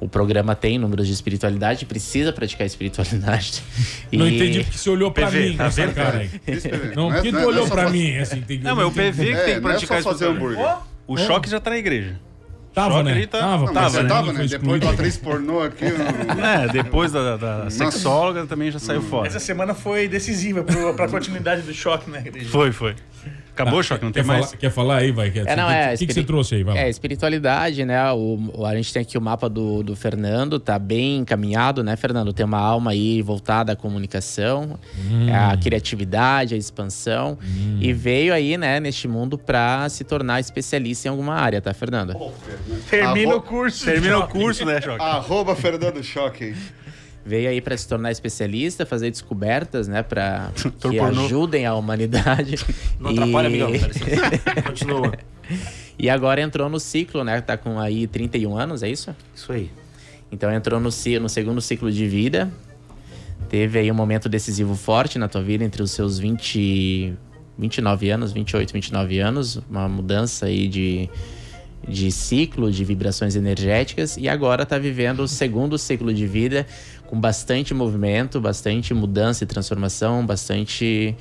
o 0.00 0.08
programa 0.08 0.54
tem 0.56 0.78
números 0.78 1.06
de 1.06 1.12
espiritualidade, 1.12 1.84
precisa 1.86 2.32
praticar 2.32 2.66
espiritualidade. 2.66 3.62
Não 4.10 4.26
E- 4.26 4.34
entendi 4.36 4.64
porque 4.64 4.78
você 4.78 4.90
olhou 4.90 5.10
pra 5.12 5.26
PV, 5.26 5.50
mim 5.50 5.56
tá 5.56 5.66
essa 5.66 5.82
vendo? 5.82 5.94
cara 5.94 6.18
aí. 6.18 6.30
Não, 6.96 7.08
Não 7.08 7.10
é- 7.10 7.14
porque 7.16 7.28
tu 7.30 7.34
não 7.34 7.40
é- 7.40 7.46
olhou 7.46 7.54
não 7.60 7.64
é 7.64 7.68
só 7.68 7.74
pra 7.74 7.90
mim, 7.90 8.16
assim, 8.16 8.40
tem 8.40 8.58
Não, 8.60 8.74
mas 8.76 8.86
o 8.86 8.90
PV 8.92 9.24
que 9.24 9.30
É, 9.32 9.44
tem 9.44 9.54
que 9.56 9.60
não 9.60 9.68
é 9.70 9.72
praticar 9.72 10.02
só 10.02 10.10
fazer 10.10 10.24
espiritualidade. 10.24 10.64
hambúrguer. 10.70 10.90
O 11.06 11.16
choque 11.16 11.50
já 11.50 11.60
tá 11.60 11.70
na 11.70 11.76
igreja. 11.78 12.18
Tava, 12.72 12.98
Choque 12.98 13.04
né? 13.12 13.26
tá- 13.26 13.40
Tava, 13.40 13.66
Não, 13.66 13.72
Tava, 13.74 14.02
né? 14.04 14.08
tava, 14.08 14.32
né? 14.32 14.46
Depois 14.46 14.80
da 14.80 14.90
atriz 14.90 15.16
pornô 15.16 15.60
aqui. 15.60 15.86
eu- 15.86 15.96
É, 16.44 16.68
depois 16.68 17.10
da, 17.10 17.36
da 17.36 17.68
sexóloga 17.68 18.46
também 18.46 18.70
já 18.70 18.78
saiu 18.78 19.02
fora. 19.02 19.26
Essa 19.26 19.40
semana 19.40 19.74
foi 19.74 20.06
decisiva 20.06 20.62
para 20.62 21.06
a 21.06 21.08
continuidade 21.08 21.62
do 21.62 21.74
choque, 21.74 22.08
né? 22.08 22.22
Cris? 22.22 22.46
Foi, 22.48 22.70
foi. 22.70 22.94
Acabou, 23.52 23.82
Choque? 23.82 24.04
Não 24.04 24.12
quer 24.12 24.20
tem 24.20 24.26
mais? 24.26 24.46
Falar, 24.46 24.56
quer 24.56 24.70
falar 24.70 24.96
aí, 24.98 25.12
vai? 25.12 25.30
Quer, 25.30 25.46
É, 25.46 25.54
não, 25.56 25.66
o 25.68 25.70
é. 25.70 25.82
que, 25.82 25.88
que, 25.88 25.94
espiri- 26.04 26.12
você 26.14 26.22
trouxe 26.24 26.54
aí? 26.54 26.62
Vai 26.64 26.74
lá. 26.74 26.80
É, 26.80 26.88
espiritualidade, 26.88 27.84
né? 27.84 28.10
O, 28.12 28.38
o- 28.54 28.64
a 28.64 28.74
gente 28.74 28.90
tem 28.92 29.02
aqui 29.02 29.18
o 29.18 29.20
mapa 29.20 29.50
do, 29.50 29.82
do 29.82 29.94
Fernando, 29.94 30.58
tá 30.58 30.78
bem 30.78 31.18
encaminhado, 31.18 31.84
né, 31.84 31.94
Fernando? 31.96 32.32
Tem 32.32 32.46
uma 32.46 32.58
alma 32.58 32.92
aí 32.92 33.20
voltada 33.20 33.72
à 33.72 33.76
comunicação, 33.76 34.78
Hum. 35.10 35.26
à 35.34 35.56
criatividade, 35.58 36.54
à 36.54 36.56
expansão. 36.58 37.36
E 37.80 37.92
veio 37.92 38.32
aí, 38.32 38.56
né, 38.56 38.80
neste 38.80 39.06
mundo 39.06 39.36
pra 39.36 39.86
se 39.90 40.04
tornar 40.04 40.40
especialista 40.40 41.08
em 41.08 41.10
alguma 41.10 41.34
área, 41.34 41.60
tá, 41.60 41.74
Fernando? 41.74 42.16
Termina 42.88 43.30
Arro- 43.32 43.38
o 43.40 43.42
curso. 43.42 43.84
Termina 43.84 44.18
o 44.20 44.28
curso, 44.28 44.64
né, 44.64 44.80
Choque? 44.80 45.02
Arroba 45.02 45.54
Fernando 45.54 46.02
Choque. 46.02 46.54
Veio 47.24 47.50
aí 47.50 47.60
pra 47.60 47.76
se 47.76 47.86
tornar 47.86 48.10
especialista, 48.10 48.86
fazer 48.86 49.10
descobertas, 49.10 49.86
né, 49.86 50.02
para 50.02 50.50
que 50.90 50.98
ajudem 50.98 51.66
a 51.66 51.74
humanidade. 51.74 52.56
Não 52.98 53.10
E- 53.10 53.18
atrapalha, 53.18 53.48
amigão. 53.48 53.70
Continua. 54.66 55.12
E 55.98 56.08
agora 56.08 56.40
entrou 56.40 56.68
no 56.70 56.80
ciclo, 56.80 57.22
né? 57.22 57.40
Tá 57.40 57.56
com 57.58 57.78
aí 57.78 58.06
31 58.06 58.56
anos, 58.56 58.82
é 58.82 58.88
isso? 58.88 59.14
Isso 59.34 59.52
aí. 59.52 59.70
Então 60.32 60.50
entrou 60.50 60.80
no, 60.80 60.88
no 60.88 61.28
segundo 61.28 61.60
ciclo 61.60 61.90
de 61.92 62.06
vida. 62.08 62.50
Teve 63.48 63.80
aí 63.80 63.90
um 63.90 63.94
momento 63.94 64.28
decisivo 64.28 64.74
forte 64.76 65.18
na 65.18 65.28
tua 65.28 65.42
vida 65.42 65.64
entre 65.64 65.82
os 65.82 65.90
seus 65.90 66.18
20, 66.18 67.12
29 67.58 68.10
anos, 68.10 68.32
28, 68.32 68.72
29 68.72 69.18
anos. 69.18 69.60
Uma 69.68 69.88
mudança 69.88 70.46
aí 70.46 70.68
de, 70.68 71.10
de 71.86 72.12
ciclo, 72.12 72.70
de 72.70 72.84
vibrações 72.84 73.34
energéticas. 73.34 74.16
E 74.16 74.28
agora 74.28 74.64
tá 74.64 74.78
vivendo 74.78 75.20
o 75.20 75.28
segundo 75.28 75.76
ciclo 75.76 76.14
de 76.14 76.26
vida 76.26 76.64
com 77.10 77.20
bastante 77.20 77.74
movimento, 77.74 78.40
bastante 78.40 78.94
mudança 78.94 79.42
e 79.42 79.46
transformação, 79.46 80.24
bastante 80.24 81.16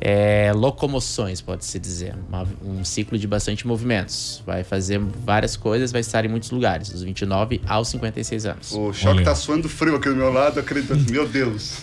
é, 0.00 0.52
locomoções, 0.54 1.40
pode-se 1.40 1.78
dizer. 1.78 2.14
Uma- 2.28 2.46
um 2.64 2.84
ciclo 2.84 3.18
de 3.18 3.26
bastante 3.26 3.66
movimentos. 3.66 4.42
Vai 4.46 4.62
fazer 4.64 4.98
várias 4.98 5.56
coisas, 5.56 5.90
vai 5.92 6.00
estar 6.00 6.24
em 6.24 6.28
muitos 6.28 6.50
lugares, 6.50 6.90
dos 6.90 7.02
29 7.02 7.60
aos 7.66 7.88
56 7.88 8.46
anos. 8.46 8.72
O 8.72 8.92
Choque 8.92 9.16
Olha. 9.16 9.24
tá 9.24 9.34
suando 9.34 9.68
frio 9.68 9.96
aqui 9.96 10.08
do 10.08 10.16
meu 10.16 10.32
lado, 10.32 10.58
acredito. 10.60 10.96
Meu 11.10 11.28
Deus. 11.28 11.78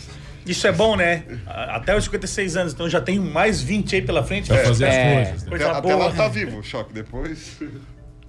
Isso 0.45 0.65
é 0.65 0.71
bom, 0.71 0.95
né? 0.95 1.23
Até 1.45 1.95
os 1.97 2.05
56 2.05 2.57
anos, 2.57 2.73
então 2.73 2.89
já 2.89 2.99
tem 3.01 3.19
mais 3.19 3.61
20 3.61 3.95
aí 3.95 4.01
pela 4.01 4.23
frente. 4.23 4.47
Pra 4.47 4.63
fazer 4.63 4.85
É. 4.85 4.89
as 4.89 5.27
coisas. 5.27 5.43
né? 5.43 5.49
Coisa 5.49 5.65
Até, 5.67 5.77
até 5.79 5.93
boa. 5.95 6.05
lá 6.07 6.11
tá 6.13 6.27
vivo, 6.29 6.63
Choque. 6.63 6.93
Depois. 6.93 7.57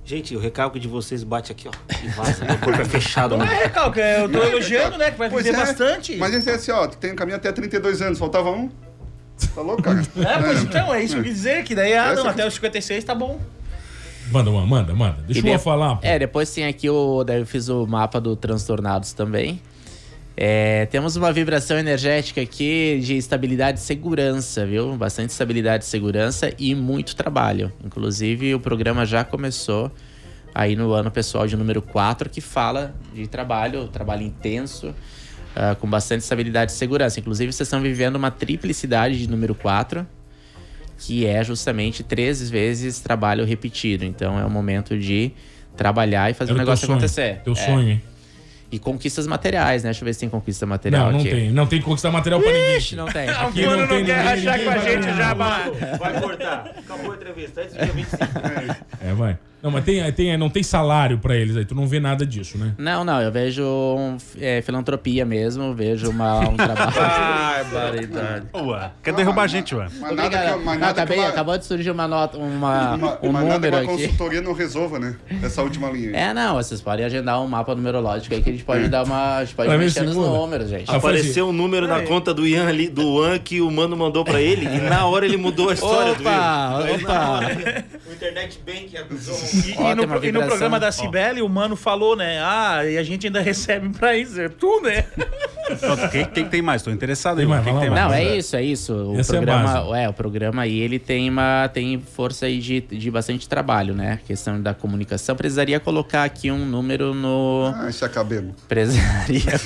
Gente, 0.04 0.34
o 0.34 0.40
recalque 0.40 0.80
de 0.80 0.88
vocês 0.88 1.22
bate 1.22 1.52
aqui, 1.52 1.68
ó. 1.68 1.94
E 2.04 2.08
vaza. 2.08 2.44
Meu 2.44 2.58
corpo 2.58 2.80
é 2.80 2.84
fechado, 2.84 3.36
Não 3.36 3.44
né? 3.44 3.52
é 3.60 3.62
recalque, 3.64 4.00
é, 4.00 4.22
eu 4.22 4.28
tô 4.30 4.42
elogiando, 4.42 4.98
né? 4.98 5.10
Que 5.10 5.18
vai 5.18 5.30
Pois 5.30 5.44
viver 5.44 5.56
é. 5.56 5.60
bastante. 5.60 6.16
Mas 6.16 6.34
esse 6.34 6.50
é 6.50 6.54
assim, 6.54 6.72
ó, 6.72 6.86
tem 6.88 7.12
um 7.12 7.16
caminho 7.16 7.36
até 7.36 7.52
32 7.52 8.02
anos, 8.02 8.18
faltava 8.18 8.50
um. 8.50 8.68
Tá 9.54 9.60
louco, 9.60 9.82
cara? 9.82 10.02
É, 10.18 10.38
pois 10.42 10.62
então, 10.62 10.92
é 10.92 11.02
isso 11.04 11.14
que 11.14 11.20
eu 11.20 11.24
quis 11.24 11.34
dizer, 11.34 11.64
que 11.64 11.74
daí, 11.74 11.94
ah, 11.94 12.14
não, 12.14 12.22
que- 12.22 12.28
até 12.28 12.46
os 12.46 12.54
56 12.54 13.04
tá 13.04 13.14
bom. 13.14 13.38
Manda, 14.32 14.50
manda, 14.50 14.66
manda, 14.66 14.94
manda. 14.94 15.22
Deixa 15.26 15.46
E 15.46 15.50
eu 15.50 15.56
de- 15.58 15.62
falar. 15.62 15.96
pô. 15.96 16.06
É, 16.06 16.18
depois 16.18 16.52
tem 16.52 16.64
aqui 16.66 16.88
o. 16.88 17.22
Daí 17.24 17.40
eu 17.40 17.46
fiz 17.46 17.68
o 17.68 17.86
mapa 17.86 18.20
do 18.20 18.34
Transtornados 18.36 19.12
também. 19.12 19.60
É, 20.42 20.86
temos 20.86 21.16
uma 21.16 21.30
vibração 21.30 21.78
energética 21.78 22.40
aqui 22.40 22.98
de 23.02 23.14
estabilidade 23.14 23.78
e 23.78 23.82
segurança, 23.82 24.64
viu? 24.64 24.96
Bastante 24.96 25.28
estabilidade 25.28 25.84
e 25.84 25.86
segurança 25.86 26.50
e 26.58 26.74
muito 26.74 27.14
trabalho. 27.14 27.70
Inclusive, 27.84 28.54
o 28.54 28.58
programa 28.58 29.04
já 29.04 29.22
começou 29.22 29.92
aí 30.54 30.74
no 30.74 30.92
ano 30.92 31.10
pessoal 31.10 31.46
de 31.46 31.58
número 31.58 31.82
4, 31.82 32.30
que 32.30 32.40
fala 32.40 32.94
de 33.12 33.26
trabalho, 33.26 33.86
trabalho 33.88 34.22
intenso, 34.22 34.94
ah, 35.54 35.74
com 35.78 35.86
bastante 35.86 36.22
estabilidade 36.22 36.72
e 36.72 36.74
segurança. 36.74 37.20
Inclusive, 37.20 37.52
vocês 37.52 37.66
estão 37.66 37.82
vivendo 37.82 38.16
uma 38.16 38.30
triplicidade 38.30 39.18
de 39.18 39.28
número 39.28 39.54
4, 39.54 40.06
que 40.96 41.26
é 41.26 41.44
justamente 41.44 42.02
três 42.02 42.48
vezes 42.48 42.98
trabalho 42.98 43.44
repetido. 43.44 44.06
Então, 44.06 44.40
é 44.40 44.46
o 44.46 44.50
momento 44.50 44.98
de 44.98 45.32
trabalhar 45.76 46.30
e 46.30 46.34
fazer 46.34 46.52
Era 46.52 46.54
o 46.54 46.56
teu 46.56 46.64
negócio 46.64 46.90
acontecer. 46.90 47.42
Teu 47.44 47.52
É. 47.52 47.56
sonho? 47.56 48.09
E 48.72 48.78
conquistas 48.78 49.26
materiais, 49.26 49.82
né? 49.82 49.88
Deixa 49.90 50.02
eu 50.02 50.06
ver 50.06 50.14
se 50.14 50.20
tem 50.20 50.28
conquista 50.28 50.64
material 50.64 51.06
Não, 51.06 51.12
não 51.12 51.20
aqui. 51.20 51.28
tem. 51.30 51.50
Não 51.50 51.66
tem 51.66 51.78
que 51.80 51.84
conquistar 51.84 52.10
material 52.12 52.40
pra 52.40 52.52
ninguém. 52.52 52.76
Ixi, 52.76 52.94
não 52.96 53.06
tem. 53.06 53.28
Aqui 53.28 53.66
Mano, 53.66 53.82
não, 53.82 53.88
tem 53.88 54.04
quer 54.04 54.16
ninguém, 54.24 54.44
rachar 54.46 54.58
ninguém 54.58 54.64
com 54.64 54.70
a 54.70 54.74
vai 54.78 54.92
gente 54.92 55.16
já, 55.16 55.34
mano. 55.34 55.72
Vai 55.98 56.20
cortar. 56.20 56.70
Acabou 56.78 57.12
a 57.12 57.14
entrevista. 57.16 57.60
Antes 57.62 57.74
do 57.74 57.84
dia 57.84 57.92
25. 57.92 58.24
É, 59.02 59.12
vai. 59.14 59.38
Não, 59.62 59.70
mas 59.70 59.84
tem, 59.84 60.12
tem, 60.12 60.36
não 60.36 60.48
tem 60.48 60.62
salário 60.62 61.18
pra 61.18 61.36
eles 61.36 61.56
aí. 61.56 61.64
Tu 61.64 61.74
não 61.74 61.86
vê 61.86 62.00
nada 62.00 62.24
disso, 62.24 62.56
né? 62.58 62.72
Não, 62.78 63.04
não, 63.04 63.20
eu 63.20 63.30
vejo 63.30 63.62
um, 63.64 64.16
é, 64.40 64.62
filantropia 64.62 65.24
mesmo, 65.24 65.74
vejo 65.74 66.08
uma, 66.10 66.40
um 66.48 66.56
trabalho. 66.56 66.92
Barbaridade. 67.70 68.46
Ué, 68.54 68.90
quer 69.02 69.14
derrubar 69.14 69.42
a 69.42 69.46
gente, 69.46 69.74
ué. 69.74 69.86
Mas 70.00 70.16
nada 70.16 70.38
que, 70.38 70.50
mas 70.56 70.64
Não, 70.64 70.74
nada 70.78 70.94
que 70.94 71.00
acabei, 71.00 71.18
uma, 71.18 71.28
acabou 71.28 71.58
de 71.58 71.64
surgir 71.66 71.90
uma 71.90 72.08
nota, 72.08 72.38
uma, 72.38 72.94
uma- 72.94 73.18
um 73.22 73.32
mas 73.32 73.44
nada 73.44 73.48
que 73.48 73.52
número 73.54 73.76
uma 73.76 73.82
aqui. 73.94 74.02
consultoria 74.04 74.40
não 74.40 74.52
resolva, 74.52 74.98
né? 74.98 75.16
Essa 75.42 75.62
última 75.62 75.90
linha. 75.90 76.08
aí. 76.10 76.16
É, 76.16 76.34
não, 76.34 76.54
vocês 76.54 76.80
podem 76.80 77.04
agendar 77.04 77.40
um 77.42 77.46
mapa 77.46 77.74
numerológico 77.74 78.34
aí 78.34 78.42
que 78.42 78.48
a 78.50 78.52
gente 78.52 78.64
pode 78.64 78.88
dar 78.88 79.04
uma. 79.04 79.36
A 79.38 79.44
gente 79.44 79.54
pode 79.54 79.76
mexer 79.76 80.02
nos 80.02 80.16
números, 80.16 80.68
gente. 80.68 80.90
Ah, 80.90 80.96
Apareceu 80.96 81.48
um 81.48 81.52
número 81.52 81.86
na 81.86 82.02
conta 82.02 82.32
do 82.32 82.46
Ian 82.46 82.66
ali, 82.68 82.88
do 82.88 83.24
Ian 83.26 83.38
que 83.38 83.60
o 83.60 83.70
mano 83.70 83.96
mandou 83.96 84.24
pra 84.24 84.40
ele 84.40 84.64
e 84.66 84.80
na 84.80 85.04
hora 85.06 85.24
ele 85.24 85.36
mudou 85.36 85.70
a 85.70 85.74
história 85.74 86.14
do 86.14 86.20
Opa, 86.22 86.30
Ian. 86.30 86.94
opa. 86.96 87.40
O 88.10 88.12
Internet 88.12 88.60
Bank 88.66 88.96
acusou. 88.96 89.34
E, 89.52 89.70
e 89.72 89.94
no, 89.94 90.24
e 90.24 90.32
no 90.32 90.42
programa 90.44 90.78
da 90.78 90.92
Cibele, 90.92 91.42
o 91.42 91.48
mano 91.48 91.76
falou, 91.76 92.16
né? 92.16 92.38
Ah, 92.42 92.84
e 92.84 92.96
a 92.96 93.02
gente 93.02 93.26
ainda 93.26 93.40
recebe 93.42 93.88
pra 93.90 94.16
isso. 94.16 94.40
É 94.40 94.48
tu, 94.48 94.80
né? 94.82 95.04
O 95.70 96.08
que, 96.08 96.24
que 96.24 96.44
tem 96.44 96.60
mais? 96.62 96.82
Tô 96.82 96.90
interessado 96.90 97.36
Tem 97.36 97.44
aí. 97.44 97.50
mais, 97.50 97.62
O 97.62 97.64
que, 97.64 97.72
vai 97.72 97.82
que 97.84 97.88
lá, 97.90 97.96
tem 97.96 98.08
vai. 98.08 98.08
mais? 98.10 98.24
Não, 98.26 98.32
é 98.32 98.36
isso, 98.38 98.56
é 98.56 98.62
isso. 98.62 98.92
O 98.92 99.18
Essa 99.18 99.36
é 99.36 99.38
a 99.38 99.42
programa, 99.42 99.72
base. 99.74 100.00
é, 100.02 100.08
o 100.08 100.12
programa 100.12 100.62
aí 100.62 100.78
ele 100.80 100.98
tem 100.98 101.30
uma 101.30 101.68
tem 101.68 102.00
força 102.00 102.46
aí 102.46 102.58
de, 102.58 102.80
de 102.80 103.10
bastante 103.10 103.48
trabalho, 103.48 103.94
né? 103.94 104.18
Questão 104.26 104.60
da 104.60 104.74
comunicação. 104.74 105.36
Precisaria 105.36 105.78
colocar 105.78 106.24
aqui 106.24 106.50
um 106.50 106.64
número 106.66 107.14
no 107.14 107.72
Ah, 107.76 107.88
isso 107.88 108.04
acabemos. 108.04 108.54
precisaria 108.68 109.60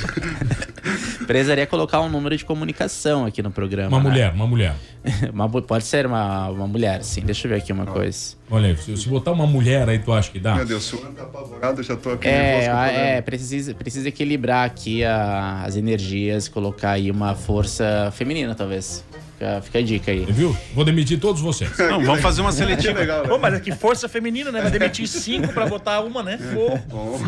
precisaria 1.27 1.67
colocar 1.67 2.01
um 2.01 2.09
número 2.09 2.37
de 2.37 2.45
comunicação 2.45 3.25
aqui 3.25 3.43
no 3.43 3.51
programa. 3.51 3.89
Uma 3.89 4.03
né? 4.03 4.11
mulher, 4.11 4.33
uma 4.33 4.47
mulher. 4.47 4.75
Uma 5.33 5.49
pode 5.51 5.85
ser 5.85 6.07
uma, 6.07 6.49
uma 6.49 6.67
mulher, 6.67 7.03
sim. 7.05 7.21
Deixa 7.21 7.47
eu 7.47 7.51
ver 7.51 7.59
aqui 7.59 7.71
uma 7.73 7.85
coisa. 7.85 8.37
Olha 8.55 8.69
aí, 8.69 8.77
se, 8.77 8.97
se 8.97 9.09
botar 9.09 9.33
uma 9.33 9.47
mulher 9.47 9.89
aí, 9.89 9.99
tu 9.99 10.13
acha 10.13 10.31
que 10.31 10.39
dá? 10.39 10.55
Meu 10.55 10.65
Deus, 10.65 10.85
se 10.85 10.95
o 10.95 11.01
Ana 11.01 11.11
tá 11.11 11.23
apavorado, 11.25 11.81
eu 11.81 11.85
já 11.85 11.97
tô 11.97 12.11
aqui 12.11 12.29
É, 12.29 12.31
nervoso 12.33 12.67
com 12.71 12.73
o 12.73 12.79
a- 12.79 12.83
programa. 12.85 13.07
é 13.09 13.21
precisa, 13.21 13.75
precisa 13.75 14.09
equilibrar 14.09 14.65
aqui 14.65 15.03
a- 15.05 15.63
as 15.67 15.75
energias, 15.77 16.47
colocar 16.47 16.93
aí 16.93 17.11
uma 17.11 17.35
força 17.35 18.13
feminina, 18.17 18.55
talvez. 18.55 19.05
Fica, 19.35 19.61
fica 19.63 19.79
a 19.81 19.83
dica 19.83 20.13
aí. 20.13 20.25
Viu? 20.29 20.57
Vou 20.73 20.85
demitir 20.85 21.19
todos 21.19 21.41
vocês. 21.43 21.69
Não, 21.79 22.01
vamos 22.05 22.21
fazer 22.21 22.41
uma 22.41 22.53
seletiva. 22.53 22.97
legal? 23.01 23.25
Pô, 23.27 23.37
mas 23.37 23.55
é 23.55 23.59
que 23.61 23.73
força 23.73 24.09
feminina, 24.09 24.53
né? 24.53 24.61
Vai 24.61 24.71
demitir 24.71 25.09
cinco 25.09 25.53
pra 25.53 25.67
botar 25.67 26.01
uma, 26.03 26.23
né? 26.23 26.39
Pô. 26.55 26.79
Bom. 26.89 27.21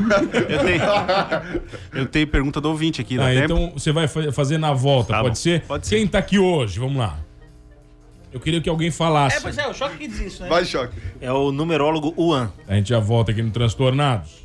Eu 0.49 0.59
tenho, 0.65 0.83
eu 2.03 2.07
tenho 2.07 2.27
pergunta 2.29 2.61
do 2.61 2.69
ouvinte 2.69 3.01
aqui, 3.01 3.19
Ah, 3.19 3.27
tempo? 3.27 3.45
então 3.45 3.73
você 3.77 3.91
vai 3.91 4.07
fa- 4.07 4.31
fazer 4.31 4.57
na 4.59 4.73
volta, 4.73 5.15
Tá 5.15 5.21
pode 5.23 5.31
bom, 5.31 5.35
ser? 5.35 5.63
pode 5.63 5.87
ser. 5.89 5.97
Quem 5.97 6.07
tá 6.07 6.19
aqui 6.19 6.39
hoje? 6.39 6.79
Vamos 6.79 6.97
lá. 6.99 7.19
Eu 8.37 8.41
queria 8.41 8.61
que 8.61 8.69
alguém 8.69 8.91
falasse. 8.91 9.39
É, 9.39 9.41
pois 9.41 9.57
é, 9.57 9.67
o 9.67 9.73
choque 9.73 9.97
que 9.97 10.07
diz 10.07 10.21
isso, 10.21 10.43
né? 10.43 10.49
Vai, 10.51 10.63
choque. 10.67 10.95
É 11.23 11.33
o 11.33 11.51
numerólogo 11.51 12.13
Uan. 12.19 12.53
A 12.69 12.75
gente 12.75 12.91
já 12.91 12.99
volta 13.01 13.31
aqui 13.33 13.41
no 13.43 13.51
Transtornados. 13.51 14.45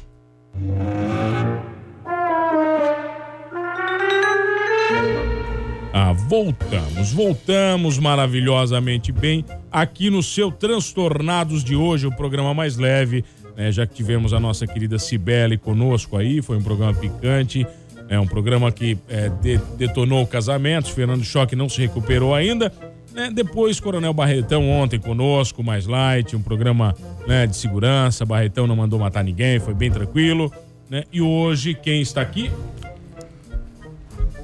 Ah, 5.93 6.13
voltamos, 6.13 7.11
voltamos 7.11 7.99
maravilhosamente 7.99 9.11
bem 9.11 9.43
aqui 9.71 10.09
no 10.09 10.23
seu 10.23 10.49
Transtornados 10.49 11.63
de 11.63 11.75
hoje, 11.75 12.07
o 12.07 12.15
programa 12.15 12.53
mais 12.53 12.77
leve, 12.77 13.25
né, 13.57 13.71
já 13.73 13.85
que 13.85 13.93
tivemos 13.93 14.33
a 14.33 14.39
nossa 14.39 14.65
querida 14.65 14.97
Cibele 14.97 15.57
conosco 15.57 16.15
aí, 16.15 16.41
foi 16.41 16.55
um 16.57 16.63
programa 16.63 16.93
picante, 16.93 17.67
é 18.07 18.17
um 18.17 18.25
programa 18.25 18.71
que 18.71 18.97
é, 19.09 19.27
de- 19.27 19.59
detonou 19.77 20.25
casamentos, 20.25 20.91
Fernando 20.91 21.25
Choque 21.25 21.57
não 21.57 21.67
se 21.67 21.81
recuperou 21.81 22.33
ainda, 22.33 22.71
né, 23.13 23.29
depois 23.31 23.79
Coronel 23.79 24.13
Barretão 24.13 24.69
ontem 24.69 24.99
conosco, 24.99 25.63
mais 25.63 25.85
light, 25.85 26.35
um 26.35 26.41
programa 26.41 26.95
né, 27.27 27.45
de 27.47 27.55
segurança, 27.55 28.25
Barretão 28.25 28.65
não 28.67 28.75
mandou 28.75 28.99
matar 28.99 29.23
ninguém, 29.23 29.59
foi 29.59 29.73
bem 29.73 29.91
tranquilo, 29.91 30.51
né, 30.89 31.03
e 31.11 31.21
hoje 31.21 31.73
quem 31.73 32.01
está 32.01 32.21
aqui? 32.21 32.51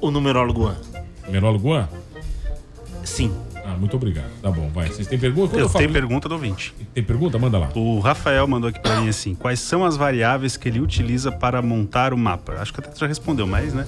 O 0.00 0.10
numerólogo 0.10 0.62
Uan. 0.64 0.76
Merólogo 1.28 1.68
Juan? 1.70 1.88
Sim. 3.04 3.32
Ah, 3.64 3.74
muito 3.78 3.96
obrigado. 3.96 4.30
Tá 4.40 4.50
bom, 4.50 4.68
vai. 4.70 4.88
Vocês 4.88 5.06
têm 5.06 5.18
pergunta? 5.18 5.50
Quando 5.50 5.60
Eu 5.60 5.68
falo- 5.68 5.80
tenho 5.80 5.92
pergunta 5.92 6.26
do 6.28 6.34
ouvinte. 6.36 6.72
Tem 6.94 7.02
pergunta? 7.04 7.38
Manda 7.38 7.58
lá. 7.58 7.68
O 7.74 7.98
Rafael 8.00 8.46
mandou 8.46 8.70
aqui 8.70 8.80
pra 8.80 8.98
mim 9.00 9.08
assim: 9.10 9.34
quais 9.34 9.60
são 9.60 9.84
as 9.84 9.94
variáveis 9.96 10.56
que 10.56 10.68
ele 10.68 10.80
utiliza 10.80 11.30
para 11.30 11.60
montar 11.60 12.14
o 12.14 12.18
mapa? 12.18 12.52
Acho 12.54 12.72
que 12.72 12.80
até 12.80 12.96
já 12.98 13.06
respondeu, 13.06 13.46
mas, 13.46 13.74
né? 13.74 13.86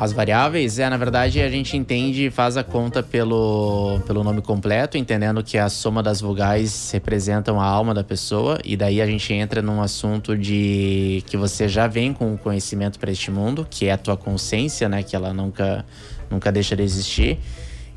As 0.00 0.14
variáveis, 0.14 0.78
é, 0.78 0.88
na 0.88 0.96
verdade, 0.96 1.42
a 1.42 1.50
gente 1.50 1.76
entende 1.76 2.24
e 2.24 2.30
faz 2.30 2.56
a 2.56 2.64
conta 2.64 3.02
pelo, 3.02 4.00
pelo 4.06 4.24
nome 4.24 4.40
completo, 4.40 4.96
entendendo 4.96 5.44
que 5.44 5.58
a 5.58 5.68
soma 5.68 6.02
das 6.02 6.22
vogais 6.22 6.90
representam 6.90 7.60
a 7.60 7.66
alma 7.66 7.92
da 7.92 8.02
pessoa, 8.02 8.58
e 8.64 8.78
daí 8.78 9.02
a 9.02 9.06
gente 9.06 9.30
entra 9.34 9.60
num 9.60 9.82
assunto 9.82 10.38
de 10.38 11.22
que 11.26 11.36
você 11.36 11.68
já 11.68 11.86
vem 11.86 12.14
com 12.14 12.32
o 12.32 12.38
conhecimento 12.38 12.98
para 12.98 13.10
este 13.10 13.30
mundo, 13.30 13.66
que 13.68 13.88
é 13.88 13.92
a 13.92 13.98
tua 13.98 14.16
consciência, 14.16 14.88
né? 14.88 15.02
Que 15.02 15.14
ela 15.14 15.34
nunca, 15.34 15.84
nunca 16.30 16.50
deixa 16.50 16.74
de 16.74 16.82
existir. 16.82 17.38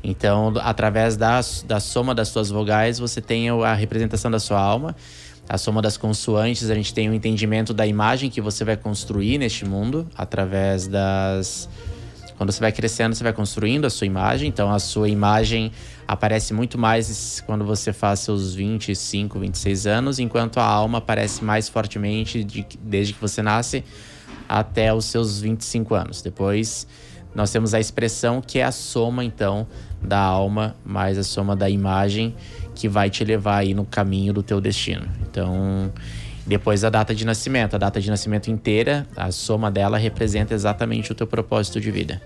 Então, 0.02 0.52
através 0.60 1.16
da, 1.16 1.40
da 1.64 1.80
soma 1.80 2.14
das 2.14 2.28
suas 2.28 2.50
vogais, 2.50 2.98
você 2.98 3.22
tem 3.22 3.48
a 3.48 3.72
representação 3.72 4.30
da 4.30 4.38
sua 4.38 4.60
alma. 4.60 4.94
A 5.48 5.56
soma 5.56 5.80
das 5.80 5.96
consoantes, 5.96 6.68
a 6.68 6.74
gente 6.74 6.92
tem 6.92 7.08
o 7.08 7.14
entendimento 7.14 7.72
da 7.72 7.86
imagem 7.86 8.28
que 8.28 8.42
você 8.42 8.62
vai 8.62 8.76
construir 8.76 9.38
neste 9.38 9.64
mundo, 9.64 10.06
através 10.14 10.86
das. 10.86 11.66
Quando 12.36 12.50
você 12.52 12.60
vai 12.60 12.72
crescendo, 12.72 13.14
você 13.14 13.22
vai 13.22 13.32
construindo 13.32 13.84
a 13.84 13.90
sua 13.90 14.06
imagem. 14.06 14.48
Então, 14.48 14.72
a 14.72 14.78
sua 14.78 15.08
imagem 15.08 15.70
aparece 16.06 16.52
muito 16.52 16.76
mais 16.76 17.42
quando 17.46 17.64
você 17.64 17.92
faz 17.92 18.20
seus 18.20 18.54
25, 18.54 19.38
26 19.38 19.86
anos, 19.86 20.18
enquanto 20.18 20.58
a 20.58 20.64
alma 20.64 20.98
aparece 20.98 21.44
mais 21.44 21.68
fortemente 21.68 22.42
de, 22.42 22.66
desde 22.80 23.12
que 23.12 23.20
você 23.20 23.42
nasce 23.42 23.84
até 24.48 24.92
os 24.92 25.04
seus 25.04 25.40
25 25.40 25.94
anos. 25.94 26.22
Depois, 26.22 26.86
nós 27.34 27.50
temos 27.50 27.74
a 27.74 27.80
expressão 27.80 28.40
que 28.40 28.58
é 28.58 28.64
a 28.64 28.72
soma, 28.72 29.24
então, 29.24 29.66
da 30.02 30.18
alma 30.18 30.76
mais 30.84 31.18
a 31.18 31.22
soma 31.22 31.56
da 31.56 31.68
imagem 31.68 32.34
que 32.74 32.88
vai 32.88 33.08
te 33.08 33.24
levar 33.24 33.58
aí 33.58 33.74
no 33.74 33.84
caminho 33.84 34.32
do 34.32 34.42
teu 34.42 34.60
destino. 34.60 35.08
Então, 35.22 35.92
depois 36.46 36.84
a 36.84 36.90
data 36.90 37.14
de 37.14 37.24
nascimento, 37.24 37.74
a 37.74 37.78
data 37.78 38.00
de 38.00 38.10
nascimento 38.10 38.50
inteira, 38.50 39.06
a 39.16 39.30
soma 39.32 39.70
dela 39.70 39.96
representa 39.98 40.54
exatamente 40.54 41.10
o 41.12 41.14
teu 41.14 41.26
propósito 41.26 41.80
de 41.80 41.90
vida, 41.90 42.20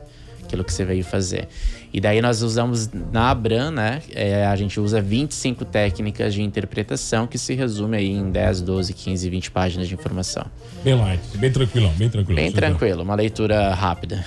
aquilo 0.44 0.64
que 0.64 0.72
você 0.72 0.84
veio 0.84 1.04
fazer. 1.04 1.46
E 1.92 2.00
daí 2.00 2.20
nós 2.20 2.42
usamos 2.42 2.90
na 3.12 3.30
Abram, 3.30 3.70
né? 3.70 4.02
É, 4.12 4.44
a 4.46 4.54
gente 4.56 4.78
usa 4.80 5.00
25 5.00 5.64
técnicas 5.64 6.34
de 6.34 6.42
interpretação 6.42 7.26
que 7.26 7.38
se 7.38 7.54
resume 7.54 7.96
aí 7.96 8.10
em 8.10 8.30
10, 8.30 8.60
12, 8.62 8.92
15, 8.92 9.30
20 9.30 9.50
páginas 9.50 9.88
de 9.88 9.94
informação. 9.94 10.44
Bem 10.84 10.94
light, 10.96 11.20
bem 11.38 11.50
tranquilão, 11.50 11.92
bem 11.96 12.10
tranquilo. 12.10 12.36
Bem 12.40 12.52
tranquilo, 12.52 13.02
uma 13.02 13.14
leitura 13.14 13.72
rápida. 13.72 14.24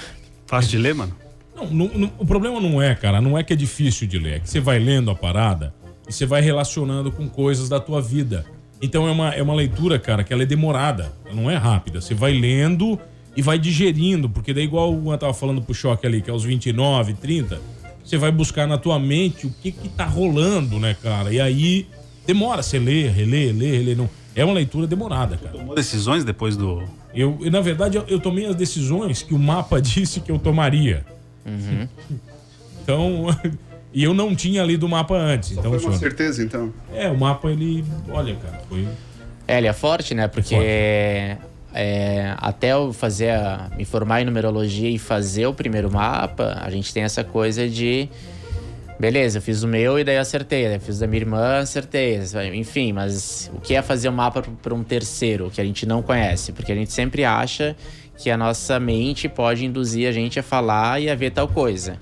Fácil 0.48 0.72
de 0.72 0.78
ler, 0.78 0.96
mano? 0.96 1.16
Não, 1.56 1.68
não- 1.70 1.92
não- 1.94 2.12
o 2.18 2.26
problema 2.26 2.60
não 2.60 2.82
é, 2.82 2.96
cara, 2.96 3.22
não 3.22 3.38
é 3.38 3.44
que 3.44 3.54
é 3.54 3.56
difícil 3.56 4.08
de 4.08 4.18
ler, 4.18 4.38
é 4.38 4.39
que 4.39 4.50
você 4.50 4.60
vai 4.60 4.80
lendo 4.80 5.12
a 5.12 5.16
parada 5.16 5.74
e 6.10 6.12
você 6.14 6.26
vai 6.26 6.42
relacionando 6.42 7.12
com 7.12 7.30
coisas 7.30 7.70
da 7.70 7.80
tua 7.80 8.02
vida. 8.02 8.46
Então 8.82 9.08
é 9.08 9.12
uma, 9.12 9.30
é 9.30 9.44
uma 9.44 9.54
leitura, 9.54 10.00
cara, 10.00 10.24
que 10.24 10.34
ela 10.34 10.44
é 10.44 10.46
demorada, 10.46 11.14
ela 11.26 11.36
não 11.36 11.50
é 11.50 11.56
rápida. 11.56 12.02
Você 12.02 12.14
vai 12.16 12.34
lendo 12.34 13.00
e 13.36 13.42
vai 13.42 13.60
digerindo, 13.60 14.30
porque 14.30 14.54
daí 14.54 14.64
igual 14.64 14.94
o 14.94 15.04
Juan 15.04 15.18
tava 15.18 15.34
falando 15.34 15.62
pro 15.62 15.74
choque 15.74 16.06
ali, 16.06 16.22
que 16.22 16.30
é 16.30 16.34
aos 16.34 16.44
29, 16.44 17.14
30, 17.14 17.62
você 18.04 18.18
vai 18.18 18.32
buscar 18.32 18.68
na 18.68 18.78
tua 18.78 19.00
mente 19.00 19.46
o 19.46 19.52
que 19.62 19.72
que 19.72 19.88
tá 19.88 20.06
rolando, 20.06 20.80
né, 20.80 20.96
cara? 21.02 21.32
E 21.32 21.40
aí 21.40 21.88
demora, 22.26 22.64
você 22.64 22.80
lê, 22.80 23.08
relê, 23.08 23.52
lê, 23.52 23.78
relê, 23.78 23.96
não. 23.96 24.10
É 24.36 24.46
uma 24.46 24.54
leitura 24.54 24.88
demorada, 24.88 25.36
cara. 25.38 25.58
Tomou 25.58 25.76
decisões 25.76 26.24
depois 26.24 26.56
do. 26.56 26.84
Eu, 27.14 27.38
na 27.52 27.60
verdade, 27.60 27.98
eu, 27.98 28.06
eu 28.08 28.20
tomei 28.20 28.46
as 28.46 28.56
decisões 28.56 29.22
que 29.22 29.34
o 29.34 29.40
mapa 29.40 29.80
disse 29.82 30.22
que 30.22 30.32
eu 30.32 30.40
tomaria. 30.40 31.06
Então, 32.82 33.28
e 33.94 34.04
eu 34.04 34.14
não 34.14 34.36
tinha 34.36 34.64
lido 34.64 34.86
o 34.86 34.89
mapa 34.89 35.16
antes. 35.16 35.52
então, 35.52 35.64
Foi 35.64 35.72
uma 35.74 35.80
senhor- 35.80 35.98
certeza, 36.00 36.44
então. 36.44 36.74
é, 36.94 37.10
o 37.10 37.18
mapa 37.18 37.50
ele, 37.52 37.84
olha, 38.10 38.36
cara, 38.36 38.62
foi 38.70 38.88
É, 39.48 39.58
ele 39.58 39.68
é 39.68 39.74
forte, 39.74 40.14
né? 40.14 40.28
Porque 40.28 40.56
é, 41.74 42.34
até 42.38 42.74
eu 42.74 42.94
fazer 42.94 43.32
a, 43.32 43.70
me 43.76 43.86
formar 43.86 44.22
em 44.22 44.26
numerologia 44.26 44.89
e 44.89 44.98
fazer 44.98 45.46
o 45.46 45.54
primeiro 45.54 45.92
mapa, 45.92 46.60
a 46.62 46.70
gente 46.70 46.94
tem 46.94 47.04
essa 47.04 47.24
coisa 47.24 47.68
de. 47.68 48.08
Beleza, 49.00 49.39
eu 49.39 49.42
fiz 49.42 49.64
o 49.64 49.68
meu 49.68 49.98
e 49.98 50.04
daí 50.04 50.16
eu 50.16 50.22
acertei. 50.22 50.66
Daí 50.66 50.76
eu 50.76 50.80
fiz 50.80 50.98
o 50.98 51.00
da 51.00 51.08
minha 51.08 51.22
irmã, 51.22 51.58
acertei. 51.58 52.20
Enfim, 52.54 52.94
mas 52.94 53.50
o 53.54 53.60
que 53.60 53.74
é 53.74 53.82
fazer 53.82 54.10
um 54.10 54.12
mapa 54.14 54.44
para 54.62 54.74
um 54.76 54.84
terceiro 54.84 55.50
que 55.50 55.60
a 55.60 55.64
gente 55.64 55.88
não 55.88 56.04
conhece? 56.04 56.52
Porque 56.52 56.72
a 56.72 56.76
gente 56.76 56.94
sempre 56.94 57.26
acha 57.26 57.76
que 58.16 58.30
a 58.30 58.38
nossa 58.38 58.80
mente 58.80 59.28
pode 59.28 59.66
induzir 59.66 60.08
a 60.08 60.12
gente 60.12 60.39
a 60.39 60.44
falar 60.44 61.02
e 61.02 61.10
a 61.10 61.16
ver 61.16 61.32
tal 61.32 61.48
coisa. 61.48 61.98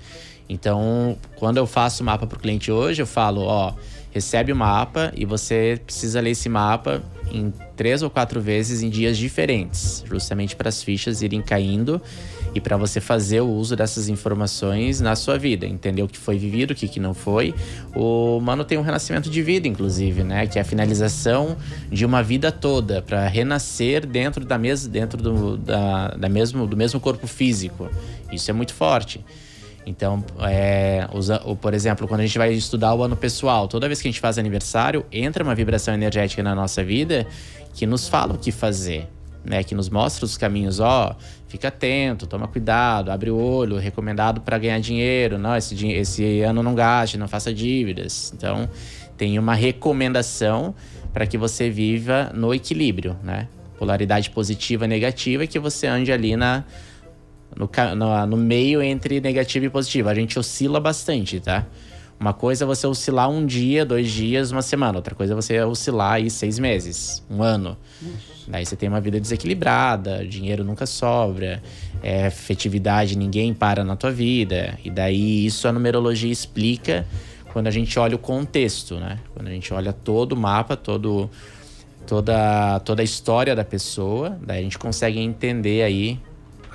Então, 0.50 1.16
quando 1.36 1.58
eu 1.58 1.66
faço 1.66 2.02
o 2.02 2.06
mapa 2.06 2.26
para 2.26 2.36
o 2.36 2.40
cliente 2.40 2.72
hoje, 2.72 3.00
eu 3.00 3.06
falo: 3.06 3.42
ó, 3.42 3.72
recebe 4.10 4.50
o 4.50 4.56
mapa 4.56 5.12
e 5.16 5.24
você 5.24 5.80
precisa 5.86 6.20
ler 6.20 6.30
esse 6.30 6.48
mapa 6.48 7.00
em 7.30 7.52
três 7.76 8.02
ou 8.02 8.10
quatro 8.10 8.40
vezes 8.40 8.82
em 8.82 8.90
dias 8.90 9.16
diferentes, 9.16 10.04
justamente 10.08 10.56
para 10.56 10.68
as 10.68 10.82
fichas 10.82 11.22
irem 11.22 11.40
caindo 11.40 12.02
e 12.52 12.60
para 12.60 12.76
você 12.76 13.00
fazer 13.00 13.40
o 13.40 13.48
uso 13.48 13.76
dessas 13.76 14.08
informações 14.08 15.00
na 15.00 15.14
sua 15.14 15.38
vida, 15.38 15.66
entender 15.66 16.02
o 16.02 16.08
que 16.08 16.18
foi 16.18 16.36
vivido, 16.36 16.72
o 16.72 16.74
que, 16.74 16.88
que 16.88 16.98
não 16.98 17.14
foi. 17.14 17.54
O 17.94 18.40
Mano 18.40 18.64
tem 18.64 18.76
um 18.76 18.82
renascimento 18.82 19.30
de 19.30 19.40
vida, 19.42 19.68
inclusive, 19.68 20.24
né? 20.24 20.48
Que 20.48 20.58
é 20.58 20.62
a 20.62 20.64
finalização 20.64 21.56
de 21.88 22.04
uma 22.04 22.24
vida 22.24 22.50
toda 22.50 23.00
para 23.00 23.28
renascer 23.28 24.04
dentro 24.04 24.44
da 24.44 24.58
mes 24.58 24.84
dentro 24.88 25.22
do, 25.22 25.56
da, 25.56 26.08
da 26.08 26.28
mesmo, 26.28 26.66
do 26.66 26.76
mesmo 26.76 26.98
corpo 26.98 27.28
físico. 27.28 27.88
Isso 28.32 28.50
é 28.50 28.52
muito 28.52 28.74
forte. 28.74 29.24
Então, 29.86 30.22
é, 30.40 31.08
usa, 31.12 31.40
o- 31.44 31.56
por 31.56 31.74
exemplo, 31.74 32.06
quando 32.06 32.20
a 32.20 32.26
gente 32.26 32.38
vai 32.38 32.52
estudar 32.52 32.94
o 32.94 33.02
ano 33.02 33.16
pessoal, 33.16 33.66
toda 33.66 33.86
vez 33.88 34.00
que 34.00 34.08
a 34.08 34.10
gente 34.10 34.20
faz 34.20 34.38
aniversário, 34.38 35.04
entra 35.10 35.42
uma 35.42 35.54
vibração 35.54 35.94
energética 35.94 36.42
na 36.42 36.54
nossa 36.54 36.84
vida 36.84 37.26
que 37.74 37.86
nos 37.86 38.08
fala 38.08 38.34
o 38.34 38.38
que 38.38 38.52
fazer, 38.52 39.08
né? 39.44 39.64
Que 39.64 39.74
nos 39.74 39.88
mostra 39.88 40.24
os 40.24 40.36
caminhos, 40.36 40.80
ó, 40.80 41.16
fica 41.48 41.68
atento, 41.68 42.26
toma 42.26 42.46
cuidado, 42.46 43.10
abre 43.10 43.30
o 43.30 43.36
olho, 43.40 43.78
recomendado 43.78 44.40
para 44.42 44.58
ganhar 44.58 44.78
dinheiro, 44.80 45.38
não, 45.38 45.56
esse, 45.56 45.74
esse 45.88 46.40
ano 46.42 46.62
não 46.62 46.74
gaste, 46.74 47.16
não 47.16 47.26
faça 47.26 47.52
dívidas. 47.52 48.32
Então, 48.36 48.68
tem 49.16 49.38
uma 49.38 49.54
recomendação 49.54 50.74
para 51.12 51.26
que 51.26 51.36
você 51.38 51.68
viva 51.70 52.30
no 52.34 52.54
equilíbrio, 52.54 53.16
né? 53.24 53.48
Polaridade 53.78 54.30
positiva 54.30 54.84
e 54.84 54.88
negativa, 54.88 55.46
que 55.46 55.58
você 55.58 55.86
ande 55.86 56.12
ali 56.12 56.36
na, 56.36 56.64
no, 57.56 57.68
no, 57.96 58.26
no 58.26 58.36
meio 58.36 58.82
entre 58.82 59.20
negativo 59.20 59.66
e 59.66 59.70
positivo. 59.70 60.08
A 60.08 60.14
gente 60.14 60.38
oscila 60.38 60.80
bastante, 60.80 61.40
tá? 61.40 61.66
Uma 62.20 62.34
coisa 62.34 62.64
é 62.64 62.66
você 62.66 62.86
oscilar 62.86 63.30
um 63.30 63.46
dia, 63.46 63.82
dois 63.82 64.10
dias, 64.10 64.52
uma 64.52 64.60
semana. 64.60 64.98
Outra 64.98 65.14
coisa 65.14 65.32
é 65.32 65.36
você 65.36 65.58
oscilar 65.62 66.14
aí 66.14 66.28
seis 66.28 66.58
meses, 66.58 67.24
um 67.30 67.42
ano. 67.42 67.78
Daí 68.46 68.66
você 68.66 68.76
tem 68.76 68.90
uma 68.90 69.00
vida 69.00 69.18
desequilibrada, 69.18 70.26
dinheiro 70.26 70.62
nunca 70.62 70.84
sobra, 70.84 71.62
é, 72.02 72.26
afetividade, 72.26 73.16
ninguém 73.16 73.54
para 73.54 73.82
na 73.84 73.96
tua 73.96 74.10
vida. 74.10 74.78
E 74.84 74.90
daí 74.90 75.46
isso 75.46 75.66
a 75.66 75.72
numerologia 75.72 76.30
explica 76.30 77.06
quando 77.54 77.68
a 77.68 77.70
gente 77.70 77.98
olha 77.98 78.16
o 78.16 78.18
contexto, 78.18 78.96
né? 78.96 79.18
Quando 79.34 79.48
a 79.48 79.50
gente 79.50 79.72
olha 79.72 79.90
todo 79.90 80.32
o 80.32 80.36
mapa, 80.36 80.76
todo, 80.76 81.30
toda, 82.06 82.80
toda 82.80 83.00
a 83.00 83.04
história 83.04 83.56
da 83.56 83.64
pessoa, 83.64 84.38
daí 84.42 84.60
a 84.60 84.62
gente 84.62 84.78
consegue 84.78 85.18
entender 85.18 85.82
aí 85.82 86.20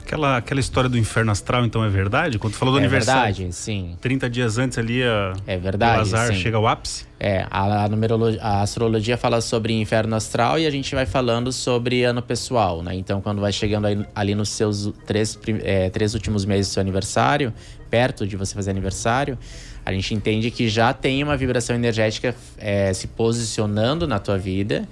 Aquela, 0.06 0.38
aquela 0.38 0.60
história 0.60 0.88
do 0.88 1.00
inferno 1.00 1.32
astral, 1.32 1.66
então, 1.66 1.84
é 1.84 1.90
verdade? 1.90 2.38
Quando 2.38 2.54
tu 2.54 2.58
falou 2.60 2.74
do 2.76 2.78
É 2.78 2.82
aniversário. 2.84 3.34
verdade, 3.36 3.56
sim. 3.56 3.98
30 4.00 4.30
dias 4.30 4.58
antes 4.60 4.78
ali, 4.78 5.02
a, 5.04 5.34
É 5.48 5.58
verdade, 5.58 5.98
o 5.98 6.02
azar 6.02 6.28
sim. 6.28 6.36
chega 6.40 6.58
ao 6.58 6.68
ápice. 6.68 7.06
É, 7.20 7.48
a, 7.50 7.86
a 7.86 7.90
numerologia, 7.90 8.40
a 8.42 8.62
astrologia 8.62 9.18
fala 9.18 9.42
sobre 9.42 9.74
inferno 9.74 10.16
astral 10.16 10.60
e 10.60 10.68
a 10.68 10.70
gente 10.70 10.94
vai 10.94 11.08
falando 11.08 11.52
sobre 11.52 12.04
ano 12.04 12.22
pessoal, 12.22 12.84
né? 12.84 12.94
Então, 12.94 13.20
quando 13.20 13.42
vai 13.42 13.52
chegando 13.52 13.86
aí- 13.88 14.06
ali 14.14 14.36
nos 14.36 14.50
seus 14.50 14.94
três, 15.08 15.40
é, 15.64 15.90
três 15.90 16.14
últimos 16.14 16.46
meses 16.46 16.68
do 16.70 16.74
seu 16.76 16.82
aniversário, 16.82 17.52
perto 17.90 18.28
de 18.28 18.38
você 18.38 18.54
fazer 18.54 18.70
aniversário, 18.70 19.38
a 19.84 19.92
gente 19.92 20.14
entende 20.14 20.52
que 20.52 20.68
já 20.70 20.94
tem 20.94 21.24
uma 21.24 21.36
vibração 21.38 21.76
energética 21.76 22.36
é, 22.60 22.94
se 22.94 23.08
posicionando 23.08 24.08
na 24.08 24.20
tua 24.20 24.38
vida, 24.38 24.88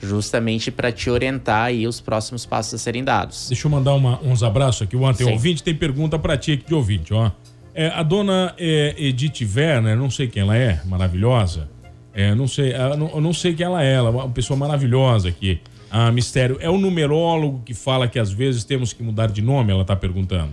justamente 0.00 0.70
para 0.70 0.90
te 0.92 1.10
orientar 1.10 1.64
aí 1.66 1.86
os 1.86 2.00
próximos 2.00 2.44
passos 2.46 2.74
a 2.74 2.78
serem 2.78 3.02
dados. 3.04 3.48
Deixa 3.48 3.66
eu 3.66 3.70
mandar 3.70 3.94
uma- 3.94 4.20
uns 4.22 4.42
abraços 4.42 4.82
aqui. 4.82 4.96
O 4.96 5.06
Ante, 5.06 5.24
ouvinte, 5.24 5.62
tem 5.62 5.74
pergunta 5.74 6.18
pra 6.18 6.36
ti 6.36 6.52
aqui 6.52 6.66
de 6.66 6.74
ouvinte, 6.74 7.12
ó. 7.14 7.30
É, 7.74 7.88
a 7.88 8.02
dona 8.02 8.54
é, 8.58 8.94
Edith 8.98 9.46
Werner, 9.56 9.96
não 9.96 10.10
sei 10.10 10.26
quem 10.26 10.42
ela 10.42 10.56
é, 10.56 10.80
maravilhosa. 10.84 11.68
É, 12.12 12.34
não 12.34 12.48
sei, 12.48 12.74
ah, 12.74 12.96
não, 12.96 13.08
eu 13.10 13.20
não 13.20 13.32
sei 13.32 13.54
quem 13.54 13.64
ela 13.66 13.82
é, 13.84 13.92
ela 13.94 14.08
é 14.08 14.12
uma 14.12 14.28
pessoa 14.28 14.56
maravilhosa 14.56 15.28
aqui. 15.28 15.60
Ah, 15.90 16.10
mistério. 16.10 16.58
É 16.60 16.68
o 16.68 16.76
numerólogo 16.76 17.62
que 17.64 17.72
fala 17.74 18.08
que 18.08 18.18
às 18.18 18.30
vezes 18.32 18.64
temos 18.64 18.92
que 18.92 19.02
mudar 19.02 19.28
de 19.28 19.40
nome, 19.40 19.70
ela 19.72 19.84
tá 19.84 19.94
perguntando. 19.96 20.50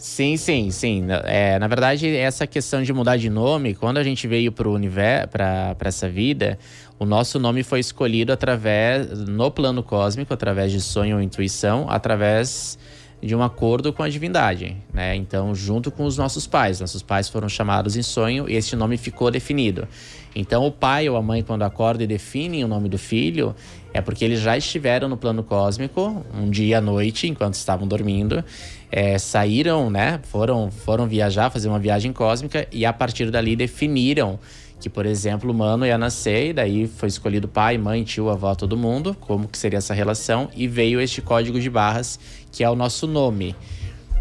Sim, 0.00 0.38
sim, 0.38 0.70
sim. 0.70 1.02
Na- 1.02 1.22
É, 1.26 1.58
na 1.58 1.68
verdade, 1.68 2.08
essa 2.16 2.46
questão 2.46 2.82
de 2.82 2.90
mudar 2.90 3.18
de 3.18 3.28
nome, 3.28 3.74
quando 3.74 3.98
a 3.98 4.02
gente 4.02 4.26
veio 4.26 4.50
para 4.50 4.66
universo, 4.66 5.28
para 5.28 5.76
essa 5.82 6.08
vida, 6.08 6.58
o 6.98 7.04
nosso 7.04 7.38
nome 7.38 7.62
foi 7.62 7.80
escolhido 7.80 8.32
através 8.32 9.10
no 9.28 9.50
plano 9.50 9.82
cósmico, 9.82 10.32
através 10.32 10.72
de 10.72 10.80
sonho 10.80 11.16
ou 11.16 11.22
intuição, 11.22 11.84
através 11.86 12.78
de 13.22 13.36
um 13.36 13.42
acordo 13.42 13.92
com 13.92 14.02
a 14.02 14.08
divindade, 14.08 14.74
né? 14.94 15.14
Então, 15.14 15.54
junto 15.54 15.90
com 15.90 16.06
os 16.06 16.16
nossos 16.16 16.46
pais, 16.46 16.80
nossos 16.80 17.02
pais 17.02 17.28
foram 17.28 17.50
chamados 17.50 17.94
em 17.94 18.02
sonho 18.02 18.48
e 18.48 18.54
esse 18.56 18.74
nome 18.74 18.96
ficou 18.96 19.30
definido. 19.30 19.86
Então, 20.34 20.64
o 20.66 20.72
pai 20.72 21.06
ou 21.10 21.16
a 21.18 21.22
mãe 21.22 21.42
quando 21.42 21.62
acorda 21.62 22.02
e 22.02 22.06
definem 22.06 22.64
o 22.64 22.68
nome 22.68 22.88
do 22.88 22.96
filho, 22.96 23.54
é 23.92 24.00
porque 24.00 24.24
eles 24.24 24.40
já 24.40 24.56
estiveram 24.56 25.06
no 25.06 25.18
plano 25.18 25.42
cósmico 25.42 26.24
um 26.32 26.48
dia 26.48 26.78
à 26.78 26.80
noite, 26.80 27.26
enquanto 27.28 27.54
estavam 27.54 27.86
dormindo, 27.86 28.42
é, 28.90 29.18
saíram, 29.18 29.88
né? 29.90 30.20
Foram, 30.24 30.70
foram 30.70 31.06
viajar, 31.06 31.50
fazer 31.50 31.68
uma 31.68 31.78
viagem 31.78 32.12
cósmica 32.12 32.66
e 32.72 32.84
a 32.84 32.92
partir 32.92 33.30
dali 33.30 33.54
definiram 33.54 34.38
que, 34.80 34.88
por 34.88 35.04
exemplo, 35.04 35.50
o 35.50 35.54
mano 35.54 35.84
ia 35.84 35.98
nascer 35.98 36.48
e 36.48 36.52
daí 36.54 36.86
foi 36.86 37.08
escolhido 37.08 37.46
pai, 37.46 37.76
mãe, 37.76 38.02
tio, 38.02 38.30
avó, 38.30 38.54
todo 38.54 38.76
mundo, 38.78 39.14
como 39.20 39.46
que 39.46 39.58
seria 39.58 39.76
essa 39.78 39.92
relação 39.92 40.48
e 40.56 40.66
veio 40.66 41.00
este 41.00 41.20
código 41.20 41.60
de 41.60 41.68
barras 41.68 42.18
que 42.50 42.64
é 42.64 42.70
o 42.70 42.74
nosso 42.74 43.06
nome. 43.06 43.54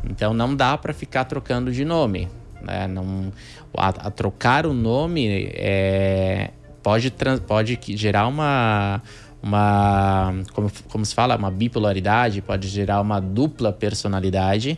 Então 0.09 0.33
não 0.33 0.55
dá 0.55 0.77
para 0.77 0.93
ficar 0.93 1.23
trocando 1.25 1.71
de 1.71 1.83
nome. 1.85 2.27
né? 2.61 2.87
Não, 2.87 3.31
a, 3.75 3.87
a 3.87 4.11
trocar 4.11 4.65
o 4.65 4.73
nome 4.73 5.49
é, 5.53 6.51
pode, 6.83 7.09
tran- 7.09 7.37
pode 7.39 7.79
gerar 7.95 8.27
uma, 8.27 9.01
uma 9.41 10.33
como, 10.53 10.71
como 10.89 11.05
se 11.05 11.15
fala, 11.15 11.35
uma 11.35 11.51
bipolaridade, 11.51 12.41
pode 12.41 12.67
gerar 12.67 13.01
uma 13.01 13.19
dupla 13.19 13.71
personalidade. 13.71 14.77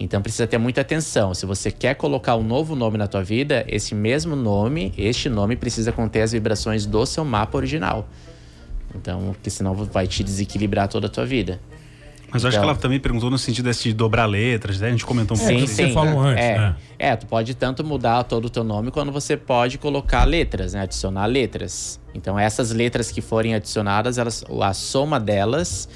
Então 0.00 0.22
precisa 0.22 0.46
ter 0.46 0.58
muita 0.58 0.80
atenção. 0.80 1.34
Se 1.34 1.44
você 1.44 1.70
quer 1.70 1.94
colocar 1.94 2.36
um 2.36 2.42
novo 2.42 2.76
nome 2.76 2.96
na 2.96 3.08
tua 3.08 3.22
vida, 3.22 3.64
esse 3.68 3.94
mesmo 3.94 4.36
nome, 4.36 4.92
este 4.96 5.28
nome 5.28 5.56
precisa 5.56 5.90
conter 5.90 6.22
as 6.22 6.32
vibrações 6.32 6.86
do 6.86 7.04
seu 7.04 7.24
mapa 7.24 7.56
original. 7.56 8.08
Então, 8.94 9.32
porque 9.32 9.50
senão 9.50 9.74
vai 9.74 10.06
te 10.06 10.24
desequilibrar 10.24 10.88
toda 10.88 11.08
a 11.08 11.10
tua 11.10 11.26
vida. 11.26 11.60
Mas 12.30 12.42
eu 12.44 12.48
acho 12.48 12.56
Então- 12.56 12.66
que 12.66 12.70
ela 12.72 12.78
também 12.78 13.00
perguntou 13.00 13.30
no 13.30 13.38
sentido 13.38 13.64
desse 13.64 13.84
de 13.84 13.94
dobrar 13.94 14.26
letras, 14.26 14.80
né? 14.80 14.88
A 14.88 14.90
gente 14.90 15.04
comentou 15.06 15.36
um 15.36 15.40
pouco 15.40 15.60
Sim, 15.60 15.66
sim. 15.66 15.94
é, 16.36 16.58
né? 16.58 16.76
É, 16.98 17.16
tu 17.16 17.26
pode 17.26 17.54
tanto 17.54 17.82
mudar 17.84 18.24
todo 18.24 18.44
o 18.46 18.50
teu 18.50 18.62
nome 18.62 18.90
quando 18.90 19.10
você 19.10 19.36
pode 19.36 19.78
colocar 19.78 20.24
letras, 20.24 20.74
né? 20.74 20.82
Adicionar 20.82 21.26
letras. 21.26 21.98
Então 22.14 22.38
essas 22.38 22.70
letras 22.70 23.10
que 23.10 23.20
forem 23.20 23.54
adicionadas, 23.54 24.18
elas, 24.18 24.44
a 24.60 24.74
soma 24.74 25.18
delas 25.18 25.88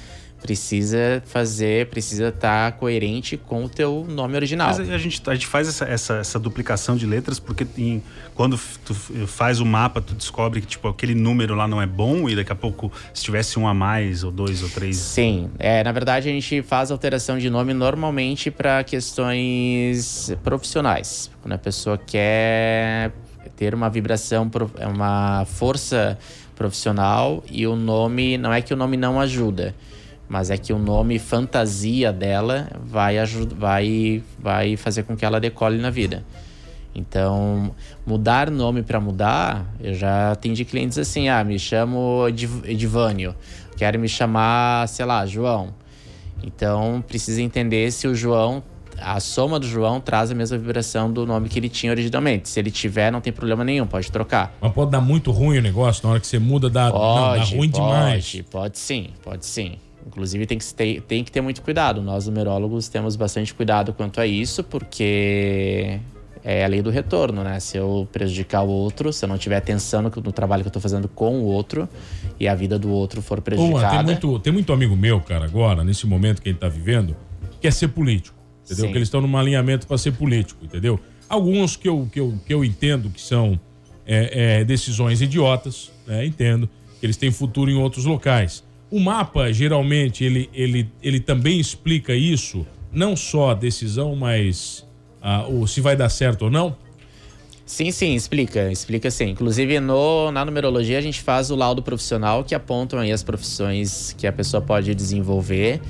precisa 0.43 1.23
fazer, 1.25 1.87
precisa 1.87 2.27
estar 2.27 2.73
coerente 2.73 3.37
com 3.37 3.63
o 3.63 3.69
teu 3.69 4.05
nome 4.09 4.35
original. 4.35 4.67
Mas 4.67 4.89
a 4.89 4.97
gente, 4.97 5.21
a 5.25 5.33
gente 5.33 5.47
faz 5.47 5.69
essa, 5.69 5.85
essa, 5.85 6.15
essa 6.15 6.37
duplicação 6.37 6.97
de 6.97 7.05
letras 7.05 7.39
porque 7.39 7.65
quando 8.35 8.59
tu 8.83 8.93
faz 9.25 9.61
o 9.61 9.65
mapa, 9.65 10.01
tu 10.01 10.13
descobre 10.13 10.59
que 10.59 10.67
tipo, 10.67 10.89
aquele 10.89 11.15
número 11.15 11.55
lá 11.55 11.65
não 11.65 11.81
é 11.81 11.85
bom 11.85 12.27
e 12.27 12.35
daqui 12.35 12.51
a 12.51 12.55
pouco, 12.55 12.91
se 13.13 13.23
tivesse 13.23 13.57
um 13.57 13.65
a 13.65 13.73
mais, 13.73 14.25
ou 14.25 14.31
dois, 14.31 14.61
ou 14.61 14.69
três. 14.69 14.97
Sim, 14.97 15.49
é, 15.57 15.81
na 15.81 15.93
verdade 15.93 16.27
a 16.27 16.31
gente 16.33 16.61
faz 16.61 16.91
alteração 16.91 17.37
de 17.37 17.49
nome 17.49 17.73
normalmente 17.73 18.51
para 18.51 18.83
questões 18.83 20.29
profissionais. 20.43 21.31
Quando 21.41 21.53
a 21.53 21.57
pessoa 21.57 21.97
quer 21.97 23.13
ter 23.55 23.73
uma 23.73 23.89
vibração, 23.89 24.51
uma 24.93 25.45
força 25.45 26.19
profissional 26.53 27.41
e 27.49 27.65
o 27.65 27.77
nome, 27.77 28.37
não 28.37 28.51
é 28.51 28.61
que 28.61 28.73
o 28.73 28.77
nome 28.77 28.97
não 28.97 29.21
ajuda, 29.21 29.73
mas 30.27 30.49
é 30.49 30.57
que 30.57 30.71
o 30.73 30.79
nome 30.79 31.19
fantasia 31.19 32.11
dela 32.11 32.69
vai, 32.83 33.15
vai, 33.55 34.23
vai 34.39 34.77
fazer 34.77 35.03
com 35.03 35.15
que 35.15 35.25
ela 35.25 35.39
decole 35.39 35.77
na 35.77 35.89
vida. 35.89 36.23
Então, 36.95 37.73
mudar 38.05 38.51
nome 38.51 38.83
para 38.83 38.99
mudar, 38.99 39.65
eu 39.79 39.93
já 39.93 40.31
atendi 40.31 40.63
clientes 40.63 40.97
assim: 40.97 41.27
ah, 41.27 41.43
me 41.43 41.57
chamo 41.57 42.27
Ediv- 42.27 42.63
Edivânio, 42.65 43.35
quero 43.75 43.99
me 43.99 44.07
chamar, 44.07 44.87
sei 44.87 45.05
lá, 45.05 45.25
João. 45.25 45.73
Então, 46.43 47.03
precisa 47.07 47.41
entender 47.41 47.89
se 47.91 48.07
o 48.07 48.13
João, 48.13 48.61
a 48.99 49.19
soma 49.19 49.59
do 49.59 49.65
João 49.67 49.99
traz 49.99 50.29
a 50.29 50.35
mesma 50.35 50.57
vibração 50.57 51.11
do 51.11 51.25
nome 51.25 51.49
que 51.49 51.57
ele 51.57 51.69
tinha 51.69 51.91
originalmente. 51.91 52.47
Se 52.49 52.59
ele 52.59 52.69
tiver, 52.69 53.11
não 53.11 53.21
tem 53.21 53.33
problema 53.33 53.63
nenhum, 53.63 53.87
pode 53.87 54.11
trocar. 54.11 54.53
Mas 54.61 54.71
pode 54.73 54.91
dar 54.91 55.01
muito 55.01 55.31
ruim 55.31 55.57
o 55.57 55.61
negócio 55.61 56.05
na 56.05 56.11
hora 56.11 56.19
que 56.19 56.27
você 56.27 56.37
muda, 56.37 56.69
dá, 56.69 56.89
não, 56.89 56.91
dá 56.91 57.37
Pode, 57.39 57.55
ruim 57.55 57.69
pode, 57.71 57.81
demais. 57.83 58.41
Pode 58.51 58.77
sim, 58.77 59.07
pode 59.23 59.45
sim. 59.45 59.77
Inclusive 60.05 60.45
tem 60.45 60.57
que, 60.57 60.73
ter, 60.73 61.01
tem 61.01 61.23
que 61.23 61.31
ter 61.31 61.41
muito 61.41 61.61
cuidado. 61.61 62.01
Nós, 62.01 62.27
numerólogos, 62.27 62.87
temos 62.87 63.15
bastante 63.15 63.53
cuidado 63.53 63.93
quanto 63.93 64.19
a 64.19 64.27
isso, 64.27 64.63
porque 64.63 65.99
é 66.43 66.65
a 66.65 66.67
lei 66.67 66.81
do 66.81 66.89
retorno, 66.89 67.43
né? 67.43 67.59
Se 67.59 67.77
eu 67.77 68.07
prejudicar 68.11 68.63
o 68.63 68.69
outro, 68.69 69.13
se 69.13 69.23
eu 69.23 69.29
não 69.29 69.37
tiver 69.37 69.55
atenção 69.55 70.01
no, 70.01 70.09
no 70.09 70.31
trabalho 70.31 70.61
que 70.61 70.67
eu 70.67 70.73
tô 70.73 70.79
fazendo 70.79 71.07
com 71.07 71.39
o 71.39 71.45
outro 71.45 71.87
e 72.39 72.47
a 72.47 72.53
vida 72.53 72.77
do 72.77 72.89
outro 72.89 73.21
for 73.21 73.37
Pô, 73.37 73.43
prejudicada. 73.43 73.97
tem, 73.97 74.03
muito, 74.03 74.39
tem 74.39 74.53
muito 74.53 74.73
amigo 74.73 74.95
meu, 74.95 75.21
cara, 75.21 75.45
agora, 75.45 75.83
nesse 75.83 76.05
momento 76.05 76.41
que 76.41 76.49
ele 76.49 76.57
tá 76.57 76.67
vivendo, 76.67 77.15
que 77.51 77.59
quer 77.61 77.71
ser 77.71 77.87
político. 77.89 78.35
Entendeu? 78.65 78.85
Sim. 78.85 78.91
Que 78.91 78.97
eles 78.97 79.07
estão 79.07 79.21
num 79.21 79.37
alinhamento 79.37 79.87
para 79.87 79.97
ser 79.97 80.13
político, 80.13 80.63
entendeu? 80.65 80.99
Alguns 81.29 81.75
que 81.75 81.87
eu, 81.87 82.07
que 82.11 82.19
eu, 82.19 82.33
que 82.45 82.53
eu 82.53 82.63
entendo 82.63 83.09
que 83.09 83.21
são 83.21 83.59
é, 84.05 84.59
é, 84.59 84.63
decisões 84.63 85.21
idiotas, 85.21 85.91
né? 86.05 86.25
Entendo. 86.25 86.69
Que 86.99 87.05
eles 87.05 87.17
têm 87.17 87.31
futuro 87.31 87.69
em 87.69 87.75
outros 87.75 88.05
locais. 88.05 88.63
O 88.93 88.99
mapa, 88.99 89.51
geralmente, 89.51 90.23
ele, 90.23 90.47
ele, 90.53 90.87
ele 91.01 91.19
também 91.19 91.59
explica 91.59 92.13
isso, 92.13 92.63
não 92.91 93.15
só 93.15 93.49
a 93.49 93.53
decisão, 93.55 94.15
mas 94.15 94.85
ah, 95.19 95.47
o, 95.47 95.65
se 95.65 95.81
vai 95.81 95.95
dar 95.95 96.09
certo 96.09 96.43
ou 96.43 96.51
não. 96.51 96.77
Sim, 97.65 97.89
sim, 97.89 98.13
explica, 98.13 98.71
explica 98.71 99.09
sim. 99.09 99.29
Inclusive, 99.29 99.79
no, 99.79 100.31
na 100.31 100.45
numerologia, 100.45 100.99
a 100.99 101.01
gente 101.01 101.21
faz 101.21 101.49
o 101.49 101.55
laudo 101.55 101.81
profissional 101.81 102.43
que 102.43 102.53
apontam 102.53 102.99
aí 102.99 103.11
as 103.11 103.23
profissões 103.23 104.13
que 104.15 104.27
a 104.27 104.31
pessoa 104.31 104.61
pode 104.61 104.93
desenvolver 104.93 105.81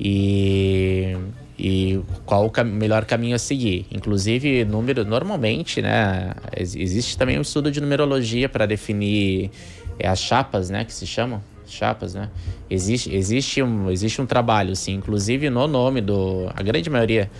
e, 0.00 1.14
e 1.58 2.00
qual 2.24 2.46
o 2.46 2.50
cam- 2.50 2.64
melhor 2.64 3.04
caminho 3.04 3.36
a 3.36 3.38
seguir. 3.38 3.84
Inclusive, 3.92 4.64
número, 4.64 5.04
normalmente, 5.04 5.82
né, 5.82 6.32
ex- 6.56 6.74
existe 6.74 7.18
também 7.18 7.36
um 7.38 7.42
estudo 7.42 7.70
de 7.70 7.82
numerologia 7.82 8.48
para 8.48 8.64
definir 8.64 9.50
é, 9.98 10.08
as 10.08 10.20
chapas, 10.20 10.70
né, 10.70 10.86
que 10.86 10.94
se 10.94 11.06
chamam. 11.06 11.42
Chapas, 11.66 12.14
né? 12.14 12.30
Existe, 12.70 13.14
existe, 13.14 13.62
um, 13.62 13.90
existe 13.90 14.20
um 14.20 14.26
trabalho, 14.26 14.74
sim. 14.76 14.94
Inclusive, 14.94 15.50
no 15.50 15.66
nome 15.66 16.00
do... 16.00 16.50
A 16.54 16.62
grande 16.62 16.88
maioria 16.88 17.30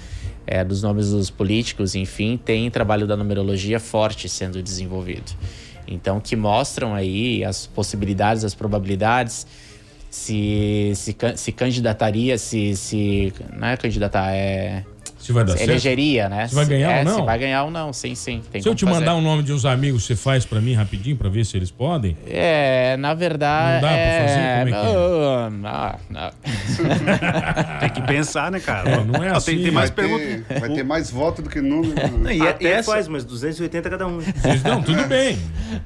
é, 0.47 0.63
dos 0.63 0.83
nomes 0.83 1.11
dos 1.11 1.31
políticos, 1.31 1.95
enfim, 1.95 2.37
tem 2.37 2.71
trabalho 2.71 3.07
da 3.07 3.17
numerologia 3.17 3.81
forte 3.81 4.29
sendo 4.29 4.63
desenvolvido. 4.63 5.33
Então, 5.89 6.21
que 6.21 6.37
mostram 6.37 6.95
aí 6.95 7.45
as 7.45 7.67
possibilidades, 7.67 8.45
as 8.45 8.55
probabilidades, 8.55 9.47
se 10.11 10.93
se, 10.95 11.17
se 11.37 11.53
candidataria, 11.53 12.39
se, 12.39 12.77
se. 12.77 13.33
Não 13.53 13.69
é 13.69 13.77
candidatar, 13.77 14.33
é. 14.33 14.85
Se 15.27 15.33
vai 15.33 15.45
dar 15.45 15.53
se 15.53 15.59
certo. 15.59 15.71
elegeria, 15.71 16.29
né? 16.29 16.47
Se 16.47 16.55
vai 16.55 16.65
ganhar 16.67 16.91
é, 16.93 16.99
ou 17.01 17.05
não? 17.05 17.15
Se 17.17 17.23
vai 17.23 17.39
ganhar 17.39 17.65
ou 17.65 17.71
não, 17.71 17.93
sim, 17.93 18.15
sim. 18.15 18.41
Tem 18.53 18.63
Se 18.63 18.69
eu 18.69 18.75
te 18.77 18.85
fazer. 18.85 19.01
mandar 19.01 19.17
um 19.17 19.21
nome 19.21 19.43
de 19.43 19.53
uns 19.53 19.65
amigos, 19.65 20.05
você 20.05 20.15
faz 20.15 20.45
pra 20.47 20.61
mim 20.61 20.73
rapidinho 20.75 21.17
pra 21.17 21.29
ver 21.29 21.45
se 21.45 21.57
eles 21.57 21.71
podem? 21.71 22.17
É, 22.29 22.97
na 22.97 23.13
verdade. 23.13 23.75
Não 23.75 23.81
dá 23.83 23.89
pra 23.89 23.97
é... 23.97 24.21
fazer? 24.29 24.37
Como 24.59 24.69
é 24.69 24.81
que 24.81 24.87
é? 24.87 25.51
Não, 25.51 25.95
não. 26.11 26.31
Tem 27.81 27.91
que 27.91 28.03
pensar, 28.03 28.51
né, 28.51 28.61
cara? 28.61 28.89
É, 28.91 29.05
não 29.05 29.23
é 29.25 29.31
assim. 29.31 29.55
Tem, 29.57 29.63
tem 29.65 29.71
mais 29.73 29.91
vai, 29.91 29.97
perguntas. 30.07 30.47
ter, 30.47 30.61
vai 30.61 30.69
ter 30.71 30.83
mais 30.85 31.11
voto 31.11 31.43
do 31.43 31.51
que 31.51 31.61
número. 31.61 31.97
E 32.33 32.41
é- 32.41 32.51
Até 32.51 32.71
essa, 32.73 32.93
faz, 32.93 33.09
mas 33.09 33.25
280 33.25 33.89
cada 33.91 34.07
um. 34.07 34.21
Vocês- 34.21 34.63
Não, 34.63 34.83
tudo 34.83 35.05
bem. 35.09 35.39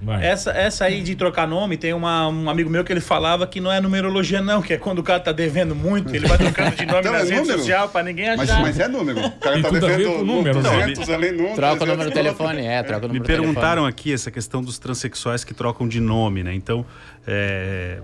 Vai. 0.03 0.27
essa, 0.27 0.51
essa 0.51 0.85
aí 0.85 1.03
de 1.03 1.15
trocar 1.15 1.47
nome, 1.47 1.77
tem 1.77 1.93
uma- 1.93 2.29
um 2.29 2.49
amigo 2.51 2.69
meu 2.69 2.85
que 2.85 2.93
ele 2.93 3.01
falava 3.01 3.47
que 3.47 3.61
não 3.61 3.71
é 3.73 3.81
numerologia, 3.81 4.43
não, 4.43 4.61
que 4.61 4.73
é 4.75 4.77
quando 4.77 4.99
o 4.99 5.03
cara 5.03 5.21
tá 5.21 5.33
devendo 5.33 5.75
muito, 5.75 6.15
ele 6.15 6.27
vai 6.27 6.37
trocando 6.37 6.77
de 6.77 6.85
nome 6.87 6.99
Então, 7.01 7.13
nas 7.13 7.23
é 7.23 7.25
redes 7.25 7.41
número? 7.41 7.59
sociais 7.59 7.91
pra 7.91 8.03
ninguém 8.03 8.37
Mas, 8.37 8.51
achar. 8.51 8.61
mas 8.63 8.79
é 8.79 8.89
número. 8.89 9.30
O 9.37 9.41
cara 9.41 9.55
Tem 9.55 9.63
tá 9.63 9.69
tudo 9.71 9.87
a 9.87 9.89
ver 9.89 9.97
devendo 9.99 10.17
com 10.19 10.25
número, 10.25 10.63
né? 10.63 10.71
200 10.87 11.11
ali, 11.11 11.31
número. 11.33 11.55
Troca 11.55 11.75
o 11.75 11.79
300, 11.79 11.89
número 11.89 12.11
do 12.11 12.15
telefone, 12.15 12.67
é, 12.67 12.83
troca 12.83 13.07
o 13.07 13.09
Me 13.09 13.19
número 13.19 13.23
do 13.23 13.27
telefone. 13.27 13.47
perguntaram 13.55 13.87
aqui 13.87 14.13
essa 14.13 14.31
questão 14.31 14.63
dos 14.63 14.79
transexuais 14.79 15.45
que 15.45 15.55
trocam 15.55 15.87
de 15.89 16.01
nome, 16.01 16.43
né? 16.43 16.55
Então, 16.55 16.85
é, 17.27 18.01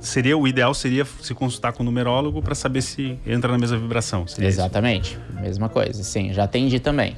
seria 0.00 0.36
o 0.36 0.46
ideal 0.46 0.74
seria 0.74 1.04
se 1.20 1.34
consultar 1.34 1.72
com 1.72 1.82
o 1.82 1.86
numerólogo 1.86 2.42
para 2.42 2.54
saber 2.54 2.82
se 2.82 3.18
entra 3.26 3.50
na 3.50 3.58
mesma 3.58 3.78
vibração. 3.78 4.26
seria 4.26 4.48
isso? 4.48 4.58
Exatamente, 4.60 5.18
mesma 5.40 5.68
coisa, 5.68 6.02
sim. 6.04 6.32
Já 6.32 6.44
atendi 6.44 6.78
também. 6.80 7.16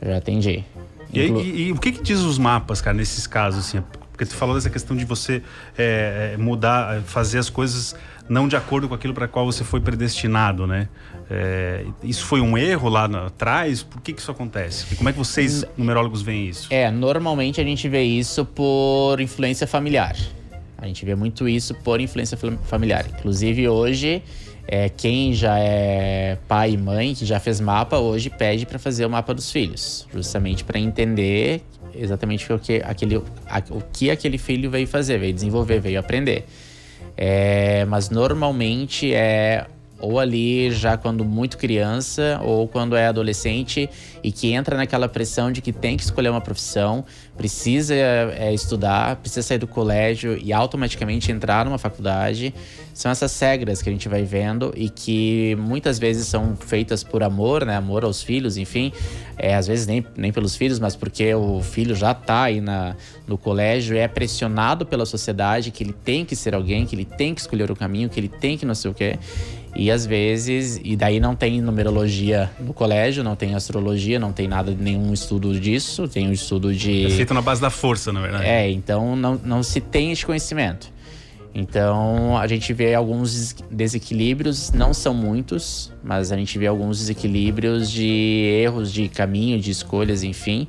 Já 0.00 0.16
atendi. 0.16 0.64
E, 1.12 1.20
aí, 1.20 1.28
Inclu- 1.28 1.42
e- 1.42 1.62
e 1.68 1.72
o 1.72 1.76
que, 1.78 1.92
que 1.92 2.02
diz 2.02 2.20
os 2.20 2.38
mapas, 2.38 2.80
cara, 2.80 2.96
nesses 2.96 3.26
casos, 3.26 3.66
assim? 3.66 3.82
Porque 4.12 4.24
tu 4.26 4.34
falou 4.34 4.54
dessa 4.54 4.68
questão 4.70 4.96
de 4.96 5.04
você 5.04 5.42
é, 5.76 6.32
é, 6.34 6.36
mudar, 6.36 7.00
fazer 7.02 7.38
as 7.38 7.48
coisas 7.48 7.94
não 8.28 8.46
de 8.48 8.56
acordo 8.56 8.88
com 8.88 8.94
aquilo 8.94 9.14
para 9.14 9.26
qual 9.28 9.46
você 9.46 9.64
foi 9.64 9.80
predestinado, 9.80 10.66
né? 10.66 10.88
É, 11.30 11.84
isso 12.02 12.24
foi 12.24 12.40
um 12.40 12.56
erro 12.56 12.88
lá 12.88 13.04
atrás? 13.26 13.82
Por 13.82 14.00
que, 14.00 14.12
que 14.12 14.20
isso 14.20 14.30
acontece? 14.30 14.86
E 14.92 14.96
como 14.96 15.08
é 15.08 15.12
que 15.12 15.18
vocês, 15.18 15.64
numerólogos, 15.76 16.22
veem 16.22 16.48
isso? 16.48 16.68
É, 16.72 16.90
normalmente 16.90 17.60
a 17.60 17.64
gente 17.64 17.88
vê 17.88 18.02
isso 18.02 18.44
por 18.44 19.20
influência 19.20 19.66
familiar. 19.66 20.16
A 20.78 20.86
gente 20.86 21.04
vê 21.04 21.14
muito 21.14 21.48
isso 21.48 21.74
por 21.74 22.00
influência 22.00 22.36
fam- 22.36 22.56
familiar. 22.64 23.04
Inclusive 23.18 23.68
hoje, 23.68 24.22
é, 24.66 24.88
quem 24.88 25.34
já 25.34 25.58
é 25.58 26.38
pai 26.48 26.72
e 26.72 26.76
mãe, 26.78 27.14
que 27.14 27.26
já 27.26 27.38
fez 27.38 27.60
mapa, 27.60 27.98
hoje 27.98 28.30
pede 28.30 28.64
para 28.64 28.78
fazer 28.78 29.04
o 29.04 29.10
mapa 29.10 29.34
dos 29.34 29.50
filhos, 29.50 30.06
justamente 30.14 30.64
para 30.64 30.78
entender 30.78 31.62
exatamente 31.94 32.50
o 32.52 32.58
que 32.58 32.80
aquele, 32.84 33.16
o 33.16 33.24
que 33.92 34.10
aquele 34.10 34.38
filho 34.38 34.70
veio 34.70 34.86
fazer, 34.86 35.18
veio 35.18 35.32
desenvolver, 35.34 35.80
veio 35.80 35.98
aprender. 35.98 36.46
É, 37.16 37.84
mas 37.86 38.08
normalmente 38.08 39.12
é 39.12 39.66
ou 40.00 40.18
ali 40.18 40.70
já 40.70 40.96
quando 40.96 41.24
muito 41.24 41.58
criança 41.58 42.40
ou 42.42 42.68
quando 42.68 42.96
é 42.96 43.06
adolescente 43.06 43.88
e 44.22 44.30
que 44.30 44.52
entra 44.52 44.76
naquela 44.76 45.08
pressão 45.08 45.50
de 45.50 45.60
que 45.60 45.72
tem 45.72 45.96
que 45.96 46.02
escolher 46.02 46.28
uma 46.28 46.40
profissão, 46.40 47.04
precisa 47.36 47.94
é, 47.94 48.52
estudar, 48.52 49.16
precisa 49.16 49.42
sair 49.42 49.58
do 49.58 49.66
colégio 49.66 50.38
e 50.40 50.52
automaticamente 50.52 51.30
entrar 51.32 51.64
numa 51.64 51.78
faculdade. 51.78 52.54
São 52.92 53.12
essas 53.12 53.38
regras 53.38 53.80
que 53.80 53.88
a 53.88 53.92
gente 53.92 54.08
vai 54.08 54.24
vendo 54.24 54.72
e 54.76 54.90
que 54.90 55.56
muitas 55.56 55.98
vezes 55.98 56.26
são 56.26 56.56
feitas 56.56 57.04
por 57.04 57.22
amor, 57.22 57.64
né? 57.64 57.76
Amor 57.76 58.04
aos 58.04 58.22
filhos, 58.22 58.56
enfim. 58.56 58.92
É, 59.36 59.54
às 59.54 59.68
vezes 59.68 59.86
nem, 59.86 60.04
nem 60.16 60.32
pelos 60.32 60.56
filhos, 60.56 60.80
mas 60.80 60.96
porque 60.96 61.32
o 61.32 61.62
filho 61.62 61.94
já 61.94 62.12
tá 62.12 62.42
aí 62.42 62.60
na, 62.60 62.96
no 63.24 63.38
colégio 63.38 63.94
e 63.94 64.00
é 64.00 64.08
pressionado 64.08 64.84
pela 64.84 65.06
sociedade 65.06 65.70
que 65.70 65.84
ele 65.84 65.92
tem 65.92 66.24
que 66.24 66.34
ser 66.34 66.56
alguém, 66.56 66.84
que 66.84 66.96
ele 66.96 67.04
tem 67.04 67.32
que 67.32 67.40
escolher 67.40 67.70
o 67.70 67.76
caminho, 67.76 68.08
que 68.08 68.18
ele 68.18 68.28
tem 68.28 68.58
que 68.58 68.66
não 68.66 68.74
sei 68.74 68.90
o 68.90 68.94
quê. 68.94 69.16
E 69.78 69.92
às 69.92 70.04
vezes, 70.04 70.80
e 70.82 70.96
daí 70.96 71.20
não 71.20 71.36
tem 71.36 71.60
numerologia 71.60 72.50
no 72.58 72.74
colégio, 72.74 73.22
não 73.22 73.36
tem 73.36 73.54
astrologia, 73.54 74.18
não 74.18 74.32
tem 74.32 74.48
nada, 74.48 74.74
nenhum 74.76 75.12
estudo 75.14 75.58
disso, 75.58 76.08
tem 76.08 76.28
um 76.28 76.32
estudo 76.32 76.74
de. 76.74 77.06
É 77.06 77.10
feito 77.10 77.32
na 77.32 77.40
base 77.40 77.60
da 77.60 77.70
força, 77.70 78.12
na 78.12 78.20
verdade. 78.20 78.44
É, 78.44 78.68
então 78.68 79.14
não, 79.14 79.40
não 79.44 79.62
se 79.62 79.80
tem 79.80 80.10
esse 80.10 80.26
conhecimento. 80.26 80.92
Então 81.54 82.36
a 82.36 82.46
gente 82.48 82.72
vê 82.72 82.92
alguns 82.94 83.32
des- 83.32 83.56
desequilíbrios, 83.70 84.72
não 84.72 84.92
são 84.92 85.14
muitos, 85.14 85.92
mas 86.02 86.32
a 86.32 86.36
gente 86.36 86.58
vê 86.58 86.66
alguns 86.66 86.98
desequilíbrios 86.98 87.88
de 87.90 88.06
erros 88.62 88.92
de 88.92 89.08
caminho, 89.08 89.60
de 89.60 89.70
escolhas, 89.70 90.22
enfim, 90.24 90.66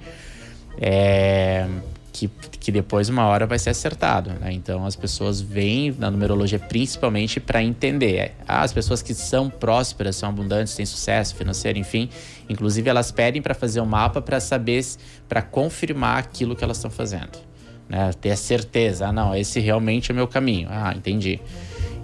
é, 0.80 1.68
que, 2.14 2.30
que 2.60 2.72
depois 2.72 3.10
uma 3.10 3.26
hora 3.26 3.45
vai 3.47 3.57
ser 3.57 3.70
acertado. 3.70 4.32
Né? 4.32 4.51
Então 4.51 4.86
as 4.86 4.95
pessoas 4.95 5.39
vêm 5.39 5.95
na 5.97 6.12
numerologia 6.12 6.60
principalmente 6.60 7.39
para 7.39 7.64
entender. 7.64 8.34
Ah, 8.47 8.62
as 8.62 8.74
pessoas 8.74 9.01
que 9.01 9.14
são 9.14 9.49
prósperas, 9.49 10.16
são 10.16 10.30
abundantes, 10.30 10.76
têm 10.76 10.86
sucesso 10.86 11.36
financeiro, 11.36 11.80
enfim, 11.80 12.10
inclusive 12.49 12.89
elas 12.89 13.12
pedem 13.12 13.41
para 13.41 13.53
fazer 13.53 13.80
um 13.82 13.86
mapa 13.86 14.22
para 14.22 14.39
saber, 14.39 14.86
para 15.28 15.41
confirmar 15.41 16.18
aquilo 16.18 16.55
que 16.55 16.64
elas 16.64 16.78
estão 16.78 16.91
fazendo 16.91 17.49
né? 17.89 18.12
Ter 18.22 18.32
a 18.32 18.38
certeza, 18.38 19.07
ah, 19.07 19.12
não, 19.12 19.36
esse 19.36 19.60
realmente 19.60 20.12
é 20.12 20.14
o 20.14 20.16
meu 20.16 20.28
caminho. 20.28 20.70
Ah, 20.72 20.93
entendi. 20.95 21.39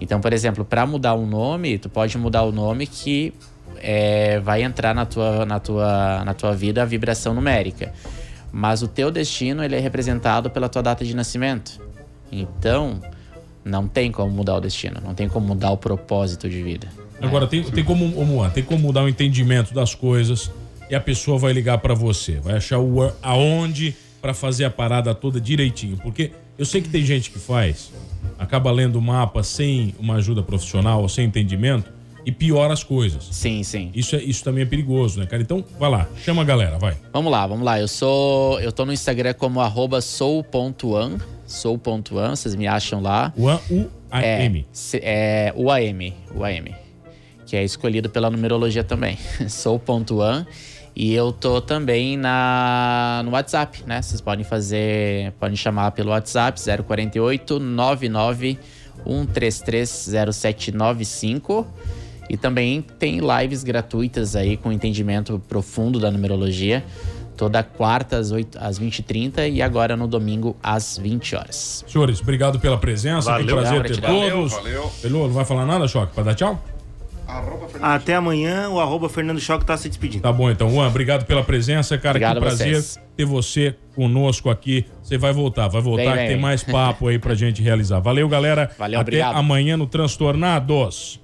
Então, 0.02 0.20
por 0.20 0.34
exemplo, 0.34 0.66
para 0.66 0.86
mudar 0.86 1.14
o 1.14 1.26
nome, 1.26 1.78
tu 1.78 1.88
pode 1.88 2.18
mudar 2.18 2.42
o 2.42 2.52
nome 2.52 2.88
que 2.88 3.34
é, 3.78 4.40
vai 4.40 4.64
entrar 4.64 4.96
na 4.96 5.06
tua, 5.06 5.46
na, 5.46 5.60
tua, 5.60 6.26
na 6.26 6.34
tua 6.34 6.54
vida 6.54 6.82
a 6.82 6.86
vibração 6.86 7.34
numérica. 7.34 7.94
Mas 8.58 8.82
o 8.82 8.88
teu 8.88 9.12
destino 9.12 9.62
ele 9.66 9.76
é 9.76 9.80
representado 9.82 10.50
pela 10.50 10.70
tua 10.70 10.82
data 10.82 11.04
de 11.04 11.14
nascimento. 11.14 11.78
Então, 12.32 13.02
não 13.66 13.86
tem 13.86 14.10
como 14.10 14.32
mudar 14.32 14.56
o 14.56 14.62
destino, 14.62 15.02
não 15.04 15.14
tem 15.14 15.28
como 15.28 15.46
mudar 15.46 15.72
o 15.72 15.78
propósito 15.78 16.50
de 16.50 16.64
vida. 16.64 16.88
Agora, 17.20 17.48
tem, 17.48 17.62
tem 17.64 17.84
como, 17.84 18.50
tem 18.52 18.64
como 18.64 18.80
mudar 18.80 19.04
o 19.04 19.10
entendimento 19.10 19.74
das 19.74 19.94
coisas 19.94 20.50
e 20.90 20.96
a 20.96 21.02
pessoa 21.02 21.38
vai 21.38 21.52
ligar 21.52 21.80
pra 21.80 21.94
você, 21.94 22.40
vai 22.40 22.56
achar 22.56 22.80
o 22.80 23.12
aonde 23.22 23.94
pra 24.22 24.34
fazer 24.34 24.64
a 24.64 24.70
parada 24.70 25.14
toda 25.14 25.38
direitinho. 25.42 25.98
Porque 25.98 26.32
eu 26.58 26.66
sei 26.66 26.82
que 26.82 26.88
tem 26.88 27.04
gente 27.04 27.32
que 27.32 27.40
faz, 27.40 27.92
acaba 28.40 28.72
lendo 28.72 28.96
o 28.96 29.02
mapa 29.02 29.44
sem 29.44 29.94
uma 30.00 30.16
ajuda 30.16 30.42
profissional 30.42 31.10
sem 31.10 31.26
entendimento 31.26 31.92
e 32.26 32.32
piora 32.32 32.74
as 32.74 32.84
coisas. 32.84 33.28
Sim, 33.32 33.64
sim. 33.64 33.92
Isso, 33.94 34.16
é, 34.16 34.24
isso 34.24 34.44
também 34.44 34.64
é 34.64 34.66
perigoso, 34.66 35.20
né, 35.20 35.26
cara? 35.26 35.42
Então, 35.42 35.64
vai 35.80 35.90
lá, 35.90 36.08
chama 36.24 36.42
a 36.42 36.46
galera, 36.46 36.78
vai. 36.78 36.98
Vamos 37.14 37.32
lá, 37.32 37.46
vamos 37.46 37.64
lá. 37.64 37.80
Eu 37.80 37.88
sou. 37.88 38.60
Eu 38.60 38.72
tô 38.72 38.86
no 38.86 38.92
Instagram 38.92 39.34
como 39.34 39.62
arroba 39.62 40.02
sou.an. 40.02 41.18
Sou.an, 41.46 42.36
vocês 42.36 42.56
me 42.56 42.66
acham 42.66 43.02
lá. 43.02 43.32
Uan, 43.38 43.60
U-A-M. 43.70 44.66
É, 44.94 45.52
é 45.52 45.54
UAM, 45.56 46.14
UAM. 46.36 46.74
Que 47.46 47.56
é 47.56 47.64
escolhido 47.64 48.10
pela 48.10 48.32
numerologia 48.32 48.84
também. 48.84 49.18
Sou.an. 49.48 50.46
E 50.96 51.14
eu 51.14 51.32
tô 51.32 51.60
também 51.62 52.16
na, 52.18 53.22
no 53.26 53.32
WhatsApp, 53.32 53.84
né? 53.86 54.02
Vocês 54.02 54.22
podem 54.22 54.46
fazer. 54.46 55.34
Podem 55.34 55.56
chamar 55.56 55.92
pelo 55.92 56.10
WhatsApp 56.10 56.60
048 56.60 57.60
99 57.60 58.58
133 59.04 60.10
0795. 60.34 61.68
E 62.30 62.38
também 62.38 62.82
tem 62.98 63.20
lives 63.20 63.64
gratuitas 63.64 64.36
aí 64.36 64.58
com 64.58 64.72
entendimento 64.72 65.42
profundo 65.48 66.00
da 66.00 66.10
numerologia. 66.10 66.84
Toda 67.38 67.62
quarta 67.62 68.18
às, 68.18 68.32
8, 68.32 68.58
às 68.60 68.80
20h30 68.80 69.52
e 69.52 69.62
agora 69.62 69.98
no 69.98 70.08
domingo 70.08 70.56
às 70.64 70.98
20 70.98 71.36
horas. 71.36 71.84
Senhores, 71.86 72.22
obrigado 72.22 72.60
pela 72.60 72.78
presença. 72.78 73.30
Valeu. 73.30 73.46
que 73.46 73.54
prazer 73.54 73.84
ter 73.84 74.02
Valeu, 74.02 74.38
todos. 74.38 74.54
valeu. 74.54 74.92
Pelô, 75.02 75.28
não 75.28 75.34
vai 75.34 75.44
falar 75.44 75.66
nada, 75.66 75.86
Choque? 75.88 76.14
Pra 76.14 76.24
dar 76.24 76.34
tchau? 76.34 76.64
Até 77.82 78.16
amanhã, 78.16 78.70
o 78.70 78.80
arroba 78.80 79.10
Fernando 79.10 79.40
Choque 79.40 79.66
tá 79.66 79.76
se 79.76 79.90
despedindo. 79.90 80.22
Tá 80.22 80.32
bom, 80.32 80.50
então, 80.50 80.70
Juan, 80.70 80.88
obrigado 80.88 81.26
pela 81.26 81.44
presença, 81.44 81.98
cara. 81.98 82.12
Obrigado 82.12 82.36
que 82.36 82.42
prazer 82.42 82.76
vocês. 82.76 83.00
ter 83.18 83.26
você 83.26 83.76
conosco 83.96 84.50
aqui. 84.50 84.86
Você 85.04 85.18
vai 85.18 85.34
voltar, 85.34 85.68
vai 85.68 85.82
voltar, 85.82 86.04
Vem, 86.04 86.12
que 86.12 86.18
vem, 86.20 86.28
tem 86.30 86.40
mais 86.40 86.64
papo 86.64 87.08
aí 87.08 87.20
pra 87.20 87.34
gente 87.36 87.62
realizar. 87.62 88.00
Valeu, 88.00 88.30
galera. 88.30 88.72
Valeu, 88.78 89.00
Até 89.00 89.10
obrigado. 89.10 89.36
amanhã 89.38 89.76
no 89.76 89.88
Transtornados. 89.88 91.20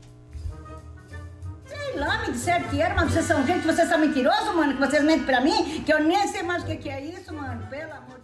Lá, 2.01 2.17
me 2.25 2.31
disseram 2.31 2.67
que 2.67 2.81
era, 2.81 2.95
mas 2.95 3.11
vocês 3.11 3.25
são 3.25 3.45
gente, 3.45 3.63
vocês 3.63 3.87
são 3.87 3.99
mentirosos, 3.99 4.55
mano, 4.55 4.73
que 4.73 4.79
vocês 4.79 5.03
mentem 5.03 5.23
pra 5.23 5.39
mim, 5.39 5.83
que 5.85 5.93
eu 5.93 6.03
nem 6.03 6.27
sei 6.27 6.41
mais 6.41 6.63
o 6.63 6.65
que 6.65 6.89
é 6.89 6.99
isso, 6.99 7.31
mano, 7.31 7.67
pelo 7.67 7.93
amor 7.93 8.19
de. 8.19 8.20